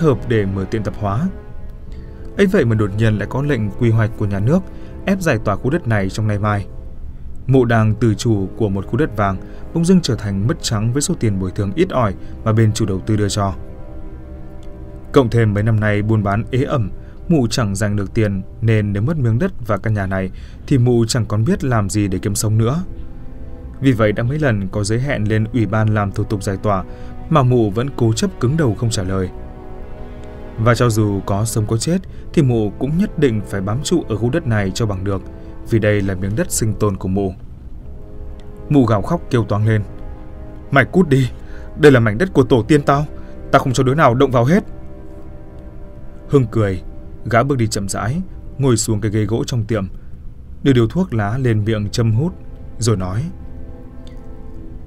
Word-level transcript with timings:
hợp 0.00 0.18
để 0.28 0.46
mở 0.46 0.64
tiệm 0.64 0.82
tạp 0.82 0.94
hóa. 0.96 1.28
ấy 2.36 2.46
vậy 2.46 2.64
mà 2.64 2.74
đột 2.74 2.90
nhiên 2.96 3.18
lại 3.18 3.28
có 3.30 3.42
lệnh 3.42 3.70
quy 3.70 3.90
hoạch 3.90 4.10
của 4.18 4.26
nhà 4.26 4.38
nước 4.38 4.60
ép 5.06 5.20
giải 5.20 5.38
tỏa 5.44 5.56
khu 5.56 5.70
đất 5.70 5.88
này 5.88 6.10
trong 6.10 6.26
ngày 6.26 6.38
mai. 6.38 6.66
Mụ 7.46 7.64
đàng 7.64 7.94
từ 8.00 8.14
chủ 8.14 8.48
của 8.56 8.68
một 8.68 8.86
khu 8.86 8.96
đất 8.96 9.16
vàng 9.16 9.36
bỗng 9.74 9.84
dưng 9.84 10.00
trở 10.00 10.16
thành 10.16 10.46
mất 10.46 10.62
trắng 10.62 10.92
với 10.92 11.02
số 11.02 11.14
tiền 11.20 11.40
bồi 11.40 11.50
thường 11.50 11.72
ít 11.74 11.90
ỏi 11.90 12.14
mà 12.44 12.52
bên 12.52 12.72
chủ 12.72 12.86
đầu 12.86 13.00
tư 13.06 13.16
đưa 13.16 13.28
cho. 13.28 13.54
Cộng 15.12 15.30
thêm 15.30 15.54
mấy 15.54 15.62
năm 15.62 15.80
nay 15.80 16.02
buôn 16.02 16.22
bán 16.22 16.44
ế 16.50 16.62
ẩm, 16.62 16.90
mụ 17.28 17.46
chẳng 17.46 17.74
giành 17.74 17.96
được 17.96 18.14
tiền 18.14 18.42
nên 18.60 18.92
nếu 18.92 19.02
mất 19.02 19.18
miếng 19.18 19.38
đất 19.38 19.52
và 19.66 19.76
căn 19.76 19.94
nhà 19.94 20.06
này 20.06 20.30
thì 20.66 20.78
mụ 20.78 21.04
chẳng 21.04 21.26
còn 21.26 21.44
biết 21.44 21.64
làm 21.64 21.90
gì 21.90 22.08
để 22.08 22.18
kiếm 22.18 22.34
sống 22.34 22.58
nữa. 22.58 22.84
Vì 23.80 23.92
vậy 23.92 24.12
đã 24.12 24.22
mấy 24.22 24.38
lần 24.38 24.68
có 24.68 24.84
giới 24.84 25.00
hẹn 25.00 25.28
lên 25.28 25.44
ủy 25.52 25.66
ban 25.66 25.94
làm 25.94 26.12
thủ 26.12 26.24
tục 26.24 26.42
giải 26.42 26.56
tỏa 26.62 26.84
mà 27.30 27.42
mụ 27.42 27.70
vẫn 27.70 27.88
cố 27.96 28.12
chấp 28.12 28.40
cứng 28.40 28.56
đầu 28.56 28.74
không 28.74 28.90
trả 28.90 29.02
lời. 29.02 29.30
Và 30.58 30.74
cho 30.74 30.90
dù 30.90 31.20
có 31.26 31.44
sống 31.44 31.66
có 31.66 31.76
chết 31.76 31.98
thì 32.32 32.42
mụ 32.42 32.72
cũng 32.78 32.98
nhất 32.98 33.18
định 33.18 33.40
phải 33.46 33.60
bám 33.60 33.82
trụ 33.82 34.04
ở 34.08 34.16
khu 34.16 34.30
đất 34.30 34.46
này 34.46 34.70
cho 34.74 34.86
bằng 34.86 35.04
được 35.04 35.22
vì 35.70 35.78
đây 35.78 36.00
là 36.00 36.14
miếng 36.14 36.36
đất 36.36 36.52
sinh 36.52 36.74
tồn 36.74 36.96
của 36.96 37.08
mụ. 37.08 37.34
Mụ 38.68 38.86
gào 38.86 39.02
khóc 39.02 39.20
kêu 39.30 39.44
toáng 39.44 39.68
lên. 39.68 39.82
Mày 40.70 40.84
cút 40.84 41.08
đi, 41.08 41.30
đây 41.80 41.92
là 41.92 42.00
mảnh 42.00 42.18
đất 42.18 42.32
của 42.32 42.42
tổ 42.42 42.62
tiên 42.62 42.82
tao, 42.82 43.06
tao 43.52 43.62
không 43.62 43.72
cho 43.72 43.82
đứa 43.82 43.94
nào 43.94 44.14
động 44.14 44.30
vào 44.30 44.44
hết. 44.44 44.64
Hưng 46.28 46.46
cười, 46.50 46.82
gã 47.24 47.42
bước 47.42 47.58
đi 47.58 47.66
chậm 47.66 47.88
rãi, 47.88 48.22
ngồi 48.58 48.76
xuống 48.76 49.00
cái 49.00 49.10
ghế 49.10 49.24
gỗ 49.24 49.44
trong 49.46 49.64
tiệm, 49.64 49.88
đưa 50.62 50.72
điều 50.72 50.88
thuốc 50.88 51.14
lá 51.14 51.38
lên 51.38 51.64
miệng 51.64 51.88
châm 51.88 52.12
hút, 52.12 52.32
rồi 52.78 52.96
nói. 52.96 53.24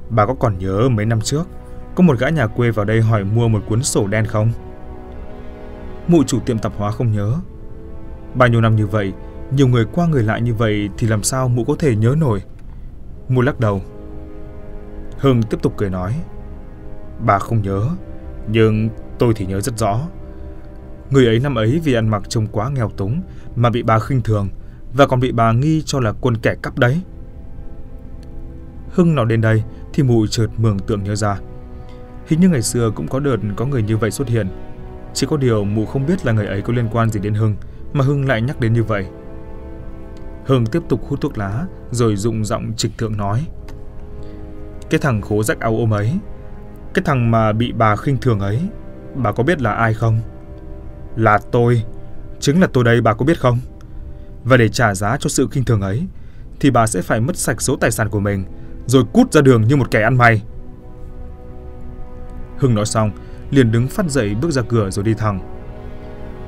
Bà 0.09 0.25
có 0.25 0.33
còn 0.33 0.57
nhớ 0.57 0.89
mấy 0.89 1.05
năm 1.05 1.21
trước, 1.21 1.47
có 1.95 2.03
một 2.03 2.19
gã 2.19 2.29
nhà 2.29 2.47
quê 2.47 2.71
vào 2.71 2.85
đây 2.85 3.01
hỏi 3.01 3.23
mua 3.23 3.47
một 3.47 3.63
cuốn 3.69 3.83
sổ 3.83 4.07
đen 4.07 4.25
không? 4.25 4.51
Mụ 6.07 6.23
chủ 6.23 6.39
tiệm 6.39 6.59
tạp 6.59 6.73
hóa 6.77 6.91
không 6.91 7.11
nhớ. 7.11 7.33
Bao 8.35 8.49
nhiêu 8.49 8.61
năm 8.61 8.75
như 8.75 8.87
vậy, 8.87 9.13
nhiều 9.51 9.67
người 9.67 9.85
qua 9.85 10.07
người 10.07 10.23
lại 10.23 10.41
như 10.41 10.53
vậy 10.53 10.89
thì 10.97 11.07
làm 11.07 11.23
sao 11.23 11.47
mụ 11.47 11.63
có 11.63 11.75
thể 11.79 11.95
nhớ 11.95 12.15
nổi? 12.17 12.41
Mụ 13.29 13.41
lắc 13.41 13.59
đầu. 13.59 13.81
Hưng 15.17 15.43
tiếp 15.43 15.57
tục 15.61 15.73
cười 15.77 15.89
nói. 15.89 16.15
Bà 17.25 17.39
không 17.39 17.61
nhớ, 17.61 17.89
nhưng 18.51 18.89
tôi 19.19 19.33
thì 19.35 19.45
nhớ 19.45 19.61
rất 19.61 19.77
rõ. 19.77 19.99
Người 21.09 21.25
ấy 21.25 21.39
năm 21.39 21.55
ấy 21.55 21.81
vì 21.83 21.93
ăn 21.93 22.09
mặc 22.09 22.23
trông 22.29 22.47
quá 22.47 22.69
nghèo 22.69 22.89
túng 22.89 23.21
mà 23.55 23.69
bị 23.69 23.83
bà 23.83 23.99
khinh 23.99 24.21
thường 24.21 24.47
và 24.93 25.07
còn 25.07 25.19
bị 25.19 25.31
bà 25.31 25.51
nghi 25.51 25.81
cho 25.85 25.99
là 25.99 26.13
quân 26.21 26.37
kẻ 26.37 26.55
cắp 26.61 26.79
đấy. 26.79 27.01
Hưng 28.89 29.15
nói 29.15 29.25
đến 29.25 29.41
đây 29.41 29.63
thì 29.93 30.03
mụ 30.03 30.27
chợt 30.27 30.47
mường 30.57 30.79
tượng 30.79 31.03
nhớ 31.03 31.15
ra. 31.15 31.39
Hình 32.27 32.39
như 32.39 32.49
ngày 32.49 32.61
xưa 32.61 32.91
cũng 32.95 33.07
có 33.07 33.19
đợt 33.19 33.37
có 33.55 33.65
người 33.65 33.83
như 33.83 33.97
vậy 33.97 34.11
xuất 34.11 34.27
hiện. 34.27 34.47
Chỉ 35.13 35.27
có 35.29 35.37
điều 35.37 35.63
mụ 35.63 35.85
không 35.85 36.05
biết 36.05 36.25
là 36.25 36.31
người 36.31 36.47
ấy 36.47 36.61
có 36.61 36.73
liên 36.73 36.89
quan 36.91 37.09
gì 37.09 37.19
đến 37.19 37.33
Hưng 37.33 37.55
mà 37.93 38.05
Hưng 38.05 38.27
lại 38.27 38.41
nhắc 38.41 38.59
đến 38.59 38.73
như 38.73 38.83
vậy. 38.83 39.05
Hưng 40.45 40.65
tiếp 40.65 40.81
tục 40.89 41.01
hút 41.07 41.21
thuốc 41.21 41.37
lá 41.37 41.65
rồi 41.91 42.15
dụng 42.15 42.45
giọng 42.45 42.73
trịch 42.77 42.91
thượng 42.97 43.17
nói. 43.17 43.47
Cái 44.89 44.99
thằng 44.99 45.21
khố 45.21 45.43
rách 45.43 45.59
áo 45.59 45.75
ôm 45.77 45.93
ấy, 45.93 46.13
cái 46.93 47.03
thằng 47.05 47.31
mà 47.31 47.51
bị 47.51 47.71
bà 47.71 47.95
khinh 47.95 48.17
thường 48.17 48.39
ấy, 48.39 48.61
bà 49.15 49.31
có 49.31 49.43
biết 49.43 49.61
là 49.61 49.71
ai 49.71 49.93
không? 49.93 50.19
Là 51.15 51.39
tôi, 51.51 51.83
chính 52.39 52.61
là 52.61 52.67
tôi 52.73 52.83
đây 52.83 53.01
bà 53.01 53.13
có 53.13 53.25
biết 53.25 53.39
không? 53.39 53.59
Và 54.43 54.57
để 54.57 54.69
trả 54.69 54.95
giá 54.95 55.17
cho 55.19 55.29
sự 55.29 55.47
khinh 55.51 55.63
thường 55.63 55.81
ấy, 55.81 56.07
thì 56.59 56.71
bà 56.71 56.87
sẽ 56.87 57.01
phải 57.01 57.21
mất 57.21 57.37
sạch 57.37 57.61
số 57.61 57.75
tài 57.75 57.91
sản 57.91 58.09
của 58.09 58.19
mình, 58.19 58.43
rồi 58.85 59.03
cút 59.13 59.31
ra 59.31 59.41
đường 59.41 59.61
như 59.61 59.75
một 59.75 59.91
kẻ 59.91 60.01
ăn 60.01 60.17
mày. 60.17 60.43
Hưng 62.57 62.75
nói 62.75 62.85
xong, 62.85 63.11
liền 63.51 63.71
đứng 63.71 63.87
phát 63.87 64.09
dậy 64.09 64.35
bước 64.41 64.51
ra 64.51 64.61
cửa 64.61 64.89
rồi 64.89 65.05
đi 65.05 65.13
thẳng. 65.13 65.39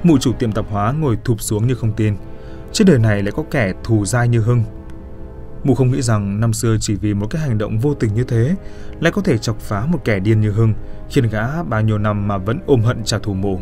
Mụ 0.03 0.17
chủ 0.17 0.33
tiệm 0.33 0.52
tạp 0.52 0.66
hóa 0.69 0.92
ngồi 0.92 1.17
thụp 1.23 1.42
xuống 1.42 1.67
như 1.67 1.75
không 1.75 1.94
tin. 1.94 2.16
Trên 2.72 2.88
đời 2.88 3.00
này 3.00 3.23
lại 3.23 3.31
có 3.36 3.44
kẻ 3.52 3.73
thù 3.83 4.05
dai 4.05 4.28
như 4.28 4.39
Hưng. 4.39 4.64
Mụ 5.64 5.75
không 5.75 5.92
nghĩ 5.92 6.02
rằng 6.02 6.39
năm 6.39 6.53
xưa 6.53 6.77
chỉ 6.80 6.95
vì 6.95 7.14
một 7.14 7.27
cái 7.30 7.42
hành 7.42 7.58
động 7.58 7.80
vô 7.80 7.93
tình 7.93 8.14
như 8.14 8.23
thế 8.23 8.55
lại 8.99 9.11
có 9.11 9.21
thể 9.21 9.38
chọc 9.38 9.59
phá 9.59 9.86
một 9.86 9.99
kẻ 10.05 10.20
điên 10.20 10.42
như 10.42 10.52
Hưng, 10.52 10.73
khiến 11.09 11.30
gã 11.32 11.64
bao 11.64 11.82
nhiêu 11.82 11.98
năm 11.98 12.27
mà 12.27 12.38
vẫn 12.38 12.59
ôm 12.65 12.82
hận 12.82 13.04
trả 13.04 13.20
thù 13.20 13.33
mụ. 13.33 13.59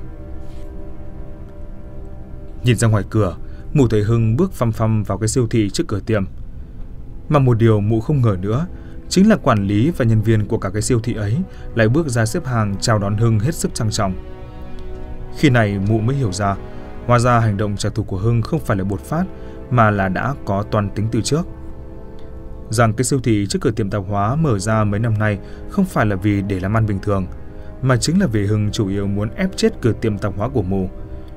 Nhìn 2.64 2.76
ra 2.76 2.88
ngoài 2.88 3.04
cửa, 3.10 3.36
mụ 3.74 3.88
thấy 3.88 4.04
Hưng 4.04 4.36
bước 4.38 4.54
phăm 4.54 4.72
phăm 4.72 5.04
vào 5.04 5.18
cái 5.18 5.28
siêu 5.28 5.48
thị 5.48 5.70
trước 5.70 5.84
cửa 5.88 6.00
tiệm. 6.00 6.26
Mà 7.30 7.40
một 7.40 7.58
điều 7.58 7.80
mụ 7.80 8.02
không 8.02 8.22
ngờ 8.22 8.38
nữa, 8.42 8.68
chính 9.10 9.30
là 9.30 9.36
quản 9.36 9.68
lý 9.68 9.92
và 9.92 10.06
nhân 10.06 10.22
viên 10.22 10.46
của 10.46 10.58
cả 10.58 10.70
cái 10.70 10.82
siêu 10.82 11.00
thị 11.04 11.14
ấy 11.14 11.38
lại 11.76 11.90
bước 11.90 12.08
ra 12.08 12.26
xếp 12.26 12.46
hàng 12.46 12.76
chào 12.82 13.00
đón 13.00 13.18
Hưng 13.18 13.40
hết 13.40 13.56
sức 13.56 13.74
trang 13.74 13.92
trọng. 13.92 14.14
Khi 15.38 15.50
này 15.50 15.80
mụ 15.90 16.00
mới 16.00 16.16
hiểu 16.16 16.32
ra, 16.32 16.56
hóa 17.06 17.20
ra 17.20 17.40
hành 17.40 17.58
động 17.58 17.78
trả 17.78 17.90
thù 17.90 18.04
của 18.04 18.18
Hưng 18.18 18.42
không 18.42 18.60
phải 18.60 18.78
là 18.78 18.84
bột 18.84 19.02
phát 19.02 19.24
mà 19.72 19.92
là 19.92 20.10
đã 20.10 20.34
có 20.46 20.64
toàn 20.72 20.90
tính 20.96 21.08
từ 21.12 21.22
trước. 21.22 21.48
Rằng 22.70 22.94
cái 22.94 23.04
siêu 23.06 23.20
thị 23.24 23.46
trước 23.50 23.60
cửa 23.62 23.72
tiệm 23.72 23.90
tạp 23.90 24.04
hóa 24.08 24.36
mở 24.36 24.60
ra 24.60 24.84
mấy 24.84 25.00
năm 25.00 25.14
nay 25.20 25.40
không 25.70 25.86
phải 25.86 26.06
là 26.06 26.16
vì 26.16 26.42
để 26.42 26.60
làm 26.60 26.78
ăn 26.78 26.86
bình 26.86 27.00
thường, 27.00 27.28
mà 27.82 27.98
chính 27.98 28.20
là 28.20 28.28
vì 28.28 28.46
Hưng 28.46 28.72
chủ 28.72 28.88
yếu 28.88 29.08
muốn 29.08 29.30
ép 29.30 29.58
chết 29.58 29.74
cửa 29.82 29.94
tiệm 30.02 30.18
tạp 30.18 30.38
hóa 30.38 30.50
của 30.50 30.62
mụ, 30.62 30.90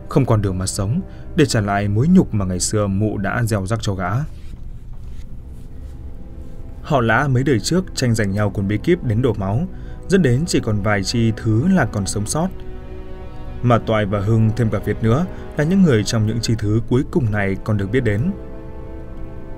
không 0.09 0.27
còn 0.27 0.43
đường 0.43 0.59
mà 0.59 0.67
sống 0.67 1.01
để 1.37 1.47
trả 1.47 1.61
lại 1.61 1.89
mối 1.89 2.09
nhục 2.09 2.35
mà 2.35 2.45
ngày 2.45 2.61
xưa 2.61 2.87
mụ 2.87 3.19
đã 3.19 3.43
gieo 3.45 3.67
rắc 3.67 3.79
cho 3.83 3.95
gã. 3.95 4.11
Họ 6.83 7.01
lã 7.01 7.29
mấy 7.29 7.43
đời 7.43 7.61
trước 7.61 7.85
tranh 7.95 8.15
giành 8.15 8.33
nhau 8.33 8.51
cuốn 8.51 8.69
bí 8.69 8.79
kíp 8.79 9.05
đến 9.05 9.23
đổ 9.23 9.33
máu, 9.39 9.67
dẫn 10.09 10.23
đến 10.23 10.45
chỉ 10.47 10.61
còn 10.61 10.83
vài 10.83 11.03
chi 11.03 11.33
thứ 11.37 11.69
là 11.69 11.85
còn 11.85 12.07
sống 12.07 12.27
sót. 12.27 12.49
Mà 13.63 13.79
Toại 13.79 14.07
và 14.07 14.21
Hưng 14.21 14.51
thêm 14.57 14.71
cả 14.71 14.79
Việt 14.79 15.03
nữa 15.03 15.27
là 15.57 15.65
những 15.65 15.83
người 15.83 16.05
trong 16.05 16.27
những 16.27 16.41
chi 16.41 16.55
thứ 16.59 16.81
cuối 16.89 17.03
cùng 17.11 17.31
này 17.33 17.57
còn 17.65 17.77
được 17.77 17.91
biết 17.91 18.05
đến. 18.05 18.31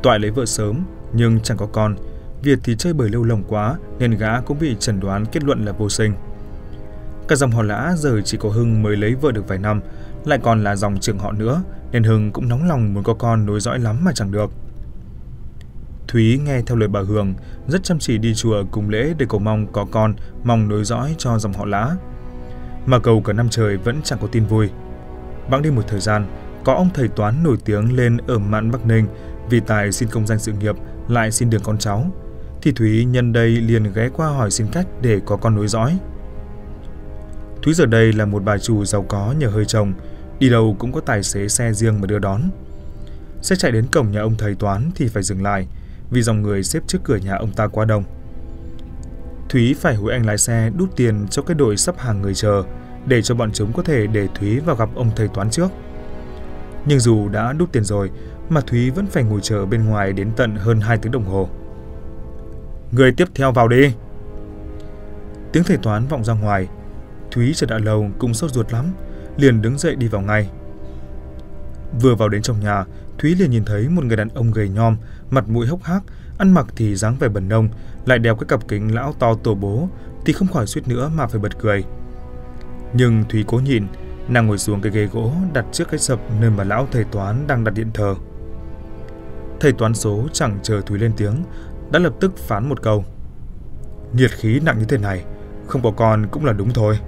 Toại 0.03 0.19
lấy 0.19 0.31
vợ 0.31 0.47
sớm 0.47 0.85
nhưng 1.13 1.41
chẳng 1.41 1.57
có 1.57 1.67
con, 1.67 1.97
Việt 2.43 2.59
thì 2.65 2.77
chơi 2.77 2.93
bời 2.93 3.09
lâu 3.09 3.25
lồng 3.25 3.43
quá 3.49 3.77
nên 3.99 4.17
gã 4.17 4.41
cũng 4.41 4.59
bị 4.59 4.77
chẩn 4.79 5.01
đoán 5.01 5.27
kết 5.27 5.45
luận 5.45 5.65
là 5.65 5.73
vô 5.73 5.89
sinh. 5.89 6.13
Cả 7.29 7.37
dòng 7.37 7.51
họ 7.51 7.63
lã 7.63 7.95
giờ 7.97 8.21
chỉ 8.25 8.39
có 8.41 8.49
Hưng 8.49 8.83
mới 8.83 8.97
lấy 8.97 9.15
vợ 9.15 9.33
được 9.33 9.49
vài 9.49 9.59
năm, 9.59 9.81
lại 10.25 10.39
còn 10.43 10.65
là 10.65 10.77
dòng 10.77 10.99
trưởng 11.01 11.19
họ 11.19 11.33
nữa 11.33 11.63
nên 11.93 12.03
Hưng 12.03 12.33
cũng 12.33 12.49
nóng 12.49 12.69
lòng 12.69 12.95
muốn 12.95 13.05
có 13.05 13.15
con 13.15 13.47
nối 13.47 13.61
dõi 13.61 13.79
lắm 13.79 14.05
mà 14.05 14.13
chẳng 14.15 14.33
được. 14.33 14.51
Thúy 16.13 16.41
nghe 16.45 16.63
theo 16.67 16.77
lời 16.77 16.89
bà 16.89 17.01
Hường, 17.01 17.35
rất 17.69 17.85
chăm 17.85 17.99
chỉ 17.99 18.19
đi 18.19 18.35
chùa 18.35 18.65
cùng 18.71 18.89
lễ 18.91 19.15
để 19.19 19.27
cầu 19.29 19.41
mong 19.41 19.67
có 19.73 19.87
con, 19.91 20.15
mong 20.45 20.69
nối 20.69 20.85
dõi 20.85 21.15
cho 21.19 21.39
dòng 21.39 21.53
họ 21.53 21.65
lã. 21.65 21.97
Mà 22.87 22.99
cầu 22.99 23.21
cả 23.21 23.33
năm 23.33 23.49
trời 23.49 23.77
vẫn 23.77 24.01
chẳng 24.05 24.19
có 24.23 24.27
tin 24.27 24.47
vui. 24.47 24.71
Bẵng 25.51 25.63
đi 25.63 25.71
một 25.71 25.83
thời 25.89 26.01
gian, 26.01 26.27
có 26.65 26.75
ông 26.75 26.91
thầy 26.95 27.09
toán 27.09 27.43
nổi 27.43 27.57
tiếng 27.65 27.97
lên 27.97 28.17
ở 28.27 28.39
mạn 28.39 28.71
Bắc 28.71 28.87
Ninh 28.87 29.07
vì 29.51 29.61
tài 29.61 29.93
xin 29.93 30.09
công 30.09 30.27
danh 30.27 30.39
sự 30.39 30.53
nghiệp, 30.53 30.77
lại 31.09 31.31
xin 31.31 31.51
đường 31.51 31.63
con 31.65 31.79
cháu. 31.79 32.11
Thì 32.63 32.73
Thúy 32.73 33.05
nhân 33.05 33.33
đây 33.33 33.49
liền 33.49 33.93
ghé 33.93 34.09
qua 34.09 34.29
hỏi 34.29 34.51
xin 34.51 34.67
cách 34.73 34.87
để 35.03 35.21
có 35.27 35.37
con 35.37 35.55
nối 35.55 35.69
dõi. 35.69 35.99
Thúy 37.63 37.75
giờ 37.75 37.87
đây 37.87 38.13
là 38.13 38.27
một 38.27 38.43
bà 38.45 38.59
chủ 38.59 38.85
giàu 38.85 39.03
có 39.03 39.35
nhờ 39.39 39.49
hơi 39.49 39.65
chồng, 39.65 39.93
đi 40.39 40.51
đâu 40.51 40.77
cũng 40.79 40.93
có 40.93 41.01
tài 41.01 41.23
xế 41.23 41.49
xe 41.49 41.73
riêng 41.73 42.01
mà 42.01 42.07
đưa 42.07 42.19
đón. 42.19 42.43
Xe 43.43 43.57
chạy 43.57 43.73
đến 43.73 43.87
cổng 43.93 44.11
nhà 44.11 44.21
ông 44.21 44.35
thầy 44.39 44.55
toán 44.55 44.91
thì 44.95 45.09
phải 45.09 45.23
dừng 45.23 45.43
lại, 45.43 45.67
vì 46.13 46.23
dòng 46.23 46.43
người 46.43 46.63
xếp 46.63 46.83
trước 46.87 46.99
cửa 47.05 47.17
nhà 47.17 47.35
ông 47.35 47.53
ta 47.53 47.67
quá 47.67 47.85
đông. 47.85 48.05
Thúy 49.49 49.75
phải 49.81 49.95
hối 49.95 50.13
anh 50.13 50.27
lái 50.27 50.39
xe 50.39 50.71
đút 50.77 50.97
tiền 50.97 51.27
cho 51.31 51.43
cái 51.43 51.55
đội 51.55 51.77
sắp 51.77 51.99
hàng 51.99 52.23
người 52.23 52.35
chờ 52.35 52.63
để 53.07 53.23
cho 53.23 53.35
bọn 53.35 53.53
chúng 53.53 53.73
có 53.73 53.83
thể 53.83 54.07
để 54.07 54.29
Thúy 54.35 54.61
vào 54.61 54.77
gặp 54.77 54.89
ông 54.95 55.11
thầy 55.17 55.29
toán 55.29 55.51
trước. 55.51 55.69
Nhưng 56.87 57.01
dù 57.01 57.29
đã 57.29 57.53
đút 57.53 57.73
tiền 57.73 57.85
rồi 57.85 58.11
mà 58.49 58.61
Thúy 58.61 58.91
vẫn 58.91 59.07
phải 59.07 59.23
ngồi 59.23 59.41
chờ 59.43 59.67
bên 59.67 59.85
ngoài 59.85 60.13
đến 60.13 60.31
tận 60.37 60.57
hơn 60.57 60.81
2 60.81 60.99
tiếng 60.99 61.13
đồng 61.13 61.25
hồ. 61.25 61.49
Người 62.93 63.13
tiếp 63.13 63.29
theo 63.35 63.53
vào 63.53 63.69
đi. 63.69 63.95
Tiếng 65.53 65.65
thầy 65.65 65.77
toán 65.77 66.07
vọng 66.07 66.25
ra 66.25 66.35
ngoài. 66.35 66.69
Thúy 67.31 67.53
chờ 67.55 67.67
đã 67.67 67.79
lâu 67.79 68.11
cũng 68.19 68.35
sốt 68.35 68.51
ruột 68.51 68.73
lắm, 68.73 68.87
liền 69.37 69.63
đứng 69.63 69.79
dậy 69.79 69.97
đi 69.97 70.09
vào 70.09 70.23
ngay. 70.23 70.51
Vừa 72.01 72.15
vào 72.15 72.29
đến 72.29 72.43
trong 72.43 72.61
nhà, 72.61 72.85
Thúy 73.19 73.35
liền 73.35 73.51
nhìn 73.51 73.65
thấy 73.65 73.89
một 73.89 74.05
người 74.05 74.17
đàn 74.17 74.29
ông 74.29 74.51
gầy 74.51 74.69
nhom, 74.69 74.97
mặt 75.33 75.49
mũi 75.49 75.67
hốc 75.67 75.83
hác, 75.83 76.03
ăn 76.39 76.53
mặc 76.53 76.67
thì 76.77 76.97
dáng 76.97 77.17
vẻ 77.21 77.29
bẩn 77.29 77.49
nông, 77.49 77.69
lại 78.07 78.19
đeo 78.19 78.37
cái 78.37 78.45
cặp 78.49 78.69
kính 78.69 78.95
lão 78.95 79.13
to 79.13 79.35
tổ 79.35 79.55
bố, 79.55 79.89
thì 80.25 80.33
không 80.33 80.49
khỏi 80.49 80.67
suýt 80.67 80.89
nữa 80.89 81.11
mà 81.15 81.27
phải 81.27 81.41
bật 81.41 81.59
cười. 81.59 81.85
Nhưng 82.95 83.25
Thúy 83.29 83.45
cố 83.47 83.59
nhìn, 83.59 83.87
nàng 84.29 84.47
ngồi 84.47 84.59
xuống 84.59 84.81
cái 84.81 84.93
ghế 84.93 85.07
gỗ 85.07 85.33
đặt 85.53 85.65
trước 85.73 85.89
cái 85.91 85.99
sập 85.99 86.19
nơi 86.41 86.51
mà 86.51 86.65
lão 86.65 86.87
thầy 86.93 87.05
toán 87.05 87.47
đang 87.47 87.65
đặt 87.65 87.71
điện 87.75 87.91
thờ. 87.95 88.15
Thầy 89.61 89.73
toán 89.73 89.95
số 89.95 90.29
chẳng 90.33 90.59
chờ 90.63 90.81
Thúy 90.81 90.99
lên 90.99 91.13
tiếng, 91.17 91.45
đã 91.91 91.99
lập 91.99 92.13
tức 92.21 92.37
phán 92.37 92.69
một 92.69 92.83
câu. 92.83 93.05
Nhiệt 94.13 94.31
khí 94.31 94.61
nặng 94.61 94.79
như 94.79 94.85
thế 94.85 94.99
này, 94.99 95.25
không 95.67 95.83
có 95.83 95.91
con 95.91 96.27
cũng 96.31 96.45
là 96.45 96.53
đúng 96.53 96.71
thôi. 96.71 96.99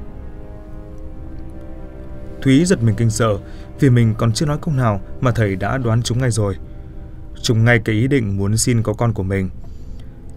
Thúy 2.42 2.64
giật 2.64 2.82
mình 2.82 2.94
kinh 2.94 3.10
sợ 3.10 3.38
vì 3.80 3.90
mình 3.90 4.14
còn 4.18 4.32
chưa 4.32 4.46
nói 4.46 4.58
câu 4.62 4.74
nào 4.74 5.00
mà 5.20 5.30
thầy 5.30 5.56
đã 5.56 5.78
đoán 5.78 6.02
chúng 6.02 6.18
ngay 6.18 6.30
rồi 6.30 6.56
trùng 7.44 7.64
ngay 7.64 7.78
cái 7.78 7.94
ý 7.94 8.08
định 8.08 8.36
muốn 8.36 8.56
xin 8.56 8.82
có 8.82 8.92
con 8.92 9.12
của 9.12 9.22
mình. 9.22 9.50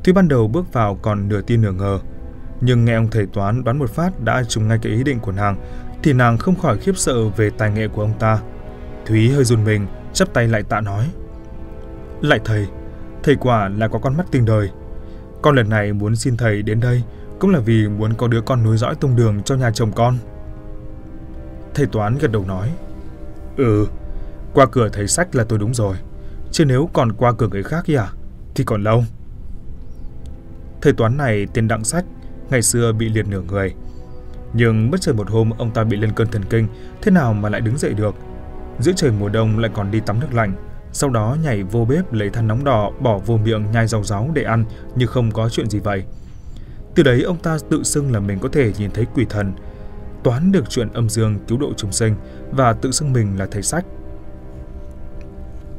Thúy 0.03 0.13
ban 0.13 0.27
đầu 0.27 0.47
bước 0.47 0.73
vào 0.73 0.95
còn 0.95 1.27
nửa 1.27 1.41
tin 1.41 1.61
nửa 1.61 1.71
ngờ, 1.71 1.99
nhưng 2.61 2.85
nghe 2.85 2.95
ông 2.95 3.07
thầy 3.11 3.25
toán 3.25 3.63
đoán 3.63 3.79
một 3.79 3.89
phát 3.89 4.23
đã 4.23 4.43
trùng 4.43 4.67
ngay 4.67 4.79
cái 4.81 4.93
ý 4.93 5.03
định 5.03 5.19
của 5.19 5.31
nàng, 5.31 5.57
thì 6.03 6.13
nàng 6.13 6.37
không 6.37 6.55
khỏi 6.55 6.77
khiếp 6.77 6.97
sợ 6.97 7.29
về 7.29 7.49
tài 7.49 7.71
nghệ 7.71 7.87
của 7.87 8.01
ông 8.01 8.13
ta. 8.19 8.39
Thúy 9.05 9.29
hơi 9.29 9.43
run 9.43 9.63
mình, 9.63 9.87
chắp 10.13 10.33
tay 10.33 10.47
lại 10.47 10.63
tạ 10.63 10.81
nói. 10.81 11.09
Lại 12.21 12.39
thầy, 12.45 12.67
thầy 13.23 13.35
quả 13.35 13.69
là 13.69 13.87
có 13.87 13.99
con 13.99 14.17
mắt 14.17 14.25
tinh 14.31 14.45
đời. 14.45 14.69
Con 15.41 15.55
lần 15.55 15.69
này 15.69 15.93
muốn 15.93 16.15
xin 16.15 16.37
thầy 16.37 16.61
đến 16.61 16.79
đây 16.79 17.03
cũng 17.39 17.49
là 17.49 17.59
vì 17.59 17.87
muốn 17.87 18.13
có 18.13 18.27
đứa 18.27 18.41
con 18.41 18.63
nối 18.63 18.77
dõi 18.77 18.95
tông 18.95 19.15
đường 19.15 19.43
cho 19.43 19.55
nhà 19.55 19.71
chồng 19.71 19.91
con. 19.95 20.17
Thầy 21.73 21.85
Toán 21.85 22.17
gật 22.17 22.31
đầu 22.31 22.45
nói. 22.45 22.71
Ừ, 23.57 23.87
qua 24.53 24.65
cửa 24.65 24.89
thầy 24.93 25.07
sách 25.07 25.35
là 25.35 25.43
tôi 25.43 25.59
đúng 25.59 25.73
rồi. 25.73 25.95
Chứ 26.51 26.65
nếu 26.65 26.89
còn 26.93 27.11
qua 27.11 27.33
cửa 27.33 27.47
người 27.47 27.63
khác 27.63 27.85
à, 27.97 28.07
thì 28.55 28.63
còn 28.63 28.83
lâu. 28.83 29.03
Thầy 30.81 30.93
Toán 30.93 31.17
này 31.17 31.47
tên 31.53 31.67
Đặng 31.67 31.83
Sách, 31.83 32.05
ngày 32.49 32.61
xưa 32.61 32.91
bị 32.91 33.09
liệt 33.09 33.27
nửa 33.27 33.41
người. 33.41 33.73
Nhưng 34.53 34.91
bất 34.91 35.01
chợt 35.01 35.13
một 35.13 35.29
hôm 35.29 35.49
ông 35.57 35.71
ta 35.71 35.83
bị 35.83 35.97
lên 35.97 36.11
cơn 36.11 36.27
thần 36.27 36.43
kinh, 36.49 36.67
thế 37.01 37.11
nào 37.11 37.33
mà 37.33 37.49
lại 37.49 37.61
đứng 37.61 37.77
dậy 37.77 37.93
được. 37.93 38.15
Giữa 38.79 38.91
trời 38.95 39.11
mùa 39.11 39.29
đông 39.29 39.59
lại 39.59 39.71
còn 39.73 39.91
đi 39.91 39.99
tắm 39.99 40.19
nước 40.19 40.33
lạnh, 40.33 40.53
sau 40.91 41.09
đó 41.09 41.37
nhảy 41.43 41.63
vô 41.63 41.85
bếp 41.85 42.13
lấy 42.13 42.29
than 42.29 42.47
nóng 42.47 42.63
đỏ 42.63 42.91
bỏ 42.99 43.17
vô 43.17 43.37
miệng 43.37 43.71
nhai 43.71 43.87
rau 43.87 44.03
ráu 44.03 44.29
để 44.33 44.43
ăn 44.43 44.65
như 44.95 45.05
không 45.05 45.31
có 45.31 45.49
chuyện 45.49 45.69
gì 45.69 45.79
vậy. 45.79 46.03
Từ 46.95 47.03
đấy 47.03 47.21
ông 47.21 47.37
ta 47.37 47.57
tự 47.69 47.83
xưng 47.83 48.11
là 48.11 48.19
mình 48.19 48.39
có 48.39 48.49
thể 48.51 48.73
nhìn 48.77 48.91
thấy 48.91 49.05
quỷ 49.13 49.25
thần, 49.29 49.53
toán 50.23 50.51
được 50.51 50.69
chuyện 50.69 50.93
âm 50.93 51.09
dương 51.09 51.39
cứu 51.47 51.57
độ 51.57 51.73
chúng 51.77 51.91
sinh 51.91 52.15
và 52.51 52.73
tự 52.73 52.91
xưng 52.91 53.13
mình 53.13 53.39
là 53.39 53.47
thầy 53.51 53.61
sách. 53.61 53.85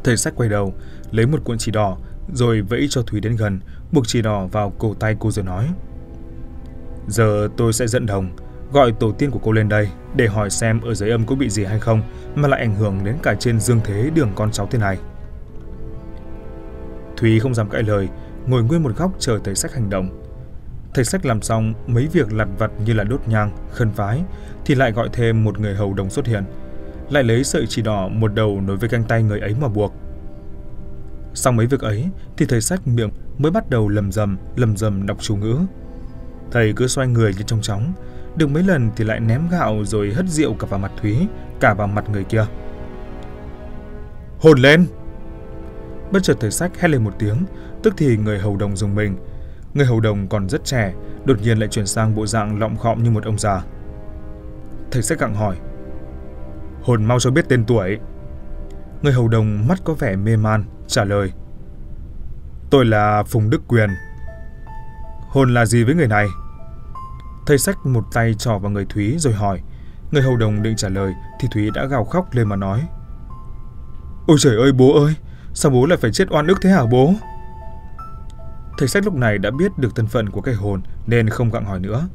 Thầy 0.04 0.16
sách 0.16 0.34
quay 0.36 0.48
đầu, 0.48 0.74
lấy 1.10 1.26
một 1.26 1.44
cuộn 1.44 1.58
chỉ 1.58 1.72
đỏ, 1.72 1.96
rồi 2.32 2.60
vẫy 2.60 2.86
cho 2.90 3.02
Thúy 3.02 3.20
đến 3.20 3.36
gần, 3.36 3.60
buộc 3.92 4.06
chỉ 4.06 4.22
đỏ 4.22 4.46
vào 4.46 4.72
cổ 4.78 4.94
tay 4.94 5.16
cô 5.18 5.30
rồi 5.30 5.44
nói. 5.44 5.68
Giờ 7.08 7.48
tôi 7.56 7.72
sẽ 7.72 7.86
dẫn 7.86 8.06
đồng, 8.06 8.30
gọi 8.72 8.92
tổ 8.92 9.12
tiên 9.12 9.30
của 9.30 9.40
cô 9.42 9.52
lên 9.52 9.68
đây 9.68 9.88
để 10.16 10.26
hỏi 10.26 10.50
xem 10.50 10.80
ở 10.80 10.94
dưới 10.94 11.10
âm 11.10 11.26
có 11.26 11.34
bị 11.34 11.50
gì 11.50 11.64
hay 11.64 11.80
không 11.80 12.02
mà 12.34 12.48
lại 12.48 12.60
ảnh 12.60 12.74
hưởng 12.74 13.04
đến 13.04 13.16
cả 13.22 13.34
trên 13.34 13.60
dương 13.60 13.80
thế 13.84 14.10
đường 14.14 14.32
con 14.34 14.50
cháu 14.52 14.68
thế 14.70 14.78
này. 14.78 14.98
Thúy 17.16 17.40
không 17.40 17.54
dám 17.54 17.68
cãi 17.68 17.82
lời, 17.82 18.08
ngồi 18.46 18.62
nguyên 18.62 18.82
một 18.82 18.96
góc 18.96 19.12
chờ 19.18 19.38
thầy 19.44 19.54
sách 19.54 19.74
hành 19.74 19.90
động. 19.90 20.22
Thầy 20.94 21.04
sách 21.04 21.26
làm 21.26 21.42
xong 21.42 21.74
mấy 21.86 22.06
việc 22.06 22.32
lặt 22.32 22.48
vặt 22.58 22.70
như 22.84 22.92
là 22.92 23.04
đốt 23.04 23.20
nhang, 23.26 23.50
khân 23.72 23.90
vái, 23.90 24.22
thì 24.64 24.74
lại 24.74 24.92
gọi 24.92 25.08
thêm 25.12 25.44
một 25.44 25.58
người 25.58 25.74
hầu 25.74 25.94
đồng 25.94 26.10
xuất 26.10 26.26
hiện. 26.26 26.44
Lại 27.10 27.24
lấy 27.24 27.44
sợi 27.44 27.66
chỉ 27.66 27.82
đỏ 27.82 28.08
một 28.08 28.34
đầu 28.34 28.60
nối 28.60 28.76
với 28.76 28.88
găng 28.88 29.04
tay 29.04 29.22
người 29.22 29.40
ấy 29.40 29.54
mà 29.60 29.68
buộc. 29.68 29.94
Sau 31.34 31.52
mấy 31.52 31.66
việc 31.66 31.80
ấy 31.80 32.08
thì 32.36 32.46
thầy 32.46 32.60
sách 32.60 32.86
miệng 32.86 33.10
mới 33.38 33.52
bắt 33.52 33.70
đầu 33.70 33.88
lầm 33.88 34.12
rầm, 34.12 34.38
lầm 34.56 34.76
rầm 34.76 35.06
đọc 35.06 35.16
chú 35.20 35.36
ngữ. 35.36 35.58
Thầy 36.50 36.72
cứ 36.72 36.86
xoay 36.86 37.08
người 37.08 37.34
như 37.34 37.42
trong 37.46 37.60
chóng, 37.62 37.92
được 38.36 38.50
mấy 38.50 38.62
lần 38.62 38.90
thì 38.96 39.04
lại 39.04 39.20
ném 39.20 39.48
gạo 39.50 39.84
rồi 39.84 40.12
hất 40.12 40.26
rượu 40.28 40.54
cả 40.54 40.66
vào 40.70 40.80
mặt 40.80 40.92
Thúy, 41.00 41.26
cả 41.60 41.74
vào 41.74 41.86
mặt 41.86 42.04
người 42.12 42.24
kia. 42.24 42.44
Hồn 44.38 44.58
lên! 44.58 44.86
Bất 46.12 46.22
chợt 46.22 46.36
thầy 46.40 46.50
sách 46.50 46.80
hét 46.80 46.88
lên 46.88 47.04
một 47.04 47.14
tiếng, 47.18 47.36
tức 47.82 47.94
thì 47.96 48.16
người 48.16 48.38
hầu 48.38 48.56
đồng 48.56 48.76
dùng 48.76 48.94
mình, 48.94 49.16
Người 49.74 49.86
hầu 49.86 50.00
đồng 50.00 50.28
còn 50.28 50.48
rất 50.48 50.64
trẻ, 50.64 50.94
đột 51.24 51.42
nhiên 51.42 51.58
lại 51.58 51.68
chuyển 51.68 51.86
sang 51.86 52.14
bộ 52.14 52.26
dạng 52.26 52.58
lọng 52.58 52.76
khọm 52.76 53.02
như 53.02 53.10
một 53.10 53.24
ông 53.24 53.38
già. 53.38 53.62
Thầy 54.90 55.02
sách 55.02 55.18
gặng 55.18 55.34
hỏi. 55.34 55.56
Hồn 56.88 57.04
mau 57.04 57.20
cho 57.20 57.30
biết 57.30 57.48
tên 57.48 57.64
tuổi. 57.64 57.98
Người 59.02 59.12
hầu 59.12 59.28
đồng 59.28 59.68
mắt 59.68 59.78
có 59.84 59.94
vẻ 59.94 60.16
mê 60.16 60.36
man, 60.36 60.64
trả 60.86 61.04
lời. 61.04 61.32
Tôi 62.70 62.84
là 62.84 63.22
Phùng 63.22 63.50
Đức 63.50 63.62
Quyền. 63.68 63.90
Hồn 65.28 65.54
là 65.54 65.66
gì 65.66 65.84
với 65.84 65.94
người 65.94 66.06
này? 66.06 66.26
Thầy 67.46 67.58
sách 67.58 67.86
một 67.86 68.04
tay 68.12 68.34
trò 68.34 68.58
vào 68.58 68.70
người 68.70 68.86
Thúy 68.88 69.16
rồi 69.18 69.32
hỏi. 69.32 69.62
Người 70.10 70.22
hầu 70.22 70.36
đồng 70.36 70.62
định 70.62 70.76
trả 70.76 70.88
lời 70.88 71.14
thì 71.40 71.48
Thúy 71.52 71.70
đã 71.74 71.84
gào 71.86 72.04
khóc 72.04 72.28
lên 72.32 72.48
mà 72.48 72.56
nói. 72.56 72.88
Ôi 74.26 74.36
trời 74.40 74.56
ơi 74.56 74.72
bố 74.72 75.04
ơi, 75.04 75.14
sao 75.54 75.72
bố 75.72 75.86
lại 75.86 75.98
phải 76.02 76.12
chết 76.12 76.30
oan 76.30 76.46
ức 76.46 76.58
thế 76.62 76.70
hả 76.70 76.82
bố? 76.90 77.12
Thầy 78.78 78.88
sách 78.88 79.04
lúc 79.04 79.14
này 79.14 79.38
đã 79.38 79.50
biết 79.50 79.78
được 79.78 79.96
thân 79.96 80.06
phận 80.06 80.30
của 80.30 80.40
cái 80.40 80.54
hồn 80.54 80.82
nên 81.06 81.28
không 81.28 81.50
gặng 81.50 81.64
hỏi 81.64 81.80
nữa. 81.80 82.08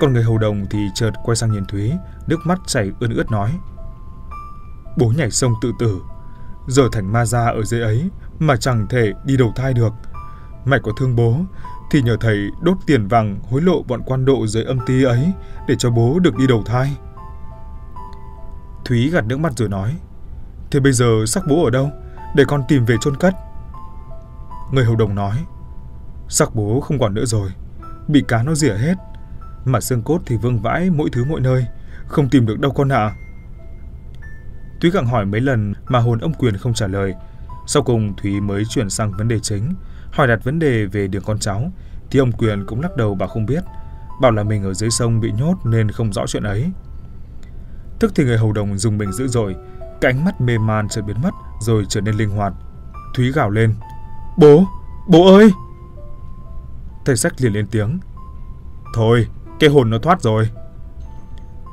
Còn 0.00 0.12
người 0.12 0.22
hầu 0.22 0.38
đồng 0.38 0.66
thì 0.70 0.78
chợt 0.94 1.10
quay 1.24 1.36
sang 1.36 1.52
nhìn 1.52 1.64
Thúy, 1.64 1.92
nước 2.26 2.40
mắt 2.44 2.58
chảy 2.66 2.92
ươn 3.00 3.14
ướt 3.14 3.30
nói. 3.30 3.50
Bố 4.96 5.12
nhảy 5.16 5.30
sông 5.30 5.52
tự 5.62 5.72
tử, 5.78 6.00
giờ 6.66 6.82
thành 6.92 7.12
ma 7.12 7.24
gia 7.24 7.44
ở 7.44 7.62
dưới 7.62 7.80
ấy 7.82 8.10
mà 8.38 8.56
chẳng 8.56 8.86
thể 8.90 9.12
đi 9.24 9.36
đầu 9.36 9.52
thai 9.56 9.74
được. 9.74 9.92
mày 10.64 10.80
có 10.82 10.92
thương 10.98 11.16
bố 11.16 11.36
thì 11.90 12.02
nhờ 12.02 12.16
thầy 12.20 12.50
đốt 12.62 12.76
tiền 12.86 13.08
vàng 13.08 13.40
hối 13.50 13.62
lộ 13.62 13.82
bọn 13.82 14.02
quan 14.06 14.24
độ 14.24 14.46
dưới 14.46 14.64
âm 14.64 14.78
ty 14.86 15.02
ấy 15.04 15.32
để 15.68 15.76
cho 15.78 15.90
bố 15.90 16.18
được 16.18 16.36
đi 16.36 16.46
đầu 16.46 16.62
thai. 16.66 16.96
Thúy 18.84 19.10
gạt 19.10 19.24
nước 19.26 19.38
mắt 19.38 19.52
rồi 19.56 19.68
nói, 19.68 19.96
Thế 20.70 20.80
bây 20.80 20.92
giờ 20.92 21.24
xác 21.26 21.40
bố 21.48 21.64
ở 21.64 21.70
đâu? 21.70 21.90
Để 22.34 22.44
con 22.44 22.62
tìm 22.68 22.84
về 22.84 22.96
chôn 23.00 23.16
cất. 23.16 23.34
Người 24.72 24.84
hầu 24.84 24.96
đồng 24.96 25.14
nói, 25.14 25.36
Sắc 26.28 26.54
bố 26.54 26.80
không 26.80 26.98
còn 26.98 27.14
nữa 27.14 27.24
rồi, 27.24 27.50
bị 28.08 28.24
cá 28.28 28.42
nó 28.42 28.54
rỉa 28.54 28.74
hết. 28.74 28.94
Mà 29.64 29.80
xương 29.80 30.02
cốt 30.02 30.20
thì 30.26 30.36
vương 30.36 30.62
vãi 30.62 30.90
mỗi 30.90 31.10
thứ 31.12 31.24
mỗi 31.24 31.40
nơi, 31.40 31.66
không 32.06 32.28
tìm 32.28 32.46
được 32.46 32.60
đâu 32.60 32.72
con 32.72 32.92
ạ. 32.92 32.96
À. 32.98 33.23
Thúy 34.84 34.90
gặng 34.90 35.06
hỏi 35.06 35.26
mấy 35.26 35.40
lần 35.40 35.72
mà 35.88 35.98
hồn 35.98 36.18
ông 36.18 36.32
Quyền 36.34 36.56
không 36.56 36.74
trả 36.74 36.86
lời. 36.86 37.14
Sau 37.66 37.82
cùng 37.82 38.16
Thúy 38.16 38.40
mới 38.40 38.64
chuyển 38.64 38.90
sang 38.90 39.12
vấn 39.12 39.28
đề 39.28 39.38
chính, 39.38 39.74
hỏi 40.12 40.26
đặt 40.26 40.44
vấn 40.44 40.58
đề 40.58 40.86
về 40.86 41.06
đường 41.06 41.22
con 41.26 41.38
cháu, 41.38 41.72
thì 42.10 42.18
ông 42.18 42.32
Quyền 42.32 42.66
cũng 42.66 42.80
lắc 42.80 42.96
đầu 42.96 43.14
bảo 43.14 43.28
không 43.28 43.46
biết, 43.46 43.64
bảo 44.20 44.32
là 44.32 44.42
mình 44.42 44.64
ở 44.64 44.74
dưới 44.74 44.90
sông 44.90 45.20
bị 45.20 45.32
nhốt 45.32 45.54
nên 45.64 45.90
không 45.90 46.12
rõ 46.12 46.26
chuyện 46.26 46.42
ấy. 46.42 46.70
Tức 47.98 48.12
thì 48.14 48.24
người 48.24 48.38
hầu 48.38 48.52
đồng 48.52 48.78
dùng 48.78 48.98
mình 48.98 49.12
dữ 49.12 49.28
dội, 49.28 49.56
cái 50.00 50.12
ánh 50.12 50.24
mắt 50.24 50.40
mê 50.40 50.58
man 50.58 50.88
chợt 50.88 51.02
biến 51.02 51.16
mất 51.22 51.34
rồi 51.60 51.84
trở 51.88 52.00
nên 52.00 52.14
linh 52.14 52.30
hoạt. 52.30 52.52
Thúy 53.14 53.32
gào 53.32 53.50
lên, 53.50 53.74
bố, 54.38 54.64
bố 55.08 55.34
ơi! 55.34 55.50
Thầy 57.04 57.16
sách 57.16 57.32
liền 57.38 57.52
lên 57.52 57.66
tiếng. 57.70 57.98
Thôi, 58.94 59.26
cái 59.60 59.70
hồn 59.70 59.90
nó 59.90 59.98
thoát 59.98 60.22
rồi. 60.22 60.50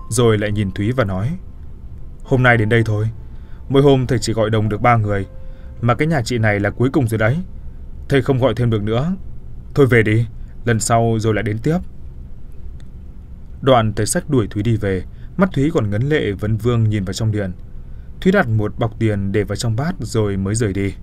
Rồi 0.09 0.37
lại 0.37 0.51
nhìn 0.51 0.71
Thúy 0.71 0.91
và 0.91 1.03
nói. 1.03 1.37
Hôm 2.23 2.44
nay 2.44 2.57
đến 2.57 2.69
đây 2.69 2.83
thôi. 2.85 3.09
Mỗi 3.69 3.81
hôm 3.81 4.07
thầy 4.07 4.19
chỉ 4.19 4.33
gọi 4.33 4.50
đồng 4.50 4.69
được 4.69 4.81
ba 4.81 4.97
người. 4.97 5.25
Mà 5.81 5.95
cái 5.95 6.07
nhà 6.07 6.21
chị 6.25 6.38
này 6.38 6.59
là 6.59 6.69
cuối 6.69 6.89
cùng 6.94 7.07
rồi 7.07 7.18
đấy. 7.18 7.38
Thầy 8.09 8.21
không 8.21 8.39
gọi 8.39 8.53
thêm 8.56 8.69
được 8.69 8.83
nữa. 8.83 9.15
Thôi 9.75 9.85
về 9.85 10.03
đi, 10.03 10.25
lần 10.65 10.79
sau 10.79 11.18
rồi 11.19 11.33
lại 11.33 11.44
đến 11.44 11.57
tiếp. 11.57 11.77
Đoạn 13.62 13.94
thầy 13.94 14.06
sách 14.06 14.29
đuổi 14.29 14.47
Thúy 14.47 14.63
đi 14.63 14.77
về. 14.77 15.03
Mắt 15.38 15.50
Thúy 15.53 15.71
còn 15.73 15.89
ngấn 15.89 16.01
lệ 16.09 16.31
vấn 16.31 16.57
vương 16.57 16.89
nhìn 16.89 17.03
vào 17.06 17.13
trong 17.13 17.31
điện. 17.31 17.51
Thúy 18.21 18.31
đặt 18.31 18.48
một 18.48 18.79
bọc 18.79 19.00
tiền 19.00 19.31
để 19.31 19.43
vào 19.43 19.55
trong 19.55 19.75
bát 19.75 19.95
rồi 20.00 20.38
mới 20.38 20.55
rời 20.55 20.74
đi. 20.74 20.93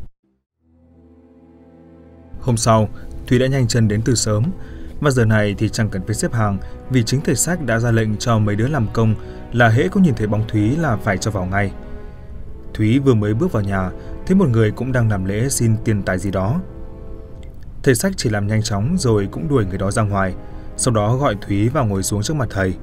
Hôm 2.41 2.57
sau, 2.57 2.89
Thúy 3.27 3.39
đã 3.39 3.47
nhanh 3.47 3.69
chân 3.69 3.89
đến 3.89 4.03
từ 4.05 4.15
sớm, 4.15 4.45
và 5.01 5.11
giờ 5.11 5.25
này 5.25 5.55
thì 5.59 5.69
chẳng 5.69 5.89
cần 5.89 6.03
phải 6.07 6.15
xếp 6.15 6.33
hàng 6.33 6.59
vì 6.91 7.03
chính 7.03 7.21
thầy 7.21 7.35
sách 7.35 7.67
đã 7.67 7.79
ra 7.79 7.91
lệnh 7.91 8.17
cho 8.17 8.39
mấy 8.39 8.57
đứa 8.57 8.69
làm 8.69 8.87
công 8.93 9.15
là 9.53 9.69
hễ 9.69 9.89
có 9.89 10.01
nhìn 10.01 10.15
thấy 10.15 10.27
bóng 10.27 10.49
Thúy 10.49 10.77
là 10.77 10.97
phải 10.97 11.19
cho 11.19 11.31
vào 11.31 11.47
ngay. 11.47 11.73
Thúy 12.75 12.99
vừa 12.99 13.15
mới 13.15 13.35
bước 13.35 13.53
vào 13.53 13.63
nhà, 13.63 13.91
thấy 14.27 14.37
một 14.37 14.49
người 14.49 14.71
cũng 14.71 14.93
đang 14.93 15.11
làm 15.11 15.25
lễ 15.25 15.49
xin 15.49 15.77
tiền 15.85 16.03
tài 16.03 16.19
gì 16.19 16.31
đó. 16.31 16.61
Thầy 17.83 17.95
sách 17.95 18.13
chỉ 18.17 18.31
làm 18.31 18.47
nhanh 18.47 18.63
chóng 18.63 18.97
rồi 18.99 19.29
cũng 19.33 19.49
đuổi 19.49 19.65
người 19.67 19.79
đó 19.79 19.91
ra 19.91 20.03
ngoài, 20.03 20.35
sau 20.77 20.95
đó 20.95 21.17
gọi 21.17 21.37
Thúy 21.41 21.69
vào 21.69 21.87
ngồi 21.87 22.03
xuống 22.03 22.23
trước 22.23 22.35
mặt 22.35 22.49
thầy. 22.51 22.75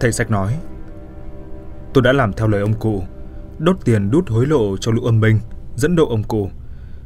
Thầy 0.00 0.12
sách 0.12 0.30
nói, 0.30 0.54
Tôi 1.94 2.02
đã 2.02 2.12
làm 2.12 2.32
theo 2.32 2.48
lời 2.48 2.60
ông 2.60 2.74
cụ, 2.74 3.02
đốt 3.58 3.76
tiền 3.84 4.10
đút 4.10 4.28
hối 4.28 4.46
lộ 4.46 4.76
cho 4.76 4.92
lũ 4.92 5.02
âm 5.04 5.20
binh, 5.20 5.40
dẫn 5.76 5.96
độ 5.96 6.08
ông 6.08 6.22
cụ. 6.22 6.50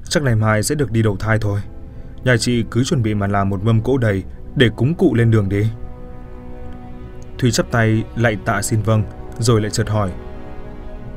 Chắc 0.04 0.22
ngày 0.22 0.36
mai 0.36 0.62
sẽ 0.62 0.74
được 0.74 0.90
đi 0.90 1.02
đầu 1.02 1.16
thai 1.16 1.38
thôi. 1.38 1.60
Nhà 2.24 2.36
chị 2.36 2.64
cứ 2.70 2.84
chuẩn 2.84 3.02
bị 3.02 3.14
mà 3.14 3.26
làm 3.26 3.48
một 3.48 3.64
mâm 3.64 3.80
cỗ 3.80 3.98
đầy 3.98 4.22
để 4.56 4.68
cúng 4.76 4.94
cụ 4.94 5.14
lên 5.14 5.30
đường 5.30 5.48
đi. 5.48 5.70
Thúy 7.38 7.50
chắp 7.50 7.70
tay 7.70 8.04
lại 8.16 8.36
tạ 8.44 8.62
xin 8.62 8.82
vâng, 8.82 9.02
rồi 9.38 9.60
lại 9.60 9.70
chợt 9.70 9.88
hỏi. 9.88 10.10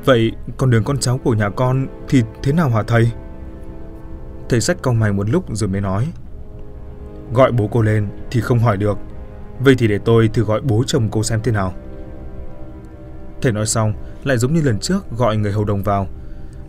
Vậy 0.04 0.32
con 0.56 0.70
đường 0.70 0.84
con 0.84 0.98
cháu 0.98 1.18
của 1.24 1.34
nhà 1.34 1.50
con 1.50 1.86
thì 2.08 2.22
thế 2.42 2.52
nào 2.52 2.70
hả 2.70 2.82
thầy? 2.82 3.10
Thầy 4.48 4.60
sách 4.60 4.76
cau 4.82 4.94
mày 4.94 5.12
một 5.12 5.30
lúc 5.30 5.56
rồi 5.56 5.68
mới 5.68 5.80
nói. 5.80 6.08
Gọi 7.32 7.52
bố 7.52 7.68
cô 7.72 7.82
lên 7.82 8.08
thì 8.30 8.40
không 8.40 8.58
hỏi 8.58 8.76
được. 8.76 8.98
Vậy 9.60 9.74
thì 9.78 9.88
để 9.88 9.98
tôi 9.98 10.28
thử 10.28 10.44
gọi 10.44 10.60
bố 10.60 10.84
chồng 10.86 11.08
cô 11.10 11.22
xem 11.22 11.40
thế 11.42 11.52
nào. 11.52 11.74
Thầy 13.42 13.52
nói 13.52 13.66
xong, 13.66 13.92
lại 14.24 14.38
giống 14.38 14.54
như 14.54 14.62
lần 14.62 14.78
trước 14.78 15.10
gọi 15.10 15.36
người 15.36 15.52
hầu 15.52 15.64
đồng 15.64 15.82
vào. 15.82 16.06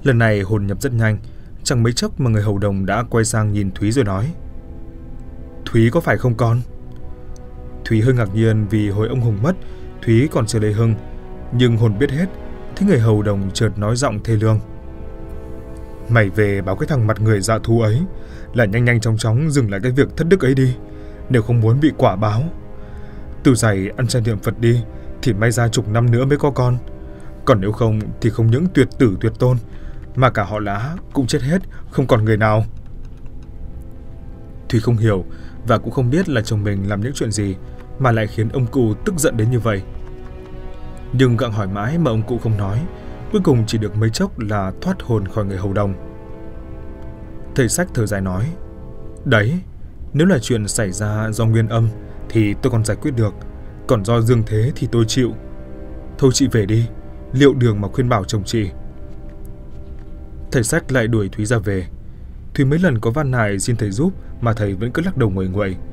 Lần 0.03 0.17
này 0.17 0.41
hồn 0.41 0.67
nhập 0.67 0.81
rất 0.81 0.93
nhanh, 0.93 1.17
Chẳng 1.63 1.83
mấy 1.83 1.93
chốc 1.93 2.19
mà 2.19 2.29
người 2.29 2.41
hầu 2.41 2.57
đồng 2.57 2.85
đã 2.85 3.03
quay 3.09 3.25
sang 3.25 3.53
nhìn 3.53 3.71
Thúy 3.71 3.91
rồi 3.91 4.05
nói 4.05 4.33
Thúy 5.65 5.89
có 5.89 5.99
phải 5.99 6.17
không 6.17 6.35
con? 6.35 6.61
Thúy 7.85 8.01
hơi 8.01 8.13
ngạc 8.13 8.35
nhiên 8.35 8.67
vì 8.69 8.89
hồi 8.89 9.07
ông 9.07 9.21
Hùng 9.21 9.37
mất 9.41 9.55
Thúy 10.01 10.27
còn 10.31 10.45
chưa 10.45 10.59
lấy 10.59 10.73
hưng 10.73 10.95
Nhưng 11.51 11.77
hồn 11.77 11.99
biết 11.99 12.11
hết 12.11 12.25
Thế 12.75 12.87
người 12.87 12.99
hầu 12.99 13.21
đồng 13.21 13.51
chợt 13.53 13.69
nói 13.77 13.95
giọng 13.95 14.23
thê 14.23 14.35
lương 14.35 14.59
Mày 16.09 16.29
về 16.29 16.61
báo 16.61 16.75
cái 16.75 16.87
thằng 16.87 17.07
mặt 17.07 17.21
người 17.21 17.41
dạ 17.41 17.59
thú 17.63 17.81
ấy 17.81 18.01
Là 18.53 18.65
nhanh 18.65 18.85
nhanh 18.85 18.99
chóng 18.99 19.17
chóng 19.17 19.51
dừng 19.51 19.71
lại 19.71 19.79
cái 19.83 19.91
việc 19.91 20.17
thất 20.17 20.27
đức 20.29 20.45
ấy 20.45 20.55
đi 20.55 20.75
Nếu 21.29 21.41
không 21.41 21.61
muốn 21.61 21.79
bị 21.79 21.91
quả 21.97 22.15
báo 22.15 22.43
Từ 23.43 23.55
giày 23.55 23.89
ăn 23.97 24.07
chay 24.07 24.21
niệm 24.21 24.39
Phật 24.39 24.59
đi 24.59 24.81
thì 25.23 25.33
may 25.33 25.51
ra 25.51 25.67
chục 25.67 25.89
năm 25.89 26.11
nữa 26.11 26.25
mới 26.25 26.37
có 26.37 26.51
con. 26.51 26.77
Còn 27.45 27.61
nếu 27.61 27.71
không 27.71 27.99
thì 28.21 28.29
không 28.29 28.51
những 28.51 28.65
tuyệt 28.73 28.87
tử 28.99 29.17
tuyệt 29.21 29.33
tôn, 29.39 29.57
mà 30.15 30.29
cả 30.29 30.43
họ 30.43 30.59
lá 30.59 30.95
cũng 31.13 31.27
chết 31.27 31.41
hết, 31.41 31.61
không 31.91 32.07
còn 32.07 32.25
người 32.25 32.37
nào. 32.37 32.65
Thùy 34.69 34.79
không 34.79 34.97
hiểu 34.97 35.25
và 35.67 35.77
cũng 35.77 35.91
không 35.91 36.09
biết 36.09 36.29
là 36.29 36.41
chồng 36.41 36.63
mình 36.63 36.89
làm 36.89 37.01
những 37.01 37.13
chuyện 37.15 37.31
gì 37.31 37.55
mà 38.03 38.11
lại 38.11 38.27
khiến 38.27 38.49
ông 38.49 38.65
cụ 38.65 38.93
tức 39.05 39.15
giận 39.17 39.37
đến 39.37 39.51
như 39.51 39.59
vậy. 39.59 39.81
Nhưng 41.13 41.37
gặng 41.37 41.51
hỏi 41.51 41.67
mãi 41.67 41.97
mà 41.97 42.11
ông 42.11 42.21
cụ 42.21 42.37
không 42.37 42.57
nói, 42.57 42.79
cuối 43.31 43.41
cùng 43.43 43.63
chỉ 43.67 43.77
được 43.77 43.97
mấy 43.97 44.09
chốc 44.09 44.39
là 44.39 44.71
thoát 44.81 45.01
hồn 45.01 45.27
khỏi 45.27 45.45
người 45.45 45.57
hầu 45.57 45.73
đồng. 45.73 45.93
Thầy 47.55 47.69
sách 47.69 47.87
thở 47.93 48.05
dài 48.05 48.21
nói, 48.21 48.45
Đấy, 49.25 49.59
nếu 50.13 50.27
là 50.27 50.39
chuyện 50.39 50.67
xảy 50.67 50.91
ra 50.91 51.31
do 51.31 51.45
nguyên 51.45 51.67
âm 51.67 51.89
thì 52.29 52.53
tôi 52.61 52.71
còn 52.71 52.85
giải 52.85 52.97
quyết 53.01 53.11
được, 53.15 53.33
còn 53.87 54.05
do 54.05 54.21
dương 54.21 54.43
thế 54.45 54.71
thì 54.75 54.87
tôi 54.91 55.05
chịu. 55.07 55.31
Thôi 56.17 56.31
chị 56.33 56.47
về 56.51 56.65
đi, 56.65 56.85
liệu 57.33 57.53
đường 57.53 57.81
mà 57.81 57.87
khuyên 57.87 58.09
bảo 58.09 58.23
chồng 58.23 58.43
chị. 58.43 58.69
Thầy 60.51 60.63
sách 60.63 60.91
lại 60.91 61.07
đuổi 61.07 61.29
Thúy 61.29 61.45
ra 61.45 61.57
về. 61.57 61.87
Thúy 62.53 62.65
mấy 62.65 62.79
lần 62.79 62.99
có 62.99 63.11
van 63.11 63.31
nài 63.31 63.59
xin 63.59 63.75
thầy 63.75 63.91
giúp 63.91 64.13
mà 64.41 64.53
thầy 64.53 64.73
vẫn 64.73 64.91
cứ 64.91 65.01
lắc 65.05 65.17
đầu 65.17 65.29
ngồi 65.29 65.47
nguậy. 65.47 65.69
nguậy 65.69 65.92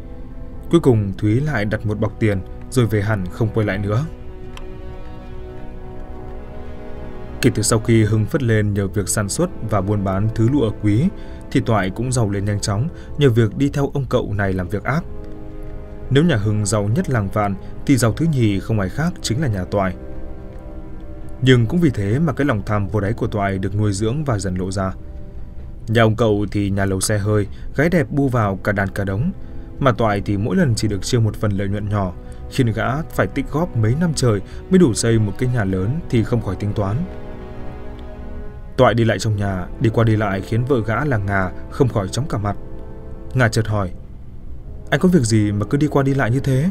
Cuối 0.71 0.81
cùng 0.81 1.12
Thúy 1.19 1.41
lại 1.41 1.65
đặt 1.65 1.87
một 1.87 2.00
bọc 2.00 2.21
tiền 2.21 2.41
rồi 2.71 2.87
về 2.87 3.03
hẳn 3.03 3.27
không 3.27 3.49
quay 3.55 3.67
lại 3.67 3.79
nữa. 3.79 4.05
Kể 7.43 7.50
từ 7.55 7.62
sau 7.62 7.79
khi 7.79 8.05
Hưng 8.05 8.27
phất 8.27 8.43
lên 8.43 8.75
nhờ 8.75 8.89
việc 8.89 9.09
sản 9.09 9.29
xuất 9.29 9.50
và 9.71 9.81
buôn 9.81 10.05
bán 10.05 10.29
thứ 10.35 10.49
lụa 10.49 10.71
quý, 10.83 11.09
thì 11.50 11.61
Toại 11.61 11.91
cũng 11.91 12.12
giàu 12.12 12.31
lên 12.31 12.45
nhanh 12.45 12.61
chóng 12.61 12.89
nhờ 13.19 13.31
việc 13.31 13.57
đi 13.57 13.69
theo 13.69 13.91
ông 13.95 14.05
cậu 14.09 14.33
này 14.35 14.53
làm 14.53 14.69
việc 14.69 14.85
ác. 14.85 15.05
Nếu 16.11 16.25
nhà 16.25 16.37
Hưng 16.37 16.67
giàu 16.67 16.89
nhất 16.89 17.11
làng 17.11 17.29
vạn, 17.33 17.55
thì 17.87 17.97
giàu 17.97 18.12
thứ 18.12 18.27
nhì 18.33 18.61
không 18.61 18.81
ai 18.81 18.89
khác 18.89 19.12
chính 19.23 19.41
là 19.41 19.49
nhà 19.49 19.65
Toại. 19.65 19.95
Nhưng 21.43 21.67
cũng 21.67 21.81
vì 21.81 21.91
thế 21.91 22.19
mà 22.19 22.33
cái 22.33 22.45
lòng 22.45 22.62
tham 22.67 22.89
vô 22.89 23.00
đáy 23.00 23.12
của 23.12 23.27
Toại 23.27 23.59
được 23.59 23.77
nuôi 23.77 23.93
dưỡng 23.93 24.25
và 24.25 24.39
dần 24.39 24.55
lộ 24.55 24.71
ra. 24.71 24.93
Nhà 25.89 26.03
ông 26.03 26.17
cậu 26.17 26.47
thì 26.50 26.71
nhà 26.71 26.85
lầu 26.85 27.00
xe 27.00 27.19
hơi, 27.19 27.47
gái 27.77 27.89
đẹp 27.89 28.07
bu 28.11 28.29
vào 28.29 28.57
cả 28.57 28.73
đàn 28.73 28.89
cả 28.89 29.05
đống, 29.05 29.33
mà 29.81 29.93
Toại 29.93 30.23
thì 30.25 30.37
mỗi 30.37 30.57
lần 30.57 30.75
chỉ 30.75 30.89
được 30.89 31.03
chia 31.03 31.19
một 31.19 31.37
phần 31.37 31.53
lợi 31.53 31.69
nhuận 31.69 31.89
nhỏ, 31.89 32.13
khiến 32.51 32.73
gã 32.75 33.03
phải 33.03 33.27
tích 33.27 33.47
góp 33.53 33.77
mấy 33.77 33.95
năm 34.01 34.13
trời 34.15 34.41
mới 34.71 34.79
đủ 34.79 34.95
xây 34.95 35.19
một 35.19 35.33
cái 35.39 35.49
nhà 35.55 35.65
lớn 35.65 36.01
thì 36.11 36.25
không 36.25 36.43
khỏi 36.43 36.57
tính 36.57 36.73
toán. 36.73 36.97
Toại 38.77 38.95
đi 38.95 39.05
lại 39.05 39.19
trong 39.19 39.37
nhà, 39.37 39.67
đi 39.81 39.91
qua 39.91 40.05
đi 40.05 40.17
lại 40.17 40.41
khiến 40.41 40.65
vợ 40.65 40.81
gã 40.87 41.05
là 41.05 41.17
Ngà 41.17 41.51
không 41.71 41.89
khỏi 41.89 42.09
chóng 42.09 42.29
cả 42.29 42.39
mặt. 42.39 42.57
Ngà 43.35 43.49
chợt 43.49 43.69
hỏi, 43.69 43.91
anh 44.91 45.01
có 45.01 45.09
việc 45.09 45.23
gì 45.23 45.53
mà 45.53 45.67
cứ 45.71 45.79
đi 45.79 45.87
qua 45.87 46.03
đi 46.03 46.15
lại 46.15 46.31
như 46.31 46.41
thế? 46.41 46.71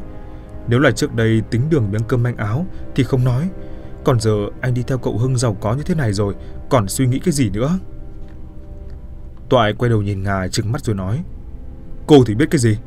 Nếu 0.67 0.79
là 0.79 0.91
trước 0.91 1.15
đây 1.15 1.41
tính 1.49 1.61
đường 1.69 1.91
miếng 1.91 2.03
cơm 2.07 2.23
manh 2.23 2.37
áo 2.37 2.65
thì 2.95 3.03
không 3.03 3.23
nói, 3.23 3.49
còn 4.03 4.19
giờ 4.19 4.31
anh 4.61 4.73
đi 4.73 4.83
theo 4.83 4.97
cậu 4.97 5.17
Hưng 5.17 5.37
giàu 5.37 5.57
có 5.61 5.73
như 5.73 5.83
thế 5.83 5.95
này 5.95 6.13
rồi, 6.13 6.35
còn 6.69 6.87
suy 6.87 7.07
nghĩ 7.07 7.19
cái 7.19 7.31
gì 7.31 7.49
nữa? 7.49 7.79
Toại 9.49 9.73
quay 9.73 9.89
đầu 9.89 10.01
nhìn 10.01 10.23
Ngà 10.23 10.47
trừng 10.47 10.71
mắt 10.71 10.81
rồi 10.83 10.95
nói, 10.95 11.23
cô 12.07 12.23
thì 12.25 12.35
biết 12.35 12.45
cái 12.51 12.59
gì? 12.59 12.77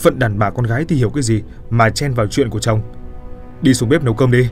Phận 0.00 0.18
đàn 0.18 0.38
bà 0.38 0.50
con 0.50 0.66
gái 0.66 0.84
thì 0.88 0.96
hiểu 0.96 1.10
cái 1.10 1.22
gì 1.22 1.42
mà 1.70 1.90
chen 1.90 2.14
vào 2.14 2.26
chuyện 2.26 2.50
của 2.50 2.58
chồng. 2.58 2.80
Đi 3.62 3.74
xuống 3.74 3.88
bếp 3.88 4.04
nấu 4.04 4.14
cơm 4.14 4.30
đi. 4.30 4.48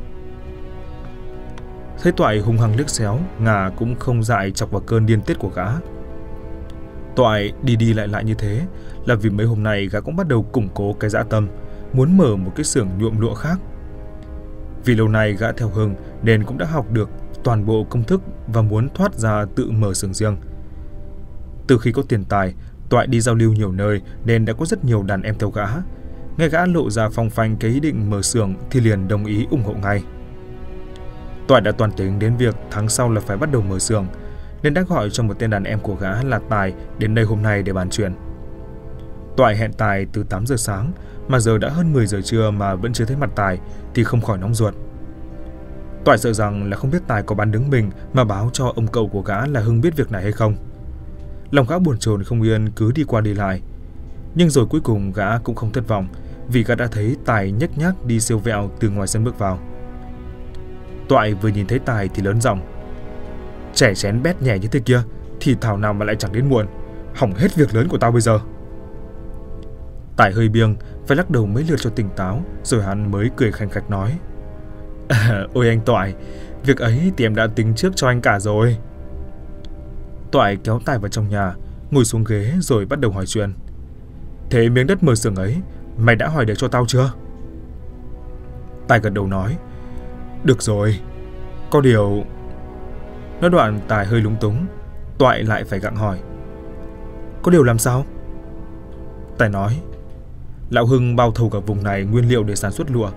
Thấy 2.02 2.12
Toại 2.12 2.40
hùng 2.40 2.58
hăng 2.58 2.76
liếc 2.76 2.88
xéo, 2.88 3.18
Ngà 3.38 3.70
cũng 3.76 3.94
không 3.98 4.22
dại 4.22 4.50
chọc 4.50 4.70
vào 4.70 4.80
cơn 4.80 5.06
điên 5.06 5.20
tiết 5.22 5.38
của 5.38 5.50
gã. 5.54 5.66
Toại 7.16 7.52
đi 7.62 7.76
đi 7.76 7.92
lại 7.92 8.08
lại 8.08 8.24
như 8.24 8.34
thế 8.34 8.66
là 9.06 9.14
vì 9.14 9.30
mấy 9.30 9.46
hôm 9.46 9.62
nay 9.62 9.88
gã 9.92 10.00
cũng 10.00 10.16
bắt 10.16 10.28
đầu 10.28 10.42
củng 10.42 10.68
cố 10.74 10.92
cái 10.92 11.10
dã 11.10 11.22
tâm, 11.22 11.48
muốn 11.92 12.16
mở 12.16 12.36
một 12.36 12.52
cái 12.56 12.64
xưởng 12.64 12.88
nhuộm 12.98 13.20
lụa 13.20 13.34
khác. 13.34 13.58
Vì 14.84 14.94
lâu 14.94 15.08
nay 15.08 15.32
gã 15.32 15.52
theo 15.52 15.68
Hưng 15.68 15.94
nên 16.22 16.44
cũng 16.44 16.58
đã 16.58 16.66
học 16.66 16.92
được 16.92 17.10
toàn 17.44 17.66
bộ 17.66 17.86
công 17.90 18.04
thức 18.04 18.22
và 18.46 18.62
muốn 18.62 18.88
thoát 18.88 19.14
ra 19.14 19.44
tự 19.56 19.70
mở 19.70 19.94
xưởng 19.94 20.14
riêng. 20.14 20.36
Từ 21.66 21.78
khi 21.78 21.92
có 21.92 22.02
tiền 22.08 22.24
tài, 22.24 22.54
Toại 22.88 23.06
đi 23.06 23.20
giao 23.20 23.34
lưu 23.34 23.52
nhiều 23.52 23.72
nơi 23.72 24.00
nên 24.24 24.44
đã 24.44 24.52
có 24.52 24.64
rất 24.64 24.84
nhiều 24.84 25.02
đàn 25.02 25.22
em 25.22 25.34
theo 25.38 25.50
gã. 25.50 25.66
Nghe 26.36 26.48
gã 26.48 26.66
lộ 26.66 26.90
ra 26.90 27.08
phong 27.08 27.30
phanh 27.30 27.56
cái 27.56 27.70
ý 27.70 27.80
định 27.80 28.10
mở 28.10 28.22
xưởng 28.22 28.54
thì 28.70 28.80
liền 28.80 29.08
đồng 29.08 29.24
ý 29.24 29.46
ủng 29.50 29.62
hộ 29.62 29.74
ngay. 29.82 30.02
Toại 31.48 31.60
đã 31.60 31.72
toàn 31.72 31.92
tính 31.92 32.18
đến 32.18 32.36
việc 32.36 32.54
tháng 32.70 32.88
sau 32.88 33.12
là 33.12 33.20
phải 33.20 33.36
bắt 33.36 33.52
đầu 33.52 33.62
mở 33.62 33.78
xưởng, 33.78 34.06
nên 34.62 34.74
đã 34.74 34.82
gọi 34.82 35.10
cho 35.10 35.22
một 35.22 35.34
tên 35.38 35.50
đàn 35.50 35.64
em 35.64 35.80
của 35.80 35.94
gã 35.94 36.22
là 36.22 36.40
Tài 36.48 36.74
đến 36.98 37.14
đây 37.14 37.24
hôm 37.24 37.42
nay 37.42 37.62
để 37.62 37.72
bàn 37.72 37.90
chuyện. 37.90 38.12
Toại 39.36 39.56
hẹn 39.56 39.72
Tài 39.72 40.06
từ 40.12 40.22
8 40.22 40.46
giờ 40.46 40.56
sáng, 40.56 40.92
mà 41.28 41.38
giờ 41.38 41.58
đã 41.58 41.68
hơn 41.68 41.92
10 41.92 42.06
giờ 42.06 42.20
trưa 42.24 42.50
mà 42.50 42.74
vẫn 42.74 42.92
chưa 42.92 43.04
thấy 43.04 43.16
mặt 43.16 43.30
Tài 43.34 43.58
thì 43.94 44.04
không 44.04 44.20
khỏi 44.20 44.38
nóng 44.38 44.54
ruột. 44.54 44.74
Toại 46.04 46.18
sợ 46.18 46.32
rằng 46.32 46.70
là 46.70 46.76
không 46.76 46.90
biết 46.90 47.02
Tài 47.06 47.22
có 47.22 47.34
bán 47.34 47.52
đứng 47.52 47.70
mình 47.70 47.90
mà 48.12 48.24
báo 48.24 48.50
cho 48.52 48.72
ông 48.76 48.86
cậu 48.86 49.08
của 49.08 49.22
gã 49.22 49.46
là 49.46 49.60
Hưng 49.60 49.80
biết 49.80 49.96
việc 49.96 50.12
này 50.12 50.22
hay 50.22 50.32
không. 50.32 50.56
Lòng 51.50 51.66
gã 51.68 51.78
buồn 51.78 51.98
chồn 51.98 52.22
không 52.22 52.42
yên 52.42 52.70
cứ 52.76 52.92
đi 52.92 53.04
qua 53.04 53.20
đi 53.20 53.34
lại. 53.34 53.60
Nhưng 54.34 54.50
rồi 54.50 54.66
cuối 54.66 54.80
cùng 54.80 55.12
gã 55.12 55.38
cũng 55.38 55.54
không 55.54 55.72
thất 55.72 55.88
vọng 55.88 56.08
vì 56.48 56.64
gã 56.64 56.74
đã 56.74 56.86
thấy 56.86 57.16
Tài 57.24 57.52
nhếch 57.52 57.78
nhác 57.78 58.04
đi 58.04 58.20
siêu 58.20 58.38
vẹo 58.38 58.70
từ 58.80 58.90
ngoài 58.90 59.08
sân 59.08 59.24
bước 59.24 59.38
vào. 59.38 59.58
Toại 61.08 61.34
vừa 61.34 61.48
nhìn 61.48 61.66
thấy 61.66 61.78
Tài 61.78 62.08
thì 62.08 62.22
lớn 62.22 62.40
giọng. 62.40 62.60
Trẻ 63.74 63.94
chén 63.94 64.22
bét 64.22 64.42
nhẹ 64.42 64.58
như 64.58 64.68
thế 64.68 64.80
kia 64.80 65.02
thì 65.40 65.56
thảo 65.60 65.76
nào 65.76 65.92
mà 65.94 66.04
lại 66.04 66.16
chẳng 66.16 66.32
đến 66.32 66.48
muộn. 66.48 66.66
Hỏng 67.14 67.34
hết 67.34 67.54
việc 67.54 67.74
lớn 67.74 67.88
của 67.88 67.98
tao 67.98 68.12
bây 68.12 68.20
giờ. 68.20 68.40
Tài 70.16 70.32
hơi 70.32 70.48
biêng, 70.48 70.76
phải 71.06 71.16
lắc 71.16 71.30
đầu 71.30 71.46
mấy 71.46 71.64
lượt 71.68 71.76
cho 71.80 71.90
tỉnh 71.90 72.08
táo, 72.16 72.42
rồi 72.62 72.82
hắn 72.82 73.10
mới 73.10 73.30
cười 73.36 73.52
khanh 73.52 73.70
khách 73.70 73.90
nói. 73.90 74.18
À, 75.08 75.46
ôi 75.54 75.68
anh 75.68 75.80
Toại, 75.80 76.14
việc 76.64 76.78
ấy 76.78 77.12
thì 77.16 77.26
em 77.26 77.34
đã 77.34 77.46
tính 77.46 77.74
trước 77.74 77.92
cho 77.96 78.08
anh 78.08 78.20
cả 78.20 78.40
rồi. 78.40 78.76
Toại 80.30 80.56
kéo 80.64 80.80
Tài 80.84 80.98
vào 80.98 81.08
trong 81.08 81.28
nhà, 81.28 81.54
ngồi 81.90 82.04
xuống 82.04 82.24
ghế 82.24 82.52
rồi 82.60 82.86
bắt 82.86 83.00
đầu 83.00 83.10
hỏi 83.10 83.26
chuyện. 83.26 83.52
Thế 84.50 84.68
miếng 84.68 84.86
đất 84.86 85.02
mở 85.02 85.14
xưởng 85.14 85.36
ấy, 85.36 85.56
mày 85.98 86.16
đã 86.16 86.28
hỏi 86.28 86.44
được 86.44 86.54
cho 86.56 86.68
tao 86.68 86.86
chưa? 86.86 87.12
Tài 88.88 89.00
gật 89.00 89.10
đầu 89.10 89.26
nói. 89.26 89.56
Được 90.44 90.62
rồi, 90.62 90.98
có 91.70 91.80
điều... 91.80 92.24
Nói 93.40 93.50
đoạn 93.50 93.80
Tài 93.88 94.06
hơi 94.06 94.20
lúng 94.20 94.36
túng, 94.40 94.66
Toại 95.18 95.42
lại 95.42 95.64
phải 95.64 95.78
gặng 95.78 95.96
hỏi. 95.96 96.18
Có 97.42 97.50
điều 97.50 97.62
làm 97.62 97.78
sao? 97.78 98.04
Tài 99.38 99.48
nói, 99.48 99.80
Lão 100.70 100.86
Hưng 100.86 101.16
bao 101.16 101.32
thầu 101.32 101.50
cả 101.50 101.58
vùng 101.58 101.82
này 101.82 102.04
nguyên 102.04 102.28
liệu 102.28 102.44
để 102.44 102.54
sản 102.54 102.72
xuất 102.72 102.90
lụa. 102.90 103.10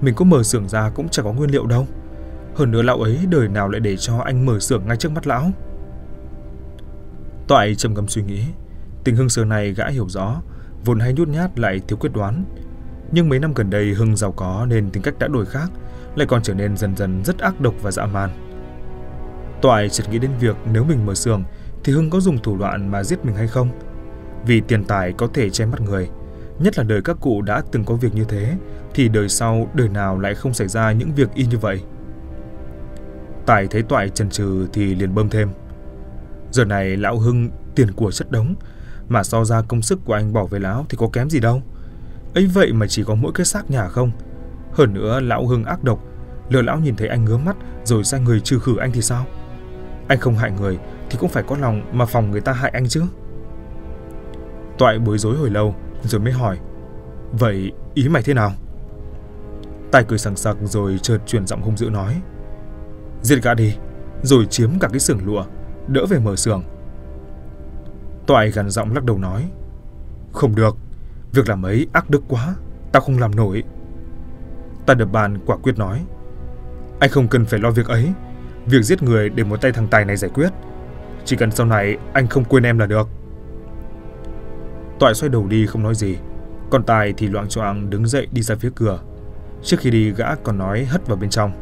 Mình 0.00 0.14
có 0.14 0.24
mở 0.24 0.42
xưởng 0.42 0.68
ra 0.68 0.90
cũng 0.94 1.08
chẳng 1.08 1.24
có 1.24 1.32
nguyên 1.32 1.50
liệu 1.50 1.66
đâu. 1.66 1.86
Hơn 2.54 2.70
nữa 2.70 2.82
lão 2.82 3.02
ấy 3.02 3.18
đời 3.30 3.48
nào 3.48 3.68
lại 3.68 3.80
để 3.80 3.96
cho 3.96 4.18
anh 4.18 4.46
mở 4.46 4.58
xưởng 4.58 4.86
ngay 4.86 4.96
trước 4.96 5.12
mắt 5.12 5.26
lão. 5.26 5.50
Toại 7.48 7.74
trầm 7.74 7.94
ngâm 7.94 8.08
suy 8.08 8.22
nghĩ. 8.22 8.44
Tình 9.04 9.16
Hưng 9.16 9.28
xưa 9.28 9.44
này 9.44 9.72
gã 9.72 9.86
hiểu 9.86 10.08
rõ, 10.08 10.42
vốn 10.84 11.00
hay 11.00 11.12
nhút 11.12 11.28
nhát 11.28 11.58
lại 11.58 11.80
thiếu 11.88 11.96
quyết 11.96 12.10
đoán. 12.12 12.44
Nhưng 13.12 13.28
mấy 13.28 13.38
năm 13.38 13.54
gần 13.54 13.70
đây 13.70 13.94
Hưng 13.94 14.16
giàu 14.16 14.32
có 14.32 14.66
nên 14.68 14.90
tính 14.90 15.02
cách 15.02 15.18
đã 15.18 15.28
đổi 15.28 15.46
khác, 15.46 15.70
lại 16.16 16.26
còn 16.26 16.42
trở 16.42 16.54
nên 16.54 16.76
dần 16.76 16.96
dần 16.96 17.24
rất 17.24 17.38
ác 17.38 17.60
độc 17.60 17.74
và 17.82 17.90
dã 17.90 18.06
man. 18.06 18.30
Toại 19.62 19.88
chợt 19.88 20.04
nghĩ 20.10 20.18
đến 20.18 20.30
việc 20.40 20.56
nếu 20.72 20.84
mình 20.84 21.06
mở 21.06 21.14
xưởng 21.14 21.44
thì 21.84 21.92
Hưng 21.92 22.10
có 22.10 22.20
dùng 22.20 22.38
thủ 22.38 22.56
đoạn 22.56 22.90
mà 22.90 23.04
giết 23.04 23.24
mình 23.24 23.34
hay 23.34 23.46
không? 23.46 23.68
Vì 24.46 24.60
tiền 24.60 24.84
tài 24.84 25.12
có 25.12 25.28
thể 25.34 25.50
che 25.50 25.66
mắt 25.66 25.80
người, 25.80 26.08
nhất 26.58 26.78
là 26.78 26.84
đời 26.84 27.02
các 27.02 27.16
cụ 27.20 27.42
đã 27.42 27.62
từng 27.72 27.84
có 27.84 27.94
việc 27.94 28.14
như 28.14 28.24
thế, 28.24 28.56
thì 28.94 29.08
đời 29.08 29.28
sau 29.28 29.68
đời 29.74 29.88
nào 29.88 30.18
lại 30.18 30.34
không 30.34 30.54
xảy 30.54 30.68
ra 30.68 30.92
những 30.92 31.14
việc 31.14 31.34
y 31.34 31.46
như 31.46 31.58
vậy. 31.58 31.82
Tài 33.46 33.66
thấy 33.66 33.82
Toại 33.82 34.08
chần 34.08 34.30
chừ 34.30 34.66
thì 34.72 34.94
liền 34.94 35.14
bơm 35.14 35.28
thêm. 35.28 35.48
Giờ 36.52 36.64
này 36.64 36.96
lão 36.96 37.18
Hưng 37.18 37.50
tiền 37.74 37.92
của 37.92 38.10
chất 38.10 38.30
đống, 38.30 38.54
mà 39.08 39.22
so 39.22 39.44
ra 39.44 39.62
công 39.62 39.82
sức 39.82 39.98
của 40.04 40.12
anh 40.12 40.32
bỏ 40.32 40.44
về 40.44 40.58
lão 40.58 40.86
thì 40.88 40.96
có 41.00 41.08
kém 41.12 41.30
gì 41.30 41.40
đâu. 41.40 41.62
ấy 42.34 42.46
vậy 42.46 42.72
mà 42.72 42.86
chỉ 42.86 43.04
có 43.04 43.14
mỗi 43.14 43.32
cái 43.34 43.46
xác 43.46 43.70
nhà 43.70 43.88
không, 43.88 44.10
hơn 44.72 44.94
nữa 44.94 45.20
lão 45.20 45.46
Hưng 45.46 45.64
ác 45.64 45.84
độc, 45.84 46.04
lừa 46.48 46.62
lão 46.62 46.78
nhìn 46.78 46.96
thấy 46.96 47.08
anh 47.08 47.24
ngứa 47.24 47.36
mắt 47.36 47.56
rồi 47.84 48.04
sai 48.04 48.20
người 48.20 48.40
trừ 48.40 48.58
khử 48.58 48.76
anh 48.76 48.92
thì 48.92 49.02
sao? 49.02 49.26
Anh 50.08 50.18
không 50.18 50.36
hại 50.36 50.50
người 50.50 50.78
thì 51.10 51.18
cũng 51.20 51.30
phải 51.30 51.42
có 51.42 51.56
lòng 51.56 51.82
mà 51.92 52.06
phòng 52.06 52.30
người 52.30 52.40
ta 52.40 52.52
hại 52.52 52.70
anh 52.74 52.88
chứ. 52.88 53.02
Toại 54.78 54.98
bối 54.98 55.18
rối 55.18 55.36
hồi 55.36 55.50
lâu 55.50 55.74
rồi 56.02 56.20
mới 56.20 56.32
hỏi 56.32 56.58
Vậy 57.32 57.72
ý 57.94 58.08
mày 58.08 58.22
thế 58.22 58.34
nào? 58.34 58.52
Tài 59.92 60.04
cười 60.04 60.18
sằng 60.18 60.36
sặc 60.36 60.56
rồi 60.64 60.98
chợt 61.02 61.18
chuyển 61.26 61.46
giọng 61.46 61.62
hung 61.62 61.76
dữ 61.76 61.90
nói 61.90 62.22
Giết 63.22 63.42
gã 63.42 63.54
đi 63.54 63.76
Rồi 64.22 64.46
chiếm 64.46 64.70
cả 64.80 64.88
cái 64.88 65.00
xưởng 65.00 65.26
lụa 65.26 65.44
Đỡ 65.88 66.06
về 66.06 66.18
mở 66.18 66.36
xưởng. 66.36 66.62
Toại 68.26 68.50
gằn 68.50 68.70
giọng 68.70 68.94
lắc 68.94 69.04
đầu 69.04 69.18
nói 69.18 69.50
Không 70.32 70.54
được 70.54 70.76
Việc 71.32 71.48
làm 71.48 71.62
ấy 71.62 71.86
ác 71.92 72.10
đức 72.10 72.22
quá 72.28 72.54
ta 72.92 73.00
không 73.00 73.18
làm 73.18 73.36
nổi. 73.36 73.62
Ta 74.86 74.94
đập 74.94 75.08
bàn 75.12 75.38
quả 75.46 75.56
quyết 75.56 75.78
nói 75.78 76.06
Anh 77.00 77.10
không 77.10 77.28
cần 77.28 77.44
phải 77.44 77.60
lo 77.60 77.70
việc 77.70 77.86
ấy 77.86 78.12
Việc 78.66 78.82
giết 78.82 79.02
người 79.02 79.28
để 79.28 79.44
một 79.44 79.60
tay 79.60 79.72
thằng 79.72 79.88
Tài 79.88 80.04
này 80.04 80.16
giải 80.16 80.30
quyết. 80.34 80.50
Chỉ 81.24 81.36
cần 81.36 81.50
sau 81.50 81.66
này 81.66 81.96
anh 82.12 82.26
không 82.26 82.44
quên 82.44 82.62
em 82.62 82.78
là 82.78 82.86
được. 82.86 83.08
Toại 84.98 85.14
xoay 85.14 85.30
đầu 85.30 85.46
đi 85.46 85.66
không 85.66 85.82
nói 85.82 85.94
gì 85.94 86.16
Còn 86.70 86.82
Tài 86.84 87.14
thì 87.16 87.28
loạn 87.28 87.48
choạng 87.48 87.90
đứng 87.90 88.06
dậy 88.06 88.26
đi 88.32 88.42
ra 88.42 88.54
phía 88.54 88.70
cửa 88.74 88.98
Trước 89.62 89.76
khi 89.80 89.90
đi 89.90 90.10
gã 90.10 90.34
còn 90.34 90.58
nói 90.58 90.84
hất 90.84 91.06
vào 91.06 91.16
bên 91.16 91.30
trong. 91.30 91.52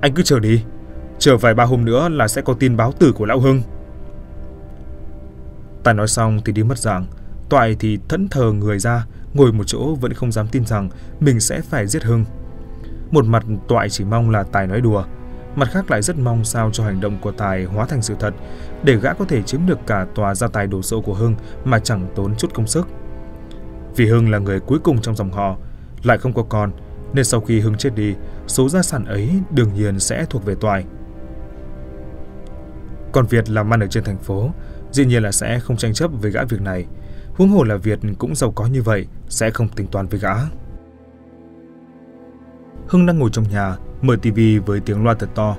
Anh 0.00 0.14
cứ 0.14 0.22
chờ 0.22 0.38
đi, 0.38 0.64
chờ 1.18 1.36
vài 1.36 1.54
ba 1.54 1.64
hôm 1.64 1.84
nữa 1.84 2.08
là 2.08 2.28
sẽ 2.28 2.42
có 2.42 2.54
tin 2.54 2.76
báo 2.76 2.92
tử 2.92 3.12
của 3.12 3.26
Lão 3.26 3.40
Hưng. 3.40 3.62
Tài 5.84 5.94
nói 5.94 6.08
xong 6.08 6.40
thì 6.44 6.52
đi 6.52 6.62
mất 6.62 6.78
dạng, 6.78 7.06
Toại 7.48 7.76
thì 7.78 7.98
thẫn 8.08 8.28
thờ 8.28 8.52
người 8.52 8.78
ra, 8.78 9.06
ngồi 9.34 9.52
một 9.52 9.64
chỗ 9.66 9.94
vẫn 9.94 10.12
không 10.12 10.32
dám 10.32 10.48
tin 10.48 10.66
rằng 10.66 10.88
mình 11.20 11.40
sẽ 11.40 11.60
phải 11.60 11.86
giết 11.86 12.04
Hưng. 12.04 12.24
Một 13.10 13.24
mặt 13.24 13.44
Toại 13.68 13.90
chỉ 13.90 14.04
mong 14.04 14.30
là 14.30 14.42
Tài 14.42 14.66
nói 14.66 14.80
đùa, 14.80 15.04
mặt 15.56 15.68
khác 15.72 15.90
lại 15.90 16.02
rất 16.02 16.18
mong 16.18 16.44
sao 16.44 16.70
cho 16.72 16.84
hành 16.84 17.00
động 17.00 17.18
của 17.20 17.32
Tài 17.32 17.64
hóa 17.64 17.86
thành 17.86 18.02
sự 18.02 18.14
thật, 18.20 18.34
để 18.82 18.96
gã 18.96 19.14
có 19.14 19.24
thể 19.24 19.42
chiếm 19.42 19.66
được 19.66 19.78
cả 19.86 20.06
tòa 20.14 20.34
gia 20.34 20.48
tài 20.48 20.66
đồ 20.66 20.82
sộ 20.82 21.00
của 21.00 21.14
Hưng 21.14 21.34
mà 21.64 21.78
chẳng 21.78 22.08
tốn 22.14 22.36
chút 22.36 22.54
công 22.54 22.66
sức. 22.66 22.88
Vì 23.96 24.06
Hưng 24.06 24.30
là 24.30 24.38
người 24.38 24.60
cuối 24.60 24.78
cùng 24.78 25.00
trong 25.00 25.16
dòng 25.16 25.30
họ, 25.30 25.56
lại 26.02 26.18
không 26.18 26.32
có 26.32 26.42
con, 26.42 26.72
nên 27.12 27.24
sau 27.24 27.40
khi 27.40 27.60
Hưng 27.60 27.76
chết 27.76 27.90
đi, 27.94 28.14
số 28.46 28.68
gia 28.68 28.82
sản 28.82 29.04
ấy 29.04 29.30
đương 29.50 29.74
nhiên 29.74 30.00
sẽ 30.00 30.26
thuộc 30.30 30.44
về 30.44 30.54
Toại. 30.54 30.84
Còn 33.12 33.26
Việt 33.26 33.50
làm 33.50 33.74
ăn 33.74 33.80
ở 33.80 33.86
trên 33.86 34.04
thành 34.04 34.18
phố, 34.18 34.50
dĩ 34.92 35.04
nhiên 35.04 35.22
là 35.22 35.32
sẽ 35.32 35.60
không 35.60 35.76
tranh 35.76 35.94
chấp 35.94 36.10
với 36.20 36.30
gã 36.30 36.44
việc 36.44 36.60
này. 36.60 36.86
Huống 37.34 37.48
hồ 37.48 37.64
là 37.64 37.76
Việt 37.76 37.98
cũng 38.18 38.34
giàu 38.34 38.50
có 38.50 38.66
như 38.66 38.82
vậy, 38.82 39.06
sẽ 39.28 39.50
không 39.50 39.68
tính 39.68 39.86
toán 39.86 40.06
với 40.06 40.20
gã. 40.20 40.34
Hưng 42.88 43.06
đang 43.06 43.18
ngồi 43.18 43.30
trong 43.32 43.48
nhà, 43.48 43.76
mở 44.02 44.16
tivi 44.22 44.58
với 44.58 44.80
tiếng 44.80 45.04
loa 45.04 45.14
thật 45.14 45.28
to. 45.34 45.56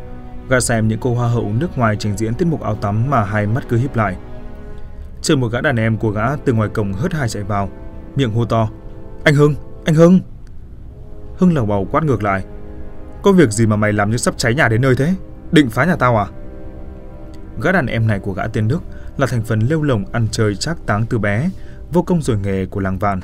Gã 0.49 0.59
xem 0.59 0.87
những 0.87 0.99
cô 0.99 1.15
hoa 1.15 1.27
hậu 1.27 1.53
nước 1.59 1.77
ngoài 1.77 1.95
trình 1.99 2.17
diễn 2.17 2.33
tiết 2.33 2.45
mục 2.45 2.61
áo 2.61 2.75
tắm 2.75 3.09
mà 3.09 3.23
hai 3.23 3.47
mắt 3.47 3.63
cứ 3.69 3.77
híp 3.77 3.95
lại. 3.95 4.15
Chờ 5.21 5.35
một 5.35 5.47
gã 5.51 5.61
đàn 5.61 5.75
em 5.75 5.97
của 5.97 6.11
gã 6.11 6.35
từ 6.35 6.53
ngoài 6.53 6.69
cổng 6.69 6.93
hớt 6.93 7.13
hai 7.13 7.29
chạy 7.29 7.43
vào, 7.43 7.69
miệng 8.15 8.31
hô 8.31 8.45
to. 8.45 8.69
Anh 9.23 9.35
Hưng, 9.35 9.55
anh 9.85 9.95
Hưng! 9.95 10.19
Hưng 11.37 11.53
lầu 11.53 11.65
bầu 11.65 11.87
quát 11.91 12.03
ngược 12.03 12.23
lại. 12.23 12.45
Có 13.23 13.31
việc 13.31 13.51
gì 13.51 13.65
mà 13.65 13.75
mày 13.75 13.93
làm 13.93 14.11
như 14.11 14.17
sắp 14.17 14.37
cháy 14.37 14.55
nhà 14.55 14.67
đến 14.67 14.81
nơi 14.81 14.95
thế? 14.95 15.13
Định 15.51 15.69
phá 15.69 15.85
nhà 15.85 15.95
tao 15.95 16.17
à? 16.17 16.27
Gã 17.61 17.71
đàn 17.71 17.85
em 17.85 18.07
này 18.07 18.19
của 18.19 18.33
gã 18.33 18.47
tên 18.47 18.67
Đức 18.67 18.83
là 19.17 19.27
thành 19.27 19.43
phần 19.43 19.59
lêu 19.59 19.83
lồng 19.83 20.05
ăn 20.11 20.27
chơi 20.31 20.55
trác 20.55 20.85
táng 20.85 21.05
từ 21.05 21.19
bé, 21.19 21.49
vô 21.91 22.01
công 22.01 22.21
rồi 22.21 22.37
nghề 22.37 22.65
của 22.65 22.79
làng 22.79 22.99
Vạn. 22.99 23.19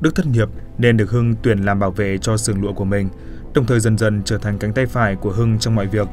Đức 0.00 0.14
thất 0.14 0.26
nghiệp 0.26 0.48
nên 0.78 0.96
được 0.96 1.10
Hưng 1.10 1.34
tuyển 1.42 1.58
làm 1.58 1.78
bảo 1.78 1.90
vệ 1.90 2.18
cho 2.18 2.36
xưởng 2.36 2.62
lụa 2.62 2.72
của 2.72 2.84
mình, 2.84 3.08
đồng 3.54 3.66
thời 3.66 3.80
dần 3.80 3.98
dần 3.98 4.22
trở 4.24 4.38
thành 4.38 4.58
cánh 4.58 4.72
tay 4.72 4.86
phải 4.86 5.16
của 5.16 5.32
Hưng 5.32 5.58
trong 5.58 5.74
mọi 5.74 5.86
việc. 5.86 6.08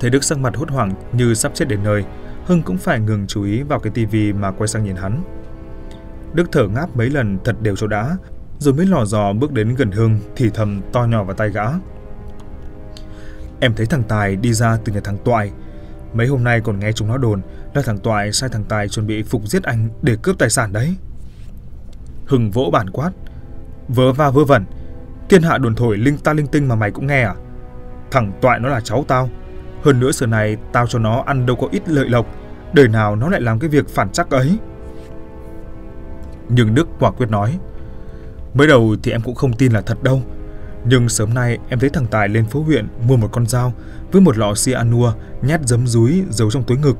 Thấy 0.00 0.10
Đức 0.10 0.24
sắc 0.24 0.38
mặt 0.38 0.56
hốt 0.56 0.70
hoảng 0.70 0.94
như 1.12 1.34
sắp 1.34 1.52
chết 1.54 1.68
đến 1.68 1.82
nơi, 1.82 2.04
Hưng 2.44 2.62
cũng 2.62 2.78
phải 2.78 3.00
ngừng 3.00 3.26
chú 3.26 3.44
ý 3.44 3.62
vào 3.62 3.78
cái 3.78 3.92
tivi 3.94 4.32
mà 4.32 4.50
quay 4.50 4.68
sang 4.68 4.84
nhìn 4.84 4.96
hắn. 4.96 5.22
Đức 6.34 6.48
thở 6.52 6.68
ngáp 6.68 6.96
mấy 6.96 7.10
lần 7.10 7.38
thật 7.44 7.62
đều 7.62 7.76
cho 7.76 7.86
đã, 7.86 8.16
rồi 8.58 8.74
mới 8.74 8.86
lò 8.86 9.04
dò 9.04 9.32
bước 9.32 9.52
đến 9.52 9.74
gần 9.74 9.90
Hưng 9.90 10.18
thì 10.36 10.50
thầm 10.54 10.80
to 10.92 11.04
nhỏ 11.04 11.24
vào 11.24 11.34
tay 11.34 11.50
gã. 11.50 11.66
Em 13.60 13.74
thấy 13.74 13.86
thằng 13.86 14.02
Tài 14.02 14.36
đi 14.36 14.52
ra 14.52 14.78
từ 14.84 14.92
nhà 14.92 15.00
thằng 15.04 15.18
Toại. 15.24 15.50
Mấy 16.14 16.26
hôm 16.26 16.44
nay 16.44 16.60
còn 16.60 16.78
nghe 16.78 16.92
chúng 16.92 17.08
nó 17.08 17.16
đồn 17.16 17.40
là 17.74 17.82
thằng 17.82 17.98
Toại 17.98 18.32
sai 18.32 18.50
thằng 18.52 18.64
Tài 18.64 18.88
chuẩn 18.88 19.06
bị 19.06 19.22
phục 19.22 19.48
giết 19.48 19.62
anh 19.62 19.88
để 20.02 20.16
cướp 20.22 20.38
tài 20.38 20.50
sản 20.50 20.72
đấy. 20.72 20.96
Hưng 22.26 22.50
vỗ 22.50 22.70
bản 22.72 22.90
quát. 22.90 23.10
Vớ 23.88 24.12
va 24.12 24.30
vớ 24.30 24.44
vẩn. 24.44 24.64
Thiên 25.28 25.42
hạ 25.42 25.58
đồn 25.58 25.74
thổi 25.74 25.96
linh 25.96 26.18
ta 26.18 26.32
linh 26.32 26.46
tinh 26.46 26.68
mà 26.68 26.74
mày 26.74 26.90
cũng 26.90 27.06
nghe 27.06 27.22
à? 27.22 27.34
Thằng 28.10 28.32
Toại 28.40 28.60
nó 28.60 28.68
là 28.68 28.80
cháu 28.80 29.04
tao. 29.08 29.28
Hơn 29.82 30.00
nữa 30.00 30.12
giờ 30.12 30.26
này 30.26 30.56
tao 30.72 30.86
cho 30.86 30.98
nó 30.98 31.22
ăn 31.26 31.46
đâu 31.46 31.56
có 31.56 31.68
ít 31.70 31.88
lợi 31.88 32.08
lộc. 32.08 32.26
Đời 32.72 32.88
nào 32.88 33.16
nó 33.16 33.28
lại 33.28 33.40
làm 33.40 33.58
cái 33.58 33.70
việc 33.70 33.88
phản 33.88 34.12
chắc 34.12 34.30
ấy. 34.30 34.58
Nhưng 36.48 36.74
Đức 36.74 36.88
quả 37.00 37.10
quyết 37.10 37.30
nói. 37.30 37.58
Mới 38.54 38.66
đầu 38.66 38.96
thì 39.02 39.12
em 39.12 39.20
cũng 39.20 39.34
không 39.34 39.52
tin 39.52 39.72
là 39.72 39.80
thật 39.80 40.02
đâu. 40.02 40.22
Nhưng 40.84 41.08
sớm 41.08 41.34
nay 41.34 41.58
em 41.68 41.78
thấy 41.78 41.90
thằng 41.90 42.06
Tài 42.06 42.28
lên 42.28 42.44
phố 42.46 42.62
huyện 42.62 42.88
mua 43.08 43.16
một 43.16 43.28
con 43.32 43.46
dao 43.46 43.72
với 44.12 44.20
một 44.20 44.38
lọ 44.38 44.54
cyanua 44.64 45.12
nhát 45.42 45.60
giấm 45.66 45.86
rúi 45.86 46.22
giấu 46.30 46.50
trong 46.50 46.62
túi 46.62 46.78
ngực. 46.78 46.98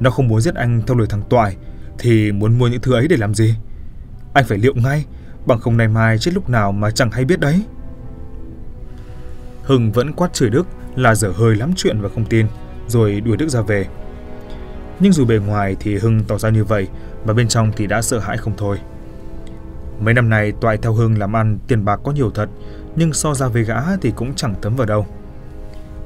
Nó 0.00 0.10
không 0.10 0.28
muốn 0.28 0.40
giết 0.40 0.54
anh 0.54 0.82
theo 0.86 0.96
lời 0.96 1.06
thằng 1.10 1.22
Toại 1.28 1.56
thì 1.98 2.32
muốn 2.32 2.58
mua 2.58 2.68
những 2.68 2.80
thứ 2.80 2.92
ấy 2.92 3.08
để 3.08 3.16
làm 3.16 3.34
gì? 3.34 3.54
Anh 4.32 4.44
phải 4.44 4.58
liệu 4.58 4.74
ngay, 4.74 5.04
bằng 5.46 5.60
không 5.60 5.76
nay 5.76 5.88
mai 5.88 6.18
chết 6.18 6.34
lúc 6.34 6.50
nào 6.50 6.72
mà 6.72 6.90
chẳng 6.90 7.10
hay 7.10 7.24
biết 7.24 7.40
đấy. 7.40 7.62
Hưng 9.62 9.92
vẫn 9.92 10.12
quát 10.12 10.32
chửi 10.32 10.50
Đức 10.50 10.66
là 10.96 11.14
dở 11.14 11.32
hơi 11.36 11.56
lắm 11.56 11.72
chuyện 11.76 12.00
và 12.00 12.08
không 12.14 12.24
tin, 12.24 12.46
rồi 12.88 13.20
đuổi 13.20 13.36
Đức 13.36 13.48
ra 13.48 13.60
về. 13.60 13.86
Nhưng 15.00 15.12
dù 15.12 15.24
bề 15.24 15.38
ngoài 15.38 15.76
thì 15.80 15.98
Hưng 15.98 16.24
tỏ 16.24 16.38
ra 16.38 16.48
như 16.48 16.64
vậy, 16.64 16.88
mà 17.24 17.32
bên 17.32 17.48
trong 17.48 17.72
thì 17.76 17.86
đã 17.86 18.02
sợ 18.02 18.18
hãi 18.18 18.36
không 18.36 18.54
thôi. 18.56 18.78
Mấy 20.00 20.14
năm 20.14 20.28
nay 20.28 20.52
Toại 20.60 20.76
theo 20.76 20.92
Hưng 20.92 21.18
làm 21.18 21.36
ăn 21.36 21.58
tiền 21.68 21.84
bạc 21.84 22.00
có 22.04 22.12
nhiều 22.12 22.30
thật, 22.30 22.48
nhưng 22.96 23.12
so 23.12 23.34
ra 23.34 23.48
với 23.48 23.64
gã 23.64 23.96
thì 23.96 24.12
cũng 24.16 24.34
chẳng 24.34 24.54
tấm 24.62 24.76
vào 24.76 24.86
đâu. 24.86 25.06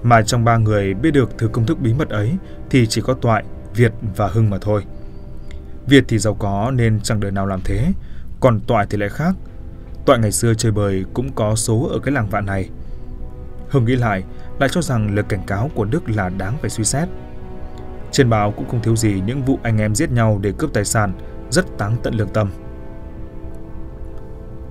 Mà 0.03 0.23
trong 0.23 0.45
ba 0.45 0.57
người 0.57 0.95
biết 0.95 1.11
được 1.11 1.31
thứ 1.39 1.49
công 1.49 1.67
thức 1.67 1.81
bí 1.81 1.95
mật 1.95 2.09
ấy 2.09 2.37
thì 2.71 2.87
chỉ 2.87 3.01
có 3.01 3.15
Toại, 3.15 3.45
Việt 3.75 3.93
và 4.17 4.29
Hưng 4.29 4.51
mà 4.51 4.59
thôi. 4.61 4.85
Việt 5.87 6.05
thì 6.09 6.19
giàu 6.19 6.35
có 6.35 6.71
nên 6.75 7.01
chẳng 7.01 7.21
đời 7.21 7.31
nào 7.31 7.47
làm 7.47 7.61
thế, 7.65 7.93
còn 8.41 8.61
Toại 8.61 8.87
thì 8.91 8.99
lại 8.99 9.09
khác. 9.09 9.35
Toại 10.07 10.19
ngày 10.19 10.33
xưa 10.33 10.55
chơi 10.55 10.73
bời 10.73 11.05
cũng 11.15 11.33
có 11.33 11.55
số 11.55 11.89
ở 11.93 11.99
cái 11.99 12.13
làng 12.15 12.29
vạn 12.31 12.47
này. 12.47 12.71
Hưng 13.71 13.85
nghĩ 13.85 13.97
lại, 13.97 14.25
lại 14.59 14.69
cho 14.73 14.83
rằng 14.83 15.15
lời 15.15 15.25
cảnh 15.29 15.43
cáo 15.47 15.71
của 15.75 15.85
Đức 15.85 16.11
là 16.11 16.29
đáng 16.29 16.57
phải 16.61 16.71
suy 16.71 16.85
xét. 16.85 17.09
Trên 18.13 18.31
báo 18.31 18.53
cũng 18.53 18.69
không 18.69 18.83
thiếu 18.83 18.97
gì 18.97 19.23
những 19.27 19.43
vụ 19.43 19.59
anh 19.63 19.79
em 19.79 19.95
giết 19.95 20.11
nhau 20.11 20.39
để 20.43 20.53
cướp 20.59 20.73
tài 20.73 20.85
sản, 20.85 21.13
rất 21.51 21.79
táng 21.79 21.97
tận 22.03 22.15
lương 22.15 22.29
tâm. 22.29 22.51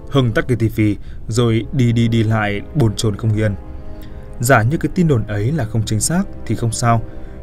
Hưng 0.09 0.31
tắt 0.31 0.45
cái 0.47 0.57
tivi 0.57 0.97
rồi 1.27 1.65
đi 1.73 1.91
đi 1.91 2.07
đi 2.07 2.23
lại 2.23 2.61
bồn 2.75 2.95
chồn 2.95 3.15
không 3.15 3.35
yên. 3.35 3.55
Giả 4.39 4.63
như 4.63 4.77
cái 4.77 4.91
tin 4.95 5.07
đồn 5.07 5.27
ấy 5.27 5.51
là 5.51 5.65
không 5.65 5.85
chính 5.85 5.99
xác 5.99 6.23
thì 6.45 6.55
không 6.55 6.71
sao, 6.71 7.01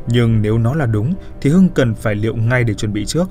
nhưng 0.09 0.43
nếu 0.43 0.59
nó 0.59 0.75
là 0.75 0.87
đúng 0.87 1.15
thì 1.41 1.51
Hưng 1.51 1.69
cần 1.69 1.95
phải 1.95 2.15
liệu 2.15 2.37
ngay 2.37 2.65
để 2.65 2.75
chuẩn 2.75 2.93
bị 2.93 3.05
trước. 3.05 3.29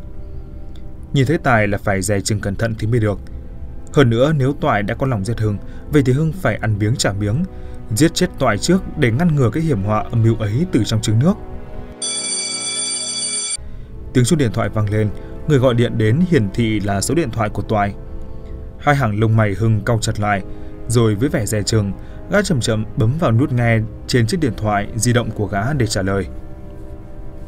Nhìn 1.13 1.25
thấy 1.25 1.37
Tài 1.37 1.67
là 1.67 1.77
phải 1.77 2.01
dè 2.01 2.21
chừng 2.21 2.39
cẩn 2.39 2.55
thận 2.55 2.75
thì 2.79 2.87
mới 2.87 2.99
được. 2.99 3.19
Hơn 3.93 4.09
nữa 4.09 4.33
nếu 4.37 4.53
Toại 4.53 4.83
đã 4.83 4.95
có 4.95 5.07
lòng 5.07 5.25
giết 5.25 5.39
Hưng, 5.39 5.57
vậy 5.91 6.03
thì 6.05 6.13
Hưng 6.13 6.33
phải 6.33 6.55
ăn 6.55 6.79
miếng 6.79 6.95
trả 6.95 7.13
miếng, 7.13 7.43
giết 7.95 8.13
chết 8.13 8.27
Toại 8.39 8.57
trước 8.57 8.81
để 8.97 9.11
ngăn 9.11 9.35
ngừa 9.35 9.49
cái 9.49 9.63
hiểm 9.63 9.83
họa 9.83 9.99
âm 9.99 10.23
mưu 10.23 10.35
ấy 10.35 10.65
từ 10.71 10.83
trong 10.83 11.01
trứng 11.01 11.19
nước. 11.19 11.33
Tiếng 14.13 14.25
chuông 14.25 14.39
điện 14.39 14.51
thoại 14.53 14.69
vang 14.69 14.89
lên, 14.89 15.09
người 15.47 15.59
gọi 15.59 15.73
điện 15.73 15.97
đến 15.97 16.19
hiển 16.29 16.49
thị 16.53 16.79
là 16.79 17.01
số 17.01 17.15
điện 17.15 17.29
thoại 17.31 17.49
của 17.49 17.61
Toại. 17.61 17.93
Hai 18.85 18.95
hàng 18.95 19.19
lông 19.19 19.35
mày 19.35 19.53
Hưng 19.53 19.81
cau 19.81 19.99
chặt 20.01 20.19
lại, 20.19 20.41
rồi 20.87 21.15
với 21.15 21.29
vẻ 21.29 21.45
dè 21.45 21.63
chừng, 21.63 21.91
gã 22.31 22.41
chậm 22.41 22.59
chậm 22.59 22.85
bấm 22.97 23.13
vào 23.19 23.31
nút 23.31 23.51
nghe 23.51 23.79
trên 24.07 24.27
chiếc 24.27 24.39
điện 24.39 24.53
thoại 24.57 24.87
di 24.95 25.13
động 25.13 25.31
của 25.31 25.47
gã 25.47 25.73
để 25.73 25.87
trả 25.87 26.01
lời. 26.01 26.27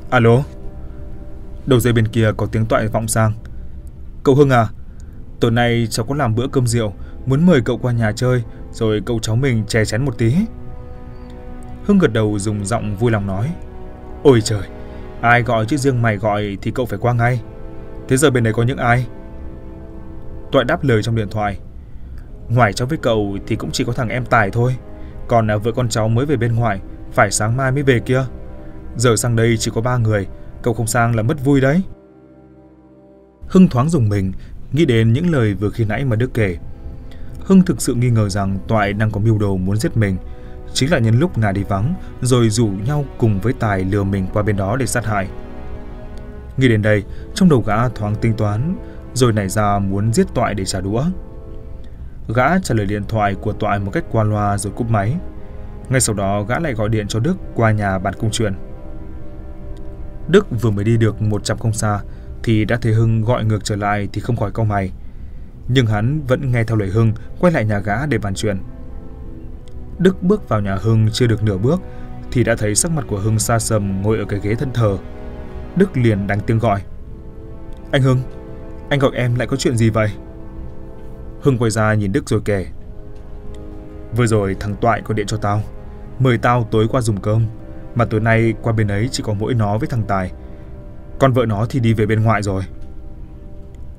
Alo? 0.10 0.44
Đầu 1.66 1.80
dây 1.80 1.94
bên 1.94 2.08
kia 2.08 2.32
có 2.38 2.46
tiếng 2.46 2.66
toại 2.66 2.88
vọng 2.88 3.08
sang. 3.08 3.34
Cậu 4.24 4.36
Hưng 4.36 4.50
à, 4.50 4.68
tối 5.40 5.52
nay 5.52 5.88
cháu 5.90 6.06
có 6.06 6.16
làm 6.16 6.36
bữa 6.36 6.48
cơm 6.48 6.68
rượu, 6.68 6.94
muốn 7.26 7.46
mời 7.46 7.62
cậu 7.62 7.78
qua 7.78 7.92
nhà 7.92 8.12
chơi, 8.12 8.44
rồi 8.72 9.02
cậu 9.06 9.20
cháu 9.20 9.36
mình 9.36 9.64
chè 9.68 9.86
chén 9.86 10.06
một 10.06 10.18
tí. 10.18 10.36
Hưng 11.86 12.00
gật 12.00 12.14
đầu 12.14 12.40
dùng 12.40 12.66
giọng 12.66 12.96
vui 12.96 13.12
lòng 13.12 13.28
nói. 13.28 13.52
Ôi 14.24 14.42
trời, 14.42 14.68
ai 15.22 15.42
gọi 15.42 15.66
chứ 15.66 15.78
riêng 15.78 16.02
mày 16.02 16.18
gọi 16.18 16.58
thì 16.62 16.72
cậu 16.72 16.86
phải 16.86 17.00
qua 17.00 17.14
ngay. 17.14 17.42
Thế 18.08 18.18
giờ 18.18 18.30
bên 18.30 18.44
này 18.44 18.54
có 18.54 18.64
những 18.64 18.78
ai? 18.78 19.06
Toại 20.52 20.66
đáp 20.66 20.84
lời 20.84 21.04
trong 21.04 21.16
điện 21.16 21.28
thoại. 21.32 21.60
Ngoài 22.50 22.74
cháu 22.74 22.88
với 22.88 22.98
cậu 22.98 23.38
thì 23.48 23.56
cũng 23.56 23.72
chỉ 23.72 23.84
có 23.84 23.94
thằng 23.94 24.10
em 24.10 24.26
Tài 24.26 24.50
thôi. 24.52 24.76
Còn 25.28 25.52
à, 25.52 25.58
vợ 25.58 25.72
con 25.72 25.90
cháu 25.90 26.08
mới 26.08 26.26
về 26.26 26.38
bên 26.38 26.56
ngoài, 26.56 26.82
phải 27.12 27.32
sáng 27.32 27.58
mai 27.58 27.72
mới 27.72 27.84
về 27.84 28.00
kia. 28.00 28.26
Giờ 28.98 29.16
sang 29.16 29.36
đây 29.36 29.58
chỉ 29.58 29.72
có 29.76 29.82
ba 29.82 29.98
người, 29.98 30.28
cậu 30.62 30.74
không 30.74 30.88
sang 30.88 31.16
là 31.16 31.24
mất 31.24 31.46
vui 31.46 31.62
đấy. 31.62 31.82
Hưng 33.48 33.68
thoáng 33.68 33.90
dùng 33.90 34.10
mình, 34.10 34.34
nghĩ 34.72 34.86
đến 34.86 35.14
những 35.14 35.32
lời 35.32 35.54
vừa 35.54 35.70
khi 35.70 35.86
nãy 35.86 36.06
mà 36.06 36.16
Đức 36.16 36.34
kể. 36.34 36.58
Hưng 37.40 37.62
thực 37.62 37.82
sự 37.82 37.94
nghi 37.94 38.10
ngờ 38.10 38.30
rằng 38.30 38.58
Toại 38.68 38.94
đang 38.94 39.12
có 39.12 39.20
mưu 39.20 39.38
đồ 39.38 39.58
muốn 39.58 39.78
giết 39.78 39.98
mình. 39.98 40.18
Chính 40.74 40.92
là 40.92 41.00
nhân 41.00 41.20
lúc 41.20 41.38
ngà 41.38 41.52
đi 41.52 41.64
vắng, 41.64 41.94
rồi 42.22 42.50
rủ 42.50 42.68
nhau 42.68 43.06
cùng 43.18 43.40
với 43.40 43.54
Tài 43.54 43.84
lừa 43.84 44.04
mình 44.04 44.28
qua 44.34 44.44
bên 44.44 44.58
đó 44.58 44.76
để 44.76 44.86
sát 44.86 45.06
hại. 45.06 45.28
Nghĩ 46.58 46.68
đến 46.68 46.82
đây, 46.82 47.04
trong 47.34 47.50
đầu 47.50 47.64
gã 47.68 47.90
thoáng 47.90 48.16
tính 48.16 48.34
toán, 48.34 48.76
rồi 49.18 49.34
nảy 49.34 49.50
ra 49.50 49.80
muốn 49.80 50.14
giết 50.14 50.28
Toại 50.34 50.54
để 50.54 50.66
trả 50.66 50.82
đũa. 50.82 51.04
Gã 52.36 52.60
trả 52.60 52.76
lời 52.76 52.86
điện 52.86 53.04
thoại 53.08 53.36
của 53.36 53.54
Toại 53.54 53.80
một 53.80 53.92
cách 53.94 54.04
qua 54.12 54.24
loa 54.24 54.58
rồi 54.58 54.74
cúp 54.76 54.90
máy. 54.90 55.16
Ngay 55.90 56.02
sau 56.02 56.16
đó 56.16 56.44
gã 56.44 56.60
lại 56.60 56.74
gọi 56.74 56.90
điện 56.90 57.08
cho 57.08 57.20
Đức 57.20 57.38
qua 57.56 57.72
nhà 57.72 58.00
bàn 58.00 58.14
công 58.20 58.32
chuyện. 58.32 58.54
Đức 60.28 60.48
vừa 60.62 60.72
mới 60.72 60.86
đi 60.86 60.98
được 60.98 61.22
100 61.22 61.58
không 61.58 61.74
xa 61.74 62.00
thì 62.44 62.66
đã 62.66 62.78
thấy 62.82 62.94
Hưng 62.94 63.22
gọi 63.22 63.46
ngược 63.46 63.64
trở 63.64 63.76
lại 63.76 64.08
thì 64.14 64.22
không 64.22 64.36
khỏi 64.36 64.52
cau 64.52 64.66
mày. 64.66 64.92
Nhưng 65.68 65.86
hắn 65.86 66.22
vẫn 66.28 66.52
nghe 66.52 66.64
theo 66.64 66.78
lời 66.78 66.90
Hưng 66.90 67.14
quay 67.40 67.54
lại 67.54 67.66
nhà 67.66 67.80
gã 67.80 68.06
để 68.06 68.18
bàn 68.18 68.34
chuyện. 68.36 68.58
Đức 70.00 70.24
bước 70.24 70.50
vào 70.50 70.62
nhà 70.62 70.76
Hưng 70.76 71.08
chưa 71.14 71.28
được 71.28 71.44
nửa 71.44 71.58
bước 71.58 71.82
thì 72.32 72.44
đã 72.44 72.56
thấy 72.56 72.76
sắc 72.76 72.92
mặt 72.92 73.06
của 73.08 73.20
Hưng 73.20 73.40
xa 73.40 73.60
sầm 73.60 74.02
ngồi 74.02 74.18
ở 74.18 74.26
cái 74.26 74.40
ghế 74.44 74.56
thân 74.56 74.74
thờ. 74.74 74.98
Đức 75.76 75.98
liền 75.98 76.28
đánh 76.28 76.40
tiếng 76.40 76.60
gọi. 76.60 76.82
Anh 77.92 78.02
Hưng, 78.02 78.20
anh 78.90 79.00
gọi 79.00 79.12
em 79.16 79.36
lại 79.36 79.48
có 79.48 79.58
chuyện 79.58 79.78
gì 79.78 79.90
vậy? 79.90 80.10
Hưng 81.42 81.58
quay 81.58 81.72
ra 81.72 81.94
nhìn 81.94 82.12
Đức 82.12 82.30
rồi 82.30 82.42
kể. 82.46 82.66
Vừa 84.16 84.28
rồi 84.28 84.56
thằng 84.60 84.76
Toại 84.76 85.02
có 85.02 85.14
điện 85.14 85.28
cho 85.28 85.38
tao, 85.38 85.62
mời 86.20 86.38
tao 86.38 86.68
tối 86.72 86.88
qua 86.90 87.02
dùng 87.02 87.22
cơm, 87.22 87.46
mà 87.96 88.06
tối 88.06 88.20
nay 88.20 88.54
qua 88.62 88.74
bên 88.74 88.88
ấy 88.88 89.10
chỉ 89.12 89.24
có 89.24 89.34
mỗi 89.34 89.54
nó 89.54 89.78
với 89.78 89.88
thằng 89.88 90.04
Tài. 90.08 90.32
Con 91.20 91.34
vợ 91.34 91.46
nó 91.46 91.66
thì 91.70 91.80
đi 91.80 91.94
về 91.94 92.06
bên 92.06 92.24
ngoại 92.24 92.44
rồi. 92.44 92.64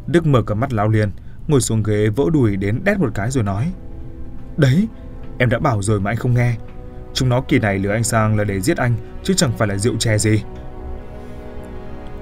Đức 0.07 0.27
mở 0.27 0.43
cả 0.43 0.55
mắt 0.55 0.73
láo 0.73 0.89
liền, 0.89 1.11
ngồi 1.49 1.61
xuống 1.61 1.83
ghế 1.83 2.09
vỗ 2.09 2.31
đùi 2.31 2.57
đến 2.57 2.81
đét 2.85 2.99
một 2.99 3.11
cái 3.15 3.31
rồi 3.31 3.45
nói. 3.45 3.73
Đấy, 4.57 4.89
em 5.39 5.49
đã 5.49 5.59
bảo 5.59 5.83
rồi 5.83 6.01
mà 6.01 6.11
anh 6.11 6.17
không 6.17 6.35
nghe. 6.35 6.57
Chúng 7.15 7.29
nó 7.29 7.41
kỳ 7.41 7.59
này 7.59 7.79
lừa 7.79 7.93
anh 7.93 8.05
sang 8.05 8.37
là 8.37 8.45
để 8.45 8.61
giết 8.61 8.77
anh, 8.77 8.95
chứ 9.23 9.35
chẳng 9.37 9.53
phải 9.59 9.69
là 9.69 9.77
rượu 9.77 9.97
chè 9.99 10.19
gì. 10.19 10.43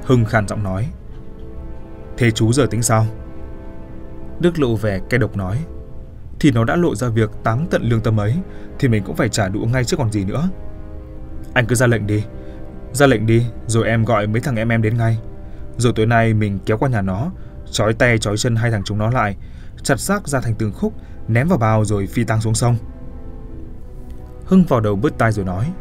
Hưng 0.05 0.25
khàn 0.25 0.49
giọng 0.49 0.63
nói. 0.63 0.89
Thế 2.17 2.31
chú 2.31 2.53
giờ 2.53 2.67
tính 2.71 2.83
sao? 2.83 3.07
Đức 4.41 4.59
lộ 4.59 4.77
vẻ 4.77 5.01
cay 5.11 5.19
độc 5.19 5.37
nói. 5.37 5.65
Thì 6.41 6.51
nó 6.51 6.65
đã 6.65 6.77
lộ 6.77 6.95
ra 6.95 7.09
việc 7.09 7.31
táng 7.45 7.67
tận 7.71 7.83
lương 7.83 8.01
tâm 8.01 8.21
ấy, 8.21 8.35
thì 8.79 8.89
mình 8.89 9.03
cũng 9.05 9.17
phải 9.17 9.29
trả 9.29 9.49
đũa 9.49 9.65
ngay 9.65 9.85
chứ 9.85 9.97
còn 9.97 10.13
gì 10.13 10.25
nữa. 10.25 10.49
Anh 11.55 11.67
cứ 11.67 11.75
ra 11.75 11.87
lệnh 11.87 12.07
đi. 12.07 12.25
Ra 12.93 13.07
lệnh 13.07 13.27
đi, 13.27 13.47
rồi 13.67 13.87
em 13.87 14.05
gọi 14.05 14.27
mấy 14.27 14.41
thằng 14.41 14.57
em 14.57 14.69
em 14.69 14.83
đến 14.83 14.97
ngay. 14.97 15.19
Rồi 15.79 15.93
tối 15.97 16.07
nay 16.07 16.35
mình 16.35 16.59
kéo 16.67 16.79
qua 16.79 16.89
nhà 16.89 17.03
nó, 17.03 17.31
trói 17.71 17.95
tay 17.95 18.19
trói 18.19 18.37
chân 18.37 18.57
hai 18.57 18.71
thằng 18.71 18.83
chúng 18.85 18.99
nó 18.99 19.11
lại, 19.11 19.37
chặt 19.83 20.01
xác 20.01 20.29
ra 20.29 20.41
thành 20.41 20.55
từng 20.55 20.73
khúc, 20.73 20.93
ném 21.29 21.49
vào 21.49 21.59
bao 21.59 21.85
rồi 21.85 22.07
phi 22.07 22.25
tang 22.25 22.41
xuống 22.41 22.55
sông. 22.55 22.77
Hưng 24.45 24.65
vào 24.65 24.81
đầu 24.81 24.97
bứt 24.97 25.19
tai 25.19 25.33
rồi 25.33 25.45
nói. 25.45 25.73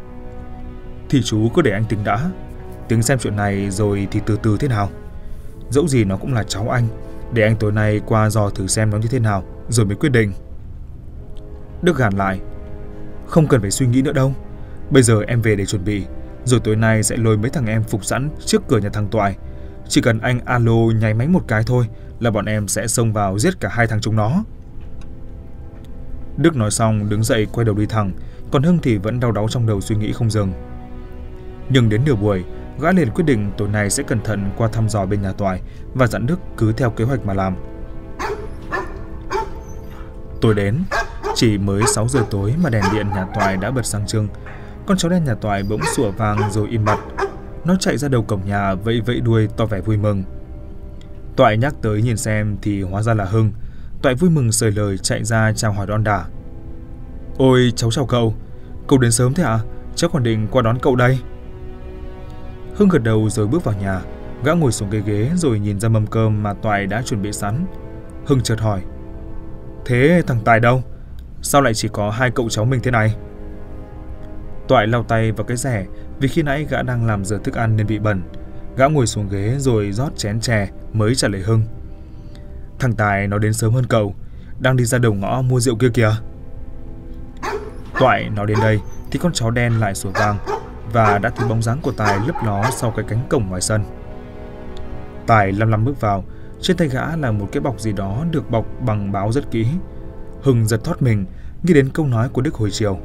Thì 1.08 1.22
chú 1.22 1.48
cứ 1.54 1.62
để 1.62 1.70
anh 1.70 1.84
tính 1.84 2.04
đã, 2.04 2.30
tính 2.88 3.02
xem 3.02 3.18
chuyện 3.18 3.36
này 3.36 3.70
rồi 3.70 4.08
thì 4.10 4.20
từ 4.26 4.38
từ 4.42 4.56
thế 4.56 4.68
nào. 4.68 4.90
Dẫu 5.70 5.88
gì 5.88 6.04
nó 6.04 6.16
cũng 6.16 6.34
là 6.34 6.42
cháu 6.42 6.68
anh, 6.68 6.88
để 7.32 7.42
anh 7.42 7.56
tối 7.56 7.72
nay 7.72 8.00
qua 8.06 8.30
dò 8.30 8.50
thử 8.50 8.66
xem 8.66 8.90
nó 8.90 8.98
như 8.98 9.08
thế 9.08 9.18
nào, 9.18 9.44
rồi 9.68 9.86
mới 9.86 9.96
quyết 9.96 10.08
định. 10.08 10.32
Đức 11.82 11.98
gàn 11.98 12.12
lại. 12.12 12.40
Không 13.26 13.46
cần 13.46 13.60
phải 13.60 13.70
suy 13.70 13.86
nghĩ 13.86 14.02
nữa 14.02 14.12
đâu. 14.12 14.34
Bây 14.90 15.02
giờ 15.02 15.22
em 15.26 15.42
về 15.42 15.56
để 15.56 15.66
chuẩn 15.66 15.84
bị, 15.84 16.04
rồi 16.44 16.60
tối 16.60 16.76
nay 16.76 17.02
sẽ 17.02 17.16
lôi 17.16 17.36
mấy 17.36 17.50
thằng 17.50 17.66
em 17.66 17.82
phục 17.82 18.04
sẵn 18.04 18.30
trước 18.44 18.62
cửa 18.68 18.78
nhà 18.78 18.88
thằng 18.88 19.08
Toại. 19.08 19.36
Chỉ 19.88 20.00
cần 20.00 20.18
anh 20.18 20.40
alo 20.44 20.76
nháy 21.00 21.14
máy 21.14 21.28
một 21.28 21.42
cái 21.48 21.62
thôi 21.66 21.86
là 22.20 22.30
bọn 22.30 22.44
em 22.44 22.68
sẽ 22.68 22.86
xông 22.86 23.12
vào 23.12 23.38
giết 23.38 23.60
cả 23.60 23.68
hai 23.72 23.86
thằng 23.86 24.00
chúng 24.00 24.16
nó. 24.16 24.44
Đức 26.36 26.56
nói 26.56 26.70
xong 26.70 27.08
đứng 27.08 27.22
dậy 27.22 27.46
quay 27.52 27.64
đầu 27.64 27.74
đi 27.74 27.86
thẳng, 27.86 28.12
còn 28.50 28.62
Hưng 28.62 28.78
thì 28.78 28.96
vẫn 28.96 29.20
đau 29.20 29.32
đáu 29.32 29.48
trong 29.48 29.66
đầu 29.66 29.80
suy 29.80 29.96
nghĩ 29.96 30.12
không 30.12 30.30
dừng. 30.30 30.52
Nhưng 31.68 31.88
đến 31.88 32.00
nửa 32.04 32.14
buổi, 32.14 32.44
gã 32.80 32.92
liền 32.92 33.10
quyết 33.10 33.24
định 33.24 33.50
tối 33.56 33.68
nay 33.68 33.90
sẽ 33.90 34.02
cẩn 34.02 34.20
thận 34.20 34.50
qua 34.56 34.68
thăm 34.68 34.88
dò 34.88 35.06
bên 35.06 35.22
nhà 35.22 35.32
Toại 35.32 35.60
và 35.94 36.06
dặn 36.06 36.26
Đức 36.26 36.40
cứ 36.56 36.72
theo 36.72 36.90
kế 36.90 37.04
hoạch 37.04 37.26
mà 37.26 37.34
làm. 37.34 37.56
Tối 40.40 40.54
đến, 40.54 40.78
chỉ 41.34 41.58
mới 41.58 41.82
6 41.94 42.08
giờ 42.08 42.20
tối 42.30 42.54
mà 42.62 42.70
đèn 42.70 42.84
điện 42.92 43.08
nhà 43.08 43.26
Toại 43.34 43.56
đã 43.56 43.70
bật 43.70 43.86
sáng 43.86 44.06
trưng. 44.06 44.28
Con 44.86 44.96
chó 44.96 45.08
đen 45.08 45.24
nhà 45.24 45.34
Toại 45.34 45.62
bỗng 45.62 45.80
sủa 45.96 46.10
vang 46.10 46.50
rồi 46.50 46.68
im 46.68 46.84
bặt. 46.84 46.98
Nó 47.64 47.76
chạy 47.80 47.96
ra 47.96 48.08
đầu 48.08 48.22
cổng 48.22 48.40
nhà 48.46 48.74
vẫy 48.74 49.00
vẫy 49.00 49.20
đuôi 49.20 49.48
to 49.56 49.66
vẻ 49.66 49.80
vui 49.80 49.96
mừng. 49.96 50.24
Toại 51.36 51.56
nhắc 51.56 51.74
tới 51.82 52.02
nhìn 52.02 52.16
xem 52.16 52.56
thì 52.62 52.82
hóa 52.82 53.02
ra 53.02 53.14
là 53.14 53.24
Hưng. 53.24 53.52
Toại 54.02 54.14
vui 54.14 54.30
mừng 54.30 54.52
sời 54.52 54.70
lời 54.70 54.98
chạy 54.98 55.24
ra 55.24 55.52
chào 55.52 55.72
hỏi 55.72 55.86
đon 55.86 56.04
đả. 56.04 56.24
Ôi 57.38 57.72
cháu 57.76 57.90
chào 57.90 58.06
cậu, 58.06 58.34
cậu 58.88 58.98
đến 58.98 59.12
sớm 59.12 59.34
thế 59.34 59.42
ạ? 59.42 59.50
À? 59.50 59.60
Cháu 59.94 60.10
còn 60.12 60.22
định 60.22 60.48
qua 60.50 60.62
đón 60.62 60.78
cậu 60.82 60.96
đây. 60.96 61.18
Hưng 62.76 62.88
gật 62.88 63.02
đầu 63.02 63.28
rồi 63.30 63.46
bước 63.46 63.64
vào 63.64 63.74
nhà, 63.80 64.00
gã 64.44 64.52
ngồi 64.52 64.72
xuống 64.72 64.90
cái 64.90 65.02
ghế 65.06 65.30
rồi 65.34 65.58
nhìn 65.58 65.80
ra 65.80 65.88
mâm 65.88 66.06
cơm 66.06 66.42
mà 66.42 66.54
Toại 66.54 66.86
đã 66.86 67.02
chuẩn 67.02 67.22
bị 67.22 67.32
sẵn. 67.32 67.66
Hưng 68.26 68.40
chợt 68.40 68.60
hỏi, 68.60 68.80
Thế 69.84 70.22
thằng 70.26 70.40
Tài 70.44 70.60
đâu? 70.60 70.82
Sao 71.42 71.62
lại 71.62 71.74
chỉ 71.74 71.88
có 71.92 72.10
hai 72.10 72.30
cậu 72.30 72.48
cháu 72.48 72.64
mình 72.64 72.80
thế 72.82 72.90
này? 72.90 73.14
Toại 74.68 74.86
lau 74.86 75.02
tay 75.02 75.32
vào 75.32 75.44
cái 75.44 75.56
rẻ 75.56 75.86
vì 76.20 76.28
khi 76.28 76.42
nãy 76.42 76.66
gã 76.70 76.82
đang 76.82 77.06
làm 77.06 77.24
rửa 77.24 77.38
thức 77.38 77.54
ăn 77.54 77.76
nên 77.76 77.86
bị 77.86 77.98
bẩn. 77.98 78.22
Gã 78.76 78.86
ngồi 78.86 79.06
xuống 79.06 79.28
ghế 79.28 79.54
rồi 79.58 79.92
rót 79.92 80.16
chén 80.16 80.40
chè 80.40 80.68
mới 80.92 81.14
trả 81.14 81.28
lời 81.28 81.40
Hưng. 81.40 81.62
Thằng 82.78 82.92
Tài 82.92 83.28
nó 83.28 83.38
đến 83.38 83.52
sớm 83.52 83.72
hơn 83.72 83.86
cậu, 83.86 84.14
đang 84.60 84.76
đi 84.76 84.84
ra 84.84 84.98
đầu 84.98 85.14
ngõ 85.14 85.42
mua 85.42 85.60
rượu 85.60 85.76
kia 85.76 85.90
kìa. 85.94 86.12
Toại 87.98 88.30
nó 88.36 88.44
đến 88.44 88.58
đây 88.60 88.80
thì 89.10 89.18
con 89.22 89.32
chó 89.32 89.50
đen 89.50 89.80
lại 89.80 89.94
sủa 89.94 90.10
vang 90.10 90.55
và 90.96 91.18
đã 91.18 91.30
thấy 91.30 91.48
bóng 91.48 91.62
dáng 91.62 91.78
của 91.82 91.92
Tài 91.92 92.18
lấp 92.26 92.36
ló 92.44 92.70
sau 92.70 92.90
cái 92.90 93.04
cánh 93.08 93.26
cổng 93.30 93.48
ngoài 93.48 93.60
sân. 93.60 93.82
Tài 95.26 95.52
lăm 95.52 95.68
lăm 95.68 95.84
bước 95.84 96.00
vào, 96.00 96.24
trên 96.60 96.76
tay 96.76 96.88
gã 96.88 97.16
là 97.16 97.30
một 97.30 97.48
cái 97.52 97.60
bọc 97.60 97.80
gì 97.80 97.92
đó 97.92 98.24
được 98.30 98.50
bọc 98.50 98.66
bằng 98.86 99.12
báo 99.12 99.32
rất 99.32 99.50
kỹ. 99.50 99.66
Hưng 100.42 100.66
giật 100.66 100.80
thoát 100.84 101.02
mình, 101.02 101.24
nghĩ 101.62 101.74
đến 101.74 101.88
câu 101.94 102.06
nói 102.06 102.28
của 102.28 102.42
Đức 102.42 102.54
hồi 102.54 102.70
chiều. 102.70 102.98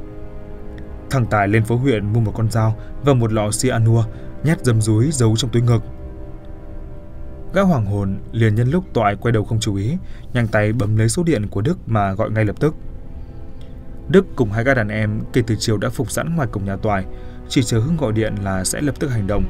Thằng 1.10 1.26
Tài 1.26 1.48
lên 1.48 1.64
phố 1.64 1.76
huyện 1.76 2.12
mua 2.12 2.20
một 2.20 2.32
con 2.36 2.50
dao 2.50 2.76
và 3.04 3.14
một 3.14 3.32
lọ 3.32 3.50
cyanua 3.62 4.04
nhét 4.44 4.64
dâm 4.64 4.80
dúi 4.80 5.10
giấu 5.10 5.36
trong 5.36 5.50
túi 5.50 5.62
ngực. 5.62 5.82
Gã 7.54 7.62
hoàng 7.62 7.86
hồn 7.86 8.18
liền 8.32 8.54
nhân 8.54 8.70
lúc 8.70 8.84
Toại 8.92 9.16
quay 9.16 9.32
đầu 9.32 9.44
không 9.44 9.60
chú 9.60 9.74
ý, 9.74 9.96
nhanh 10.32 10.46
tay 10.46 10.72
bấm 10.72 10.96
lấy 10.96 11.08
số 11.08 11.22
điện 11.22 11.48
của 11.48 11.60
Đức 11.60 11.78
mà 11.86 12.12
gọi 12.12 12.30
ngay 12.30 12.44
lập 12.44 12.56
tức. 12.60 12.74
Đức 14.08 14.26
cùng 14.36 14.52
hai 14.52 14.64
gã 14.64 14.74
đàn 14.74 14.88
em 14.88 15.20
kể 15.32 15.42
từ 15.46 15.56
chiều 15.58 15.78
đã 15.78 15.88
phục 15.88 16.10
sẵn 16.10 16.36
ngoài 16.36 16.48
cổng 16.52 16.64
nhà 16.64 16.76
Toại, 16.76 17.04
chỉ 17.52 17.62
chờ 17.62 17.78
Hưng 17.78 17.96
gọi 17.96 18.12
điện 18.12 18.34
là 18.42 18.64
sẽ 18.64 18.80
lập 18.80 18.94
tức 19.00 19.08
hành 19.08 19.26
động. 19.26 19.44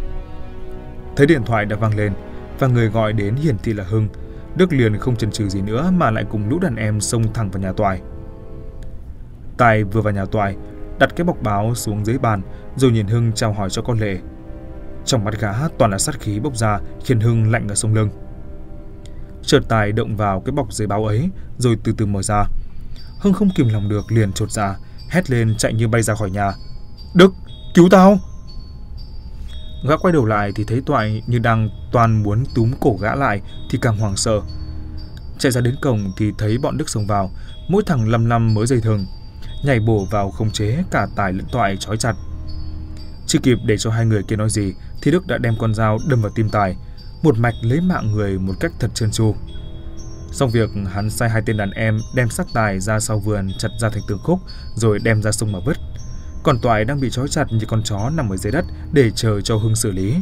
Thấy 1.17 1.27
điện 1.27 1.43
thoại 1.47 1.65
đã 1.65 1.77
vang 1.77 1.97
lên 1.97 2.13
và 2.59 2.67
người 2.67 2.89
gọi 2.89 3.13
đến 3.13 3.35
hiển 3.35 3.59
thị 3.59 3.73
là 3.73 3.85
Hưng, 3.85 4.09
Đức 4.57 4.73
liền 4.73 4.99
không 4.99 5.17
chần 5.17 5.31
chừ 5.31 5.49
gì 5.49 5.63
nữa 5.63 5.93
mà 5.97 6.11
lại 6.11 6.25
cùng 6.31 6.49
lũ 6.49 6.59
đàn 6.59 6.77
em 6.77 7.01
xông 7.01 7.33
thẳng 7.33 7.51
vào 7.51 7.63
nhà 7.63 7.73
Toại. 7.73 8.01
Tài 9.59 9.85
vừa 9.85 10.01
vào 10.01 10.13
nhà 10.13 10.25
Toại, 10.25 10.57
đặt 10.99 11.17
cái 11.17 11.25
bọc 11.25 11.43
báo 11.43 11.75
xuống 11.75 12.05
dưới 12.05 12.19
bàn 12.19 12.43
rồi 12.77 12.91
nhìn 12.91 13.07
Hưng 13.07 13.33
chào 13.33 13.53
hỏi 13.53 13.71
cho 13.71 13.83
con 13.83 13.99
lệ. 13.99 14.19
Trong 15.05 15.25
mắt 15.25 15.41
gã 15.41 15.69
toàn 15.79 15.91
là 15.91 15.99
sát 15.99 16.21
khí 16.21 16.41
bốc 16.41 16.57
ra 16.57 16.79
khiến 17.05 17.21
Hưng 17.21 17.51
lạnh 17.51 17.69
ở 17.69 17.75
sông 17.75 17.95
lưng. 17.95 18.09
Chợt 19.43 19.61
Tài 19.69 19.93
động 19.93 20.17
vào 20.17 20.41
cái 20.41 20.53
bọc 20.53 20.73
giấy 20.73 20.87
báo 20.87 21.05
ấy 21.05 21.31
rồi 21.59 21.77
từ 21.85 21.93
từ 21.97 22.07
mở 22.07 22.23
ra. 22.23 22.45
Hưng 23.21 23.33
không 23.33 23.51
kìm 23.57 23.69
lòng 23.69 23.89
được 23.89 24.13
liền 24.13 24.33
trột 24.33 24.51
ra, 24.51 24.77
hét 25.11 25.31
lên 25.31 25.55
chạy 25.59 25.75
như 25.75 25.89
bay 25.89 26.03
ra 26.03 26.15
khỏi 26.15 26.31
nhà. 26.31 26.53
Đức, 27.15 27.33
cứu 27.75 27.89
tao! 27.91 28.19
Gã 29.89 29.97
quay 29.97 30.13
đầu 30.13 30.25
lại 30.25 30.53
thì 30.55 30.65
thấy 30.65 30.83
Toại 30.87 31.23
như 31.27 31.39
đang 31.39 31.69
toàn 31.93 32.23
muốn 32.23 32.45
túm 32.55 32.73
cổ 32.81 32.97
gã 33.01 33.15
lại 33.15 33.41
thì 33.71 33.79
càng 33.83 33.99
hoảng 33.99 34.17
sợ. 34.17 34.41
Chạy 35.39 35.53
ra 35.53 35.61
đến 35.61 35.77
cổng 35.83 36.13
thì 36.17 36.33
thấy 36.39 36.59
bọn 36.59 36.77
Đức 36.77 36.89
xông 36.89 37.07
vào, 37.07 37.31
mỗi 37.69 37.83
thằng 37.87 38.09
lăm 38.09 38.27
lăm 38.27 38.55
mới 38.55 38.67
dây 38.67 38.81
thừng, 38.81 39.07
nhảy 39.65 39.81
bổ 39.81 40.05
vào 40.11 40.31
khống 40.31 40.51
chế 40.51 40.85
cả 40.91 41.07
Tài 41.17 41.33
lẫn 41.33 41.47
Toại 41.53 41.77
trói 41.77 41.97
chặt. 41.97 42.15
Chưa 43.27 43.39
kịp 43.43 43.59
để 43.65 43.77
cho 43.79 43.91
hai 43.91 44.07
người 44.07 44.23
kia 44.23 44.37
nói 44.37 44.51
gì 44.51 44.75
thì 45.03 45.11
Đức 45.11 45.27
đã 45.27 45.39
đem 45.39 45.55
con 45.59 45.75
dao 45.75 45.99
đâm 46.09 46.23
vào 46.23 46.33
tim 46.35 46.51
Tài, 46.51 46.77
một 47.23 47.39
mạch 47.39 47.55
lấy 47.63 47.81
mạng 47.81 48.13
người 48.13 48.39
một 48.39 48.55
cách 48.61 48.73
thật 48.79 48.91
trơn 48.95 49.11
tru. 49.11 49.35
Xong 50.33 50.51
việc, 50.51 50.71
hắn 50.93 51.11
sai 51.11 51.31
hai 51.31 51.43
tên 51.47 51.57
đàn 51.57 51.71
em 51.71 52.01
đem 52.15 52.29
xác 52.29 52.47
Tài 52.55 52.81
ra 52.81 53.01
sau 53.01 53.19
vườn 53.19 53.51
chặt 53.59 53.69
ra 53.81 53.89
thành 53.89 54.03
tường 54.09 54.21
khúc 54.23 54.39
rồi 54.75 54.99
đem 54.99 55.23
ra 55.23 55.33
sông 55.33 55.53
mà 55.53 55.59
vứt. 55.67 55.77
Còn 56.43 56.59
Toại 56.59 56.85
đang 56.85 57.01
bị 57.01 57.11
trói 57.11 57.29
chặt 57.29 57.45
như 57.51 57.67
con 57.67 57.83
chó 57.83 58.11
nằm 58.11 58.33
ở 58.33 58.37
dưới 58.37 58.53
đất 58.53 58.65
để 58.93 59.11
chờ 59.11 59.41
cho 59.41 59.57
Hưng 59.57 59.77
xử 59.77 59.91
lý. 59.91 60.17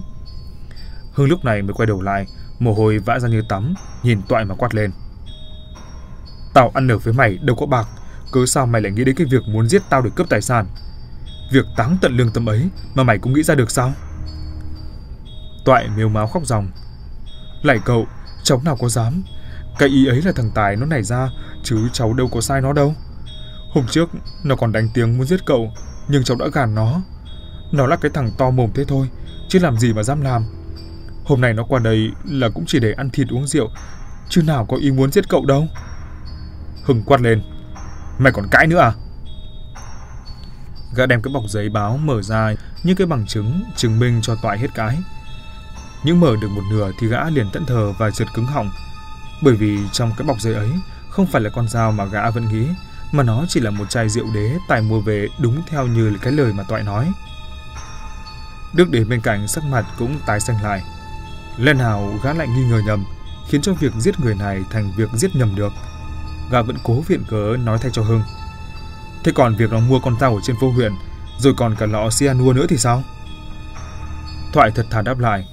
Hưng 1.12 1.28
lúc 1.28 1.44
này 1.44 1.62
mới 1.62 1.74
quay 1.74 1.87
đầu 1.87 2.02
lại, 2.02 2.26
mồ 2.59 2.72
hôi 2.72 2.98
vã 2.98 3.18
ra 3.18 3.28
như 3.28 3.42
tắm, 3.48 3.74
nhìn 4.02 4.22
Toại 4.28 4.44
mà 4.44 4.54
quát 4.54 4.74
lên. 4.74 4.90
Tao 6.54 6.70
ăn 6.74 6.88
ở 6.88 6.98
với 6.98 7.14
mày 7.14 7.38
đâu 7.42 7.56
có 7.56 7.66
bạc, 7.66 7.88
cứ 8.33 8.46
sao 8.46 8.66
mày 8.66 8.83
lại 8.83 8.92
nghĩ 8.92 9.04
đến 9.04 9.14
cái 9.14 9.26
việc 9.30 9.42
muốn 9.48 9.68
giết 9.68 9.83
tao 9.90 10.02
để 10.02 10.11
cướp 10.16 10.28
tài 10.28 10.42
sản? 10.42 10.66
Việc 11.52 11.64
táng 11.76 11.96
tận 12.00 12.16
lương 12.16 12.33
tâm 12.33 12.48
ấy 12.48 12.68
mà 12.94 13.02
mày 13.02 13.18
cũng 13.18 13.33
nghĩ 13.33 13.42
ra 13.42 13.54
được 13.54 13.70
sao? 13.70 13.92
Toại 15.64 15.88
mếu 15.96 16.09
máu 16.09 16.26
khóc 16.26 16.46
ròng. 16.46 16.70
Lại 17.62 17.78
cậu, 17.85 18.06
cháu 18.42 18.61
nào 18.64 18.76
có 18.80 18.88
dám. 18.88 19.22
Cái 19.78 19.88
ý 19.88 20.06
ấy 20.06 20.22
là 20.22 20.33
thằng 20.37 20.50
Tài 20.54 20.76
nó 20.76 20.87
nảy 20.87 21.02
ra, 21.02 21.30
chứ 21.62 21.88
cháu 21.92 22.12
đâu 22.12 22.28
có 22.28 22.40
sai 22.40 22.61
nó 22.61 22.72
đâu. 22.72 22.94
Hôm 23.74 23.87
trước, 23.87 24.11
nó 24.44 24.56
còn 24.56 24.72
đánh 24.72 24.88
tiếng 24.94 25.18
muốn 25.18 25.26
giết 25.26 25.46
cậu, 25.46 25.72
nhưng 26.11 26.25
cháu 26.25 26.37
đã 26.37 26.46
gàn 26.53 26.75
nó. 26.75 27.01
Nó 27.73 27.87
là 27.87 27.96
cái 27.96 28.11
thằng 28.14 28.31
to 28.38 28.51
mồm 28.51 28.70
thế 28.75 28.85
thôi, 28.85 29.09
chứ 29.49 29.59
làm 29.59 29.79
gì 29.79 29.92
mà 29.92 30.03
dám 30.03 30.20
làm. 30.20 30.44
Hôm 31.25 31.40
nay 31.40 31.53
nó 31.53 31.64
qua 31.64 31.79
đây 31.79 32.11
là 32.25 32.49
cũng 32.49 32.64
chỉ 32.66 32.81
để 32.81 32.92
ăn 32.92 33.11
thịt 33.11 33.29
uống 33.31 33.46
rượu, 33.46 33.70
chứ 34.29 34.42
nào 34.42 34.66
có 34.66 34.77
ý 34.77 34.90
muốn 34.90 35.12
giết 35.12 35.29
cậu 35.29 35.44
đâu. 35.46 35.68
Hưng 36.85 37.03
quát 37.03 37.20
lên. 37.20 37.42
Mày 38.18 38.33
còn 38.33 38.46
cãi 38.51 38.66
nữa 38.66 38.79
à? 38.79 38.92
Gã 40.94 41.07
đem 41.07 41.23
cái 41.23 41.35
bọc 41.35 41.42
giấy 41.49 41.68
báo 41.68 41.96
mở 41.96 42.23
ra 42.23 42.55
như 42.83 42.94
cái 42.94 43.07
bằng 43.07 43.27
chứng 43.27 43.62
chứng 43.77 43.99
minh 43.99 44.20
cho 44.23 44.37
toại 44.42 44.59
hết 44.59 44.68
cái. 44.75 44.99
Nhưng 46.05 46.20
mở 46.20 46.37
được 46.42 46.49
một 46.49 46.62
nửa 46.70 46.90
thì 47.01 47.07
gã 47.07 47.31
liền 47.31 47.51
tận 47.53 47.66
thờ 47.66 47.92
và 47.99 48.11
giật 48.11 48.29
cứng 48.35 48.46
họng. 48.46 48.70
Bởi 49.42 49.55
vì 49.55 49.79
trong 49.92 50.12
cái 50.16 50.27
bọc 50.27 50.40
giấy 50.40 50.55
ấy 50.55 50.70
không 51.11 51.27
phải 51.27 51.42
là 51.42 51.51
con 51.51 51.68
dao 51.68 51.92
mà 51.92 52.05
gã 52.05 52.31
vẫn 52.31 52.49
nghĩ, 52.49 52.66
mà 53.12 53.23
nó 53.23 53.44
chỉ 53.49 53.61
là 53.61 53.70
một 53.70 53.90
chai 53.90 54.09
rượu 54.09 54.27
đế 54.35 54.59
tài 54.68 54.83
mua 54.83 55.01
về 55.01 55.29
đúng 55.40 55.62
theo 55.66 55.87
như 55.87 56.16
cái 56.23 56.33
lời 56.33 56.53
mà 56.53 56.62
toại 56.62 56.83
nói. 56.83 57.12
Đức 58.75 58.90
đến 58.90 59.09
bên 59.09 59.20
cạnh 59.20 59.49
sắc 59.49 59.64
mặt 59.64 59.87
cũng 59.99 60.18
tái 60.27 60.40
xanh 60.40 60.62
lại. 60.62 60.83
Lần 61.57 61.79
nào 61.79 62.18
gã 62.25 62.33
lại 62.33 62.49
nghi 62.49 62.64
ngờ 62.64 62.83
nhầm, 62.87 63.05
khiến 63.49 63.62
cho 63.62 63.73
việc 63.73 63.92
giết 63.99 64.20
người 64.20 64.35
này 64.35 64.62
thành 64.70 64.92
việc 64.96 65.11
giết 65.14 65.37
nhầm 65.37 65.55
được. 65.55 65.73
gã 66.51 66.62
vẫn 66.62 66.77
cố 66.85 67.01
viện 67.01 67.25
cớ 67.29 67.57
nói 67.64 67.79
thay 67.79 67.90
cho 67.90 68.03
Hưng. 68.03 68.23
Thế 69.25 69.33
còn 69.35 69.57
việc 69.57 69.73
nó 69.73 69.81
mua 69.81 70.01
con 70.01 70.16
tàu 70.16 70.35
ở 70.35 70.40
trên 70.42 70.57
phố 70.61 70.70
huyện, 70.70 70.92
rồi 71.38 71.55
còn 71.57 71.77
cả 71.77 71.87
lọ 71.87 72.09
cyanua 72.18 72.53
nữa 72.53 72.66
thì 72.68 72.77
sao? 72.77 73.03
Thoại 74.53 74.70
thật 74.75 74.87
thà 74.90 75.03
đáp 75.03 75.18
lại. 75.18 75.49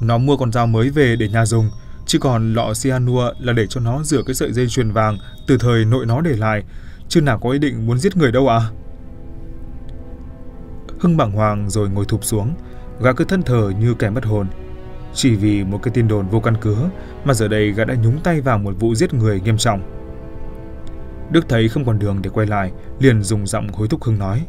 Nó 0.00 0.18
mua 0.18 0.36
con 0.36 0.52
dao 0.52 0.66
mới 0.66 0.90
về 0.90 1.16
để 1.16 1.28
nhà 1.28 1.46
dùng, 1.46 1.70
chứ 2.12 2.18
còn 2.18 2.54
lọ 2.54 2.72
cyanua 2.82 3.32
là 3.38 3.52
để 3.52 3.66
cho 3.66 3.80
nó 3.80 4.02
rửa 4.02 4.22
cái 4.26 4.34
sợi 4.34 4.52
dây 4.52 4.68
chuyền 4.68 4.90
vàng 4.90 5.18
từ 5.46 5.58
thời 5.58 5.84
nội 5.84 6.06
nó 6.06 6.20
để 6.20 6.36
lại, 6.36 6.62
chứ 7.08 7.20
nào 7.20 7.38
có 7.38 7.50
ý 7.50 7.58
định 7.58 7.86
muốn 7.86 7.98
giết 7.98 8.16
người 8.16 8.32
đâu 8.32 8.48
à? 8.48 8.60
Hưng 11.00 11.16
bảng 11.16 11.32
hoàng 11.32 11.70
rồi 11.70 11.90
ngồi 11.90 12.04
thụp 12.04 12.24
xuống, 12.24 12.54
gã 13.00 13.12
cứ 13.12 13.24
thân 13.24 13.42
thờ 13.42 13.72
như 13.80 13.94
kẻ 13.94 14.10
mất 14.10 14.24
hồn. 14.24 14.46
Chỉ 15.14 15.34
vì 15.34 15.64
một 15.64 15.80
cái 15.82 15.94
tin 15.94 16.08
đồn 16.08 16.28
vô 16.28 16.40
căn 16.40 16.54
cứ 16.60 16.76
mà 17.24 17.34
giờ 17.34 17.48
đây 17.48 17.72
gã 17.72 17.84
đã 17.84 17.94
nhúng 17.94 18.20
tay 18.20 18.40
vào 18.40 18.58
một 18.58 18.74
vụ 18.78 18.94
giết 18.94 19.14
người 19.14 19.40
nghiêm 19.40 19.56
trọng. 19.58 19.82
Đức 21.30 21.48
thấy 21.48 21.68
không 21.68 21.84
còn 21.84 21.98
đường 21.98 22.18
để 22.22 22.30
quay 22.30 22.46
lại, 22.46 22.72
liền 22.98 23.22
dùng 23.22 23.46
giọng 23.46 23.68
hối 23.72 23.88
thúc 23.88 24.02
Hưng 24.04 24.18
nói. 24.18 24.46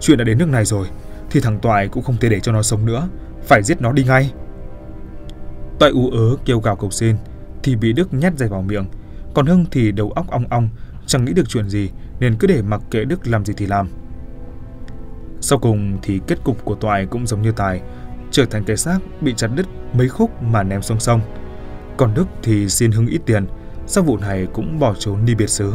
Chuyện 0.00 0.18
đã 0.18 0.24
đến 0.24 0.38
nước 0.38 0.48
này 0.48 0.64
rồi, 0.64 0.86
thì 1.30 1.40
thằng 1.40 1.58
Toại 1.58 1.88
cũng 1.88 2.02
không 2.02 2.16
thể 2.16 2.28
để 2.28 2.40
cho 2.40 2.52
nó 2.52 2.62
sống 2.62 2.86
nữa, 2.86 3.08
phải 3.42 3.62
giết 3.62 3.80
nó 3.80 3.92
đi 3.92 4.04
ngay. 4.04 4.32
Toại 5.78 5.92
ú 5.92 6.10
ớ 6.10 6.36
kêu 6.44 6.60
gào 6.60 6.76
cầu 6.76 6.90
xin, 6.90 7.16
thì 7.62 7.76
bị 7.76 7.92
Đức 7.92 8.14
nhét 8.14 8.36
dây 8.36 8.48
vào 8.48 8.62
miệng, 8.62 8.86
còn 9.34 9.46
Hưng 9.46 9.64
thì 9.70 9.92
đầu 9.92 10.10
óc 10.10 10.30
ong 10.30 10.44
ong, 10.50 10.68
chẳng 11.06 11.24
nghĩ 11.24 11.32
được 11.32 11.48
chuyện 11.48 11.68
gì 11.68 11.90
nên 12.20 12.36
cứ 12.38 12.46
để 12.46 12.62
mặc 12.62 12.80
kệ 12.90 13.04
Đức 13.04 13.26
làm 13.26 13.44
gì 13.44 13.54
thì 13.56 13.66
làm. 13.66 13.88
Sau 15.40 15.58
cùng 15.58 15.98
thì 16.02 16.20
kết 16.26 16.44
cục 16.44 16.64
của 16.64 16.74
Toại 16.74 17.06
cũng 17.06 17.26
giống 17.26 17.42
như 17.42 17.52
Tài, 17.52 17.80
trở 18.30 18.44
thành 18.44 18.64
cái 18.64 18.76
xác 18.76 18.98
bị 19.20 19.34
chặt 19.36 19.48
đứt 19.54 19.66
mấy 19.92 20.08
khúc 20.08 20.42
mà 20.42 20.62
ném 20.62 20.82
xuống 20.82 21.00
sông. 21.00 21.20
Còn 21.96 22.14
Đức 22.14 22.28
thì 22.42 22.68
xin 22.68 22.92
Hưng 22.92 23.06
ít 23.06 23.20
tiền, 23.26 23.46
sau 23.86 24.04
vụ 24.04 24.16
này 24.16 24.46
cũng 24.52 24.78
bỏ 24.78 24.94
trốn 24.94 25.24
đi 25.24 25.34
biệt 25.34 25.50
xứ. 25.50 25.72